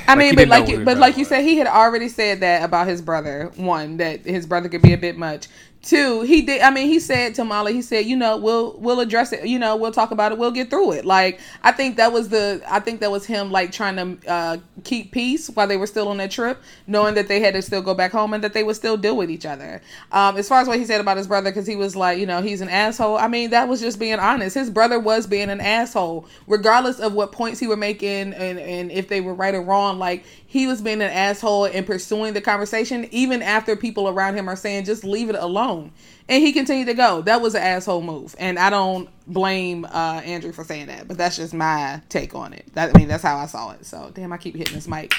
I 0.09 0.15
Like, 0.15 0.19
mean, 0.19 0.35
but 0.35 0.49
like 0.49 0.69
you, 0.69 0.81
but 0.81 0.99
like 0.99 1.17
you 1.17 1.25
said, 1.25 1.43
he 1.43 1.59
had 1.59 1.67
already 1.67 2.09
said 2.09 2.41
that 2.41 2.65
about 2.65 2.87
his 2.89 3.03
brother. 3.03 3.53
One, 3.57 3.97
that 3.99 4.25
his 4.25 4.47
brother 4.47 4.69
could 4.69 4.83
be 4.83 4.93
a 4.93 4.99
bit 4.99 5.17
much. 5.17 5.49
Two, 5.87 6.23
he 6.23 6.43
did. 6.43 6.63
I 6.63 6.71
mean, 6.71 6.89
he 6.89 6.99
said 6.99 7.37
to 7.37 7.45
Molly, 7.45 7.73
he 7.73 7.81
said, 7.81 8.07
you 8.07 8.17
know, 8.17 8.37
we'll 8.37 8.73
we'll 8.73 8.99
address 8.99 9.33
it. 9.33 9.47
You 9.47 9.61
know, 9.61 9.77
we'll 9.77 9.93
talk 9.93 10.11
about 10.11 10.33
it. 10.33 10.39
We'll 10.39 10.51
get 10.51 10.69
through 10.69 10.95
it. 10.95 11.05
Like 11.05 11.39
I 11.63 11.71
think 11.71 11.97
that 11.99 12.13
was 12.13 12.29
the. 12.29 12.61
I 12.69 12.81
think 12.81 12.99
that 13.03 13.13
was 13.13 13.25
him 13.25 13.53
like 13.53 13.71
trying 13.71 13.95
to 13.95 14.29
uh, 14.29 14.57
keep 14.83 15.13
peace 15.13 15.49
while 15.49 15.69
they 15.69 15.77
were 15.77 15.87
still 15.87 16.09
on 16.09 16.17
that 16.17 16.33
trip, 16.33 16.61
knowing 16.89 17.15
that 17.15 17.29
they 17.29 17.39
had 17.39 17.55
to 17.55 17.63
still 17.63 17.83
go 17.83 17.95
back 17.95 18.11
home 18.11 18.35
and 18.35 18.43
that 18.43 18.53
they 18.53 18.65
would 18.65 18.75
still 18.75 18.97
deal 18.97 19.17
with 19.17 19.31
each 19.31 19.47
other. 19.47 19.81
Um, 20.11 20.37
as 20.37 20.49
far 20.49 20.61
as 20.61 20.67
what 20.67 20.81
he 20.81 20.85
said 20.85 21.01
about 21.01 21.19
his 21.19 21.29
brother, 21.29 21.51
because 21.51 21.69
he 21.69 21.77
was 21.77 21.95
like, 21.95 22.19
you 22.19 22.27
know, 22.27 22.43
he's 22.43 22.63
an 22.63 22.69
asshole. 22.69 23.17
I 23.17 23.29
mean, 23.29 23.51
that 23.51 23.69
was 23.69 23.81
just 23.81 24.01
being 24.01 24.19
honest. 24.19 24.57
His 24.57 24.71
brother 24.71 24.99
was 24.99 25.29
being 25.29 25.51
an 25.51 25.61
asshole, 25.61 26.27
regardless 26.49 26.99
of 26.99 27.13
what 27.13 27.31
points 27.31 27.61
he 27.61 27.69
were 27.69 27.77
making 27.77 28.35
and 28.35 28.59
and 28.59 28.91
if 28.91 29.09
they 29.09 29.21
were 29.21 29.35
right 29.35 29.55
or 29.55 29.63
wrong. 29.63 30.01
Like 30.01 30.25
he 30.57 30.67
was 30.67 30.81
being 30.81 31.03
an 31.03 31.11
asshole 31.11 31.67
and 31.67 31.87
pursuing 31.87 32.33
the 32.33 32.41
conversation, 32.41 33.07
even 33.11 33.43
after 33.43 33.77
people 33.77 34.09
around 34.09 34.37
him 34.37 34.49
are 34.49 34.57
saying, 34.57 34.85
just 34.85 35.05
leave 35.05 35.29
it 35.29 35.37
alone. 35.37 35.93
And 36.29 36.43
he 36.43 36.53
continued 36.53 36.87
to 36.87 36.95
go. 36.95 37.23
That 37.23 37.41
was 37.41 37.55
an 37.55 37.63
asshole 37.63 38.03
move. 38.03 38.35
And 38.39 38.59
I 38.59 38.71
don't 38.71 39.09
blame 39.27 39.85
uh, 39.85 40.23
Andrew 40.25 40.53
for 40.53 40.65
saying 40.65 40.87
that, 40.87 41.07
but 41.07 41.19
that's 41.19 41.37
just 41.37 41.55
my 41.55 42.01
take 42.09 42.35
on 42.35 42.53
it. 42.53 42.67
That, 42.75 42.95
I 42.95 42.99
mean, 42.99 43.09
that's 43.09 43.23
how 43.23 43.37
I 43.37 43.47
saw 43.47 43.73
it. 43.73 43.85
So, 43.87 44.11
damn, 44.15 44.33
I 44.33 44.39
keep 44.39 44.57
hitting 44.57 44.75
this 44.75 44.89
mic. 44.89 45.13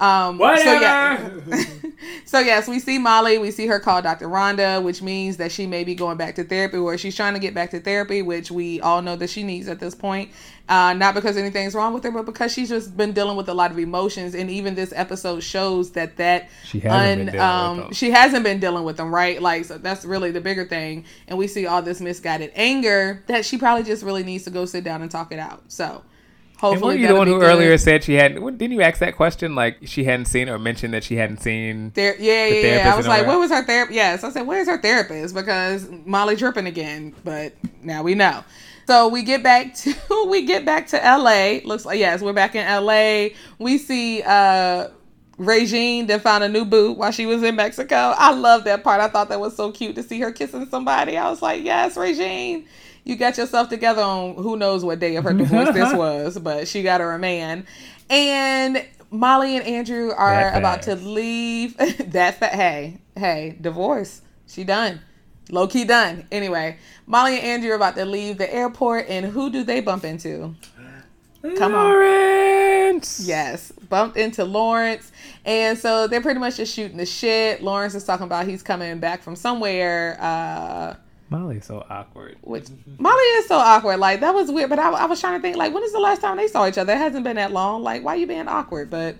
Um, 0.00 0.38
So, 0.38 0.80
yeah. 0.80 1.30
So, 2.26 2.38
yes, 2.40 2.68
we 2.68 2.80
see 2.80 2.98
Molly. 2.98 3.38
We 3.38 3.50
see 3.50 3.66
her 3.66 3.78
call 3.78 4.02
Dr. 4.02 4.28
Rhonda, 4.28 4.82
which 4.82 5.00
means 5.02 5.36
that 5.36 5.52
she 5.52 5.66
may 5.66 5.84
be 5.84 5.94
going 5.94 6.16
back 6.16 6.34
to 6.34 6.44
therapy 6.44 6.76
or 6.78 6.98
she's 6.98 7.14
trying 7.14 7.34
to 7.34 7.38
get 7.38 7.54
back 7.54 7.70
to 7.70 7.80
therapy, 7.80 8.22
which 8.22 8.50
we 8.50 8.80
all 8.80 9.02
know 9.02 9.16
that 9.16 9.30
she 9.30 9.42
needs 9.42 9.68
at 9.68 9.78
this 9.78 9.94
point. 9.94 10.30
Uh, 10.68 10.94
not 10.94 11.14
because 11.14 11.36
anything's 11.36 11.74
wrong 11.74 11.92
with 11.92 12.02
her, 12.02 12.10
but 12.10 12.24
because 12.24 12.52
she's 12.52 12.70
just 12.70 12.96
been 12.96 13.12
dealing 13.12 13.36
with 13.36 13.48
a 13.48 13.54
lot 13.54 13.70
of 13.70 13.78
emotions. 13.78 14.34
And 14.34 14.50
even 14.50 14.74
this 14.74 14.92
episode 14.96 15.42
shows 15.42 15.90
that 15.92 16.16
that 16.16 16.48
She 16.64 16.80
hasn't 16.80 17.26
been 17.26 17.34
dealing 17.34 17.40
um, 17.40 17.76
them. 17.76 17.92
she 17.92 18.10
hasn't 18.10 18.44
been 18.44 18.60
dealing 18.60 18.84
with 18.84 18.96
them, 18.96 19.14
right? 19.14 19.40
Like, 19.40 19.66
so 19.66 19.78
that's 19.78 20.04
really 20.04 20.30
the 20.30 20.40
bigger 20.40 20.64
thing. 20.64 21.04
And 21.28 21.38
we 21.38 21.46
see 21.46 21.66
all 21.66 21.82
this 21.82 22.00
misguided 22.00 22.50
anger 22.54 23.22
that 23.26 23.44
she 23.44 23.58
probably 23.58 23.84
just 23.84 24.02
really 24.02 24.22
needs 24.24 24.44
to 24.44 24.50
go 24.50 24.64
sit 24.64 24.84
down 24.84 25.02
and 25.02 25.10
talk 25.10 25.32
it 25.32 25.38
out. 25.38 25.62
So, 25.68 26.02
And 26.54 26.60
hopefully, 26.60 26.96
were 26.96 27.00
you 27.00 27.08
the 27.08 27.14
one 27.14 27.26
who 27.26 27.40
good. 27.40 27.46
earlier 27.46 27.76
said 27.78 28.04
she 28.04 28.14
hadn't? 28.14 28.42
Didn't 28.58 28.72
you 28.72 28.82
ask 28.82 28.98
that 29.00 29.16
question? 29.16 29.54
Like 29.54 29.78
she 29.84 30.04
hadn't 30.04 30.26
seen 30.26 30.48
or 30.48 30.58
mentioned 30.58 30.94
that 30.94 31.04
she 31.04 31.16
hadn't 31.16 31.42
seen. 31.42 31.90
There, 31.94 32.16
yeah, 32.18 32.48
The 32.48 32.54
yeah, 32.54 32.76
yeah. 32.76 32.94
I 32.94 32.96
was 32.96 33.06
like, 33.06 33.26
where 33.26 33.38
was 33.38 33.50
her 33.50 33.64
therapist? 33.64 33.94
Yes, 33.94 34.24
I 34.24 34.30
said, 34.30 34.46
where's 34.46 34.66
her 34.68 34.80
therapist? 34.80 35.34
Because 35.34 35.88
Molly 36.06 36.36
tripping 36.36 36.66
again. 36.66 37.14
But 37.24 37.54
now 37.82 38.02
we 38.02 38.14
know. 38.14 38.44
So 38.86 39.08
we 39.08 39.22
get 39.22 39.42
back 39.42 39.74
to 39.78 39.94
we 40.28 40.46
get 40.46 40.64
back 40.64 40.88
to 40.88 41.04
L.A. 41.04 41.60
Looks 41.64 41.84
like 41.84 41.98
yes, 41.98 42.22
we're 42.22 42.32
back 42.32 42.54
in 42.54 42.66
L.A. 42.66 43.34
We 43.58 43.78
see 43.78 44.22
uh 44.22 44.88
Regine 45.36 46.06
that 46.06 46.22
found 46.22 46.44
a 46.44 46.48
new 46.48 46.64
boot 46.64 46.96
while 46.96 47.10
she 47.10 47.26
was 47.26 47.42
in 47.42 47.56
Mexico. 47.56 48.14
I 48.16 48.32
love 48.32 48.64
that 48.64 48.84
part. 48.84 49.00
I 49.00 49.08
thought 49.08 49.28
that 49.30 49.40
was 49.40 49.56
so 49.56 49.72
cute 49.72 49.96
to 49.96 50.02
see 50.02 50.20
her 50.20 50.30
kissing 50.30 50.66
somebody. 50.66 51.16
I 51.16 51.28
was 51.28 51.42
like, 51.42 51.64
yes, 51.64 51.96
Regine. 51.96 52.66
You 53.04 53.16
got 53.16 53.36
yourself 53.36 53.68
together 53.68 54.02
on 54.02 54.34
who 54.34 54.56
knows 54.56 54.84
what 54.84 54.98
day 54.98 55.16
of 55.16 55.24
her 55.24 55.34
divorce 55.34 55.70
this 55.72 55.92
was, 55.96 56.38
but 56.38 56.66
she 56.66 56.82
got 56.82 57.00
her 57.00 57.12
a 57.12 57.18
man. 57.18 57.66
And 58.08 58.84
Molly 59.10 59.56
and 59.56 59.66
Andrew 59.66 60.10
are 60.10 60.52
about 60.54 60.82
to 60.82 60.96
leave. 60.96 61.76
that 62.12 62.38
fa- 62.38 62.48
hey, 62.48 62.98
hey, 63.16 63.56
divorce. 63.60 64.22
She 64.46 64.64
done. 64.64 65.00
Low 65.50 65.66
key 65.66 65.84
done. 65.84 66.26
Anyway, 66.32 66.78
Molly 67.06 67.36
and 67.36 67.44
Andrew 67.44 67.70
are 67.72 67.76
about 67.76 67.96
to 67.96 68.06
leave 68.06 68.38
the 68.38 68.52
airport, 68.52 69.06
and 69.08 69.26
who 69.26 69.50
do 69.50 69.62
they 69.62 69.80
bump 69.80 70.04
into? 70.04 70.54
Come 71.56 71.74
on. 71.74 71.84
Lawrence. 71.84 73.20
Yes, 73.26 73.70
bumped 73.90 74.16
into 74.16 74.44
Lawrence. 74.44 75.12
And 75.44 75.78
so 75.78 76.06
they're 76.06 76.22
pretty 76.22 76.40
much 76.40 76.56
just 76.56 76.74
shooting 76.74 76.96
the 76.96 77.04
shit. 77.04 77.62
Lawrence 77.62 77.94
is 77.94 78.04
talking 78.04 78.24
about 78.24 78.46
he's 78.46 78.62
coming 78.62 78.98
back 78.98 79.22
from 79.22 79.36
somewhere. 79.36 80.16
Uh, 80.18 80.94
Molly's 81.30 81.66
so 81.66 81.84
awkward. 81.88 82.36
which 82.42 82.68
Molly 82.98 83.22
is 83.22 83.46
so 83.46 83.56
awkward. 83.56 83.98
Like 83.98 84.20
that 84.20 84.34
was 84.34 84.50
weird. 84.50 84.70
But 84.70 84.78
I, 84.78 84.90
I 84.90 85.04
was 85.06 85.20
trying 85.20 85.38
to 85.38 85.42
think 85.42 85.56
like 85.56 85.72
when 85.72 85.82
is 85.82 85.92
the 85.92 86.00
last 86.00 86.20
time 86.20 86.36
they 86.36 86.48
saw 86.48 86.66
each 86.66 86.78
other? 86.78 86.92
It 86.92 86.98
hasn't 86.98 87.24
been 87.24 87.36
that 87.36 87.52
long. 87.52 87.82
Like 87.82 88.04
why 88.04 88.14
are 88.14 88.16
you 88.16 88.26
being 88.26 88.48
awkward? 88.48 88.90
But 88.90 89.16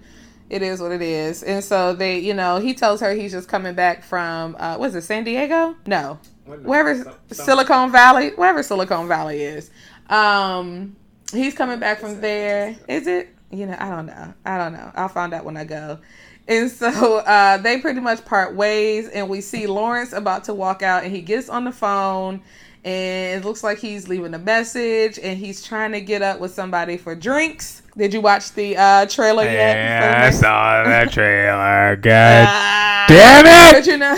it 0.50 0.62
is 0.62 0.80
what 0.80 0.92
it 0.92 1.02
is. 1.02 1.42
And 1.42 1.64
so 1.64 1.94
they, 1.94 2.18
you 2.18 2.34
know, 2.34 2.59
he 2.59 2.74
tells 2.74 3.00
her 3.00 3.12
he's 3.12 3.32
just 3.32 3.48
coming 3.48 3.74
back 3.74 4.05
from 4.05 4.57
uh, 4.59 4.76
was 4.78 4.94
it 4.94 5.02
San 5.02 5.24
Diego? 5.24 5.74
No, 5.86 6.18
wherever 6.44 7.16
Silicon 7.30 7.90
Valley, 7.90 8.30
wherever 8.30 8.62
Silicon 8.62 9.09
Valley 9.09 9.42
is. 9.42 9.70
Um, 10.09 10.96
he's 11.32 11.55
coming 11.55 11.78
back 11.80 11.98
from 11.98 12.20
there. 12.20 12.76
Is 12.88 13.07
it? 13.07 13.30
You 13.50 13.66
know, 13.66 13.76
I 13.78 13.88
don't 13.88 14.07
know. 14.07 14.34
I 14.44 14.59
don't 14.59 14.72
know. 14.72 14.90
I'll 14.94 15.09
find 15.09 15.32
out 15.32 15.44
when 15.44 15.57
I 15.57 15.64
go. 15.64 15.98
And 16.47 16.70
so 16.70 17.18
uh, 17.18 17.57
they 17.59 17.80
pretty 17.80 18.01
much 18.01 18.24
part 18.24 18.55
ways, 18.55 19.09
and 19.09 19.28
we 19.30 19.40
see 19.40 19.66
Lawrence 19.66 20.12
about 20.12 20.45
to 20.45 20.55
walk 20.55 20.82
out, 20.82 21.03
and 21.05 21.14
he 21.14 21.22
gets 21.22 21.49
on 21.49 21.64
the 21.64 21.72
phone, 21.72 22.42
and 22.84 23.42
it 23.42 23.47
looks 23.47 23.64
like 23.64 23.78
he's 23.78 24.09
leaving 24.09 24.34
a 24.34 24.38
message, 24.38 25.18
and 25.18 25.38
he's 25.38 25.62
trying 25.62 25.92
to 25.92 26.03
get 26.03 26.20
up 26.20 26.40
with 26.40 26.53
somebody 26.53 26.99
for 26.99 27.14
drinks. 27.14 27.80
Did 27.97 28.12
you 28.12 28.20
watch 28.20 28.53
the 28.53 28.76
uh, 28.76 29.07
trailer 29.07 29.45
yet? 29.45 29.76
Yeah, 29.76 30.24
I 30.26 30.30
saw 30.30 30.84
the 30.84 31.11
trailer. 31.11 31.97
God 31.97 32.47
Ah, 32.47 33.07
damn 33.09 33.47
it! 33.47 33.78
But 33.78 33.86
you 33.90 33.97
know, 33.97 34.16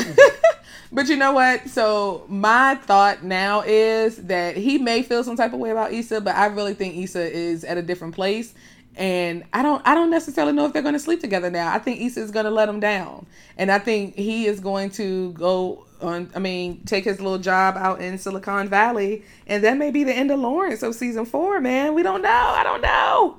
but 0.92 1.08
you 1.08 1.16
know 1.16 1.30
what? 1.30 1.68
So 1.68 2.24
my 2.28 2.74
thought 2.74 3.22
now 3.22 3.62
is 3.64 4.16
that 4.24 4.56
he 4.56 4.78
may 4.78 5.02
feel 5.04 5.22
some 5.22 5.36
type 5.36 5.52
of 5.52 5.60
way 5.60 5.70
about 5.70 5.92
Issa, 5.92 6.20
but 6.22 6.34
I 6.34 6.46
really 6.46 6.74
think 6.74 6.96
Issa 6.96 7.22
is 7.32 7.62
at 7.62 7.78
a 7.78 7.82
different 7.82 8.16
place. 8.16 8.52
And 8.96 9.44
I 9.52 9.62
don't, 9.62 9.86
I 9.86 9.94
don't 9.94 10.10
necessarily 10.10 10.52
know 10.52 10.64
if 10.64 10.72
they're 10.72 10.82
going 10.82 10.94
to 10.94 10.98
sleep 10.98 11.20
together 11.20 11.50
now. 11.50 11.72
I 11.72 11.78
think 11.78 12.00
Issa 12.00 12.20
is 12.20 12.30
going 12.30 12.46
to 12.46 12.50
let 12.50 12.68
him 12.68 12.80
down, 12.80 13.26
and 13.58 13.70
I 13.70 13.78
think 13.78 14.14
he 14.14 14.46
is 14.46 14.58
going 14.58 14.90
to 14.92 15.32
go 15.32 15.84
on. 16.00 16.30
I 16.34 16.38
mean, 16.38 16.82
take 16.84 17.04
his 17.04 17.20
little 17.20 17.38
job 17.38 17.76
out 17.76 18.00
in 18.00 18.16
Silicon 18.16 18.68
Valley, 18.68 19.22
and 19.46 19.62
that 19.64 19.76
may 19.76 19.90
be 19.90 20.02
the 20.02 20.14
end 20.14 20.30
of 20.30 20.40
Lawrence 20.40 20.82
of 20.82 20.94
season 20.94 21.26
four. 21.26 21.60
Man, 21.60 21.92
we 21.94 22.02
don't 22.02 22.22
know. 22.22 22.28
I 22.30 22.62
don't 22.64 22.80
know. 22.80 23.36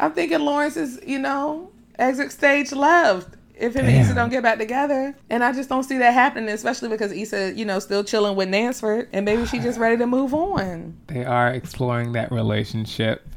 I'm 0.00 0.12
thinking 0.12 0.40
Lawrence 0.40 0.76
is, 0.78 0.98
you 1.06 1.18
know, 1.18 1.70
exit 1.98 2.32
stage 2.32 2.72
left 2.72 3.36
if 3.56 3.74
him 3.74 3.86
and 3.86 3.96
Issa 3.96 4.14
don't 4.14 4.30
get 4.30 4.42
back 4.42 4.58
together. 4.58 5.16
And 5.30 5.44
I 5.44 5.52
just 5.52 5.68
don't 5.68 5.84
see 5.84 5.98
that 5.98 6.12
happening, 6.12 6.48
especially 6.48 6.88
because 6.88 7.12
Issa, 7.12 7.52
you 7.54 7.64
know, 7.64 7.78
still 7.78 8.02
chilling 8.02 8.36
with 8.36 8.48
Nansford 8.48 9.08
and 9.12 9.24
maybe 9.24 9.46
she's 9.46 9.62
just 9.62 9.78
ready 9.78 9.96
to 9.98 10.06
move 10.06 10.34
on. 10.34 10.96
They 11.06 11.24
are 11.24 11.50
exploring 11.50 12.12
that 12.12 12.32
relationship. 12.32 13.28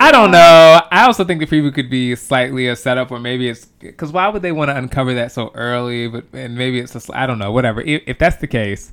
I 0.00 0.10
don't 0.10 0.30
know. 0.30 0.80
I 0.90 1.04
also 1.04 1.24
think 1.24 1.40
the 1.40 1.46
preview 1.46 1.72
could 1.72 1.90
be 1.90 2.14
slightly 2.16 2.66
a 2.68 2.74
setup, 2.76 3.10
or 3.10 3.18
maybe 3.18 3.48
it's 3.48 3.66
because 3.66 4.10
why 4.12 4.28
would 4.28 4.42
they 4.42 4.52
want 4.52 4.70
to 4.70 4.76
uncover 4.76 5.14
that 5.14 5.32
so 5.32 5.50
early? 5.54 6.08
But 6.08 6.24
and 6.32 6.56
maybe 6.56 6.78
it's 6.80 6.92
just 6.94 7.10
I 7.14 7.26
don't 7.26 7.38
know. 7.38 7.52
Whatever. 7.52 7.82
If, 7.82 8.02
if 8.06 8.18
that's 8.18 8.36
the 8.36 8.46
case, 8.46 8.90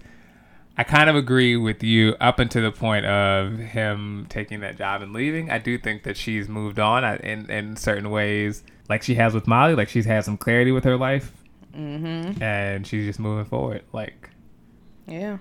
I 0.77 0.83
kind 0.83 1.09
of 1.09 1.15
agree 1.15 1.55
with 1.55 1.83
you 1.83 2.15
up 2.19 2.39
until 2.39 2.63
the 2.63 2.71
point 2.71 3.05
of 3.05 3.57
him 3.59 4.25
taking 4.29 4.59
that 4.59 4.77
job 4.77 5.01
and 5.01 5.13
leaving. 5.13 5.49
I 5.49 5.57
do 5.57 5.77
think 5.77 6.03
that 6.03 6.17
she's 6.17 6.49
moved 6.49 6.79
on 6.79 7.03
I- 7.05 7.17
in 7.17 7.49
in 7.49 7.75
certain 7.77 8.09
ways, 8.09 8.63
like 8.89 9.01
she 9.01 9.15
has 9.15 9.33
with 9.33 9.47
Molly. 9.47 9.75
Like 9.75 9.89
she's 9.89 10.05
had 10.05 10.25
some 10.25 10.37
clarity 10.37 10.71
with 10.71 10.83
her 10.83 10.97
life, 10.97 11.31
Mm-hmm. 11.75 12.43
and 12.43 12.85
she's 12.85 13.05
just 13.05 13.19
moving 13.19 13.45
forward. 13.45 13.83
Like 13.93 14.31
Yeah. 15.07 15.37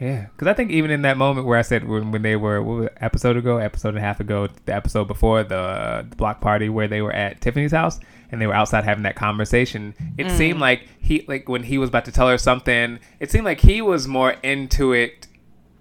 Yeah, 0.00 0.26
because 0.32 0.48
I 0.48 0.54
think 0.54 0.70
even 0.70 0.90
in 0.90 1.02
that 1.02 1.16
moment 1.18 1.46
where 1.46 1.58
I 1.58 1.62
said 1.62 1.86
when, 1.86 2.10
when 2.10 2.22
they 2.22 2.34
were 2.36 2.62
what 2.62 2.76
was 2.76 2.86
it, 2.86 2.96
episode 3.00 3.36
ago, 3.36 3.58
episode 3.58 3.90
and 3.90 3.98
a 3.98 4.00
half 4.00 4.18
ago, 4.20 4.48
the 4.64 4.74
episode 4.74 5.04
before 5.06 5.42
the, 5.44 5.56
uh, 5.58 6.02
the 6.08 6.16
block 6.16 6.40
party 6.40 6.68
where 6.68 6.88
they 6.88 7.02
were 7.02 7.12
at 7.12 7.40
Tiffany's 7.40 7.72
house 7.72 8.00
and 8.32 8.40
they 8.40 8.46
were 8.46 8.54
outside 8.54 8.84
having 8.84 9.02
that 9.02 9.16
conversation, 9.16 9.94
it 10.16 10.26
Mm. 10.28 10.36
seemed 10.38 10.60
like 10.60 10.88
he 11.00 11.24
like 11.28 11.48
when 11.48 11.62
he 11.64 11.76
was 11.78 11.88
about 11.90 12.06
to 12.06 12.12
tell 12.12 12.28
her 12.28 12.38
something, 12.38 12.98
it 13.20 13.30
seemed 13.30 13.44
like 13.44 13.60
he 13.60 13.82
was 13.82 14.08
more 14.08 14.30
into 14.42 14.92
it 14.92 15.26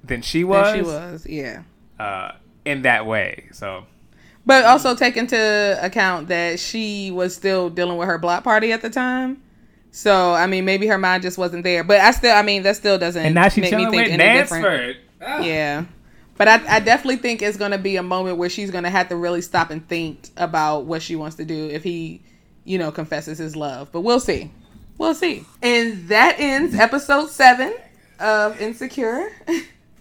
than 0.04 0.22
she 0.22 0.44
was. 0.44 0.66
There 0.66 0.76
she 0.76 0.82
was, 0.82 1.26
yeah. 1.28 1.62
Uh, 2.00 2.32
in 2.66 2.82
that 2.84 3.06
way. 3.06 3.46
So 3.52 3.86
But 4.46 4.66
also 4.66 4.96
take 4.96 5.16
into 5.18 5.78
account 5.82 6.28
that 6.30 6.60
she 6.60 7.12
was 7.12 7.36
still 7.36 7.70
dealing 7.70 7.98
with 7.98 8.08
her 8.08 8.18
block 8.18 8.44
party 8.44 8.72
at 8.74 8.82
the 8.82 8.90
time. 8.90 9.42
So 9.92 10.34
I 10.34 10.48
mean, 10.48 10.66
maybe 10.66 10.88
her 10.88 10.98
mind 10.98 11.24
just 11.24 11.38
wasn't 11.38 11.64
there. 11.64 11.84
But 11.84 12.02
I 12.02 12.12
still, 12.12 12.36
I 12.36 12.42
mean, 12.42 12.64
that 12.64 12.76
still 12.76 12.98
doesn't 12.98 13.24
and 13.24 13.36
now 13.36 13.50
she's 13.50 13.64
make 13.64 13.74
me 13.74 13.90
think 13.90 14.08
with 14.08 14.20
any 14.20 14.40
different. 14.40 14.66
Nansford. 14.66 14.98
Ah. 15.22 15.40
Yeah. 15.42 15.86
But 16.38 16.48
I, 16.48 16.78
I 16.78 16.80
definitely 16.80 17.18
think 17.18 17.42
it's 17.42 17.58
going 17.58 17.72
to 17.72 17.78
be 17.78 17.98
a 17.98 18.04
moment 18.04 18.38
where 18.38 18.50
she's 18.50 18.72
going 18.72 18.86
to 18.86 18.90
have 18.90 19.10
to 19.10 19.18
really 19.18 19.42
stop 19.42 19.72
and 19.72 19.86
think 19.90 20.30
about 20.38 20.86
what 20.86 21.02
she 21.02 21.18
wants 21.18 21.36
to 21.36 21.44
do 21.44 21.68
if 21.68 21.84
he, 21.84 22.22
you 22.64 22.78
know, 22.78 22.92
confesses 22.92 23.38
his 23.38 23.58
love. 23.58 23.92
But 23.92 24.02
we'll 24.02 24.22
see. 24.22 24.50
We'll 24.98 25.16
see. 25.16 25.46
And 25.62 26.08
that 26.08 26.40
ends 26.40 26.76
episode 26.76 27.30
seven 27.30 27.76
of 28.22 28.60
Insecure. 28.62 29.30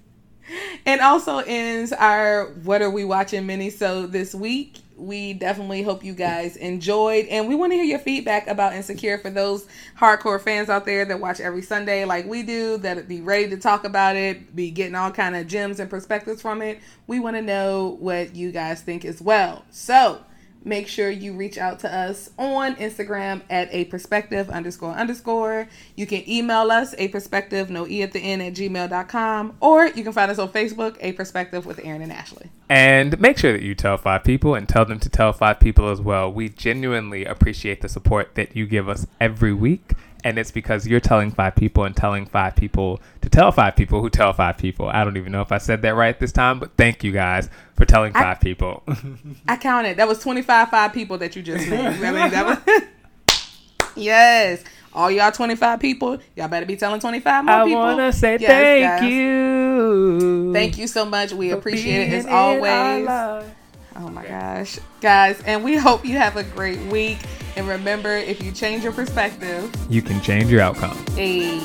and 0.87 1.01
also 1.01 1.39
ends 1.39 1.93
our 1.93 2.47
What 2.63 2.83
Are 2.83 2.91
We 2.91 3.05
Watching 3.05 3.47
mini 3.47 3.71
so 3.71 4.07
this 4.07 4.35
week. 4.35 4.79
We 4.99 5.33
definitely 5.33 5.83
hope 5.83 6.05
you 6.05 6.13
guys 6.13 6.57
enjoyed. 6.57 7.27
And 7.27 7.49
we 7.49 7.55
want 7.55 7.73
to 7.73 7.77
hear 7.77 7.85
your 7.85 7.99
feedback 7.99 8.49
about 8.49 8.75
Insecure 8.75 9.19
for 9.19 9.31
those 9.31 9.67
hardcore 9.99 10.41
fans 10.41 10.69
out 10.69 10.85
there 10.85 11.05
that 11.05 11.21
watch 11.21 11.41
every 11.41 11.63
Sunday 11.63 12.05
like 12.05 12.27
we 12.27 12.43
do, 12.43 12.77
that 12.79 13.09
be 13.09 13.21
ready 13.21 13.49
to 13.51 13.57
talk 13.57 13.85
about 13.85 14.17
it, 14.17 14.55
be 14.55 14.71
getting 14.71 14.95
all 14.95 15.11
kind 15.11 15.37
of 15.37 15.47
gems 15.47 15.81
and 15.81 15.89
perspectives 15.89 16.43
from 16.43 16.63
it. 16.63 16.81
We 17.07 17.21
want 17.21 17.37
to 17.37 17.43
know 17.43 17.97
what 18.01 18.35
you 18.35 18.53
guys 18.53 18.83
think 18.83 19.05
as 19.05 19.23
well. 19.23 19.65
So 19.71 20.21
make 20.65 20.89
sure 20.89 21.11
you 21.11 21.33
reach 21.33 21.59
out 21.59 21.79
to 21.81 21.95
us 21.95 22.31
on 22.39 22.77
Instagram 22.77 23.43
at 23.49 23.69
a 23.73 23.85
perspective 23.87 24.51
underscore 24.51 24.93
underscore. 24.93 25.69
You 25.97 26.07
can 26.07 26.29
email 26.29 26.71
us 26.71 26.95
a 26.99 27.09
perspective, 27.09 27.71
no 27.71 27.87
E 27.87 28.03
at 28.03 28.13
the 28.13 28.21
end 28.21 28.43
at 28.43 28.55
gmail.com, 28.55 29.57
or 29.61 29.87
you 29.87 30.05
can 30.05 30.13
find 30.13 30.31
us 30.31 30.39
on 30.39 30.49
Facebook, 30.49 30.97
a 31.01 31.13
perspective 31.13 31.67
with 31.67 31.81
Aaron 31.85 32.03
and 32.03 32.13
Ashley. 32.13 32.51
And 32.69 33.19
make 33.21 33.39
sure 33.39 33.53
that 33.53 33.63
you 33.63 33.75
tell 33.75 33.97
five 33.97 34.25
people 34.25 34.55
and 34.55 34.69
tell 34.69 34.85
them 34.85 35.01
to 35.01 35.09
tell 35.09 35.33
five 35.33 35.59
people 35.61 35.89
as 35.89 36.01
well. 36.01 36.31
We 36.31 36.49
genuinely 36.49 37.25
appreciate 37.25 37.81
the 37.81 37.89
support 37.89 38.35
that 38.35 38.55
you 38.55 38.67
give 38.67 38.89
us 38.89 39.07
every 39.21 39.55
week. 39.55 39.93
And 40.25 40.37
it's 40.39 40.51
because 40.51 40.87
you're 40.87 40.99
telling 41.01 41.31
five 41.31 41.55
people 41.55 41.85
and 41.85 41.95
telling 41.97 42.27
five 42.27 42.57
people 42.57 43.01
to 43.21 43.29
tell 43.31 43.53
five 43.53 43.77
people 43.77 44.01
who 44.01 44.11
tell 44.11 44.33
five 44.33 44.59
people. 44.59 44.89
I 44.89 45.05
don't 45.05 45.17
even 45.17 45.31
know 45.31 45.43
if 45.43 45.53
I 45.53 45.59
said 45.59 45.83
that 45.83 45.95
right 45.95 46.19
this 46.19 46.33
time, 46.33 46.59
but 46.59 46.73
thank 46.77 47.05
you 47.05 47.13
guys 47.13 47.49
for 47.77 47.85
telling 47.85 48.15
I- 48.17 48.23
five 48.23 48.41
people. 48.41 48.83
I 49.49 49.57
counted. 49.57 49.97
That 49.99 50.09
was 50.09 50.19
25 50.21 50.71
five 50.71 50.93
people 50.93 51.19
that 51.19 51.37
you 51.37 51.43
just 51.43 51.69
named. 51.69 52.05
I 52.05 52.11
mean, 52.13 52.31
that 52.33 52.47
was. 52.67 53.39
yes. 53.97 54.65
All 54.93 55.11
y'all 55.11 55.31
25 55.31 55.79
people, 55.81 56.19
y'all 56.35 56.49
better 56.49 56.67
be 56.67 56.75
telling 56.77 56.99
25 57.01 57.45
more 57.45 57.55
I 57.55 57.65
people. 57.65 57.79
want 57.81 57.99
to 57.99 58.13
say 58.13 58.39
Yes, 58.41 58.49
thank 58.51 59.03
guys. 59.03 59.13
you. 59.13 60.53
Thank 60.53 60.79
you 60.79 60.87
so 60.89 61.05
much. 61.05 61.33
We 61.33 61.51
appreciate 61.51 62.09
it 62.09 62.13
as 62.15 62.25
being 62.25 62.35
our 62.35 62.55
always. 62.57 63.53
Oh 64.01 64.09
my 64.09 64.25
gosh. 64.25 64.79
Guys, 65.01 65.43
and 65.45 65.65
we 65.65 65.77
hope 65.77 66.05
you 66.05 66.17
have 66.19 66.37
a 66.37 66.45
great 66.45 66.81
week. 66.83 67.19
And 67.57 67.67
remember, 67.67 68.11
if 68.11 68.41
you 68.41 68.53
change 68.53 68.85
your 68.85 68.93
perspective, 68.93 69.75
you 69.91 70.03
can 70.03 70.21
change 70.21 70.51
your 70.51 70.61
outcome. 70.61 70.97
Hey. 71.17 71.59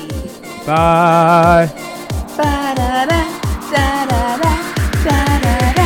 Bye. 0.66 1.70
Ba-da-da, 2.36 3.06
da-da-da, 3.70 4.74
da-da-da. 5.04 5.83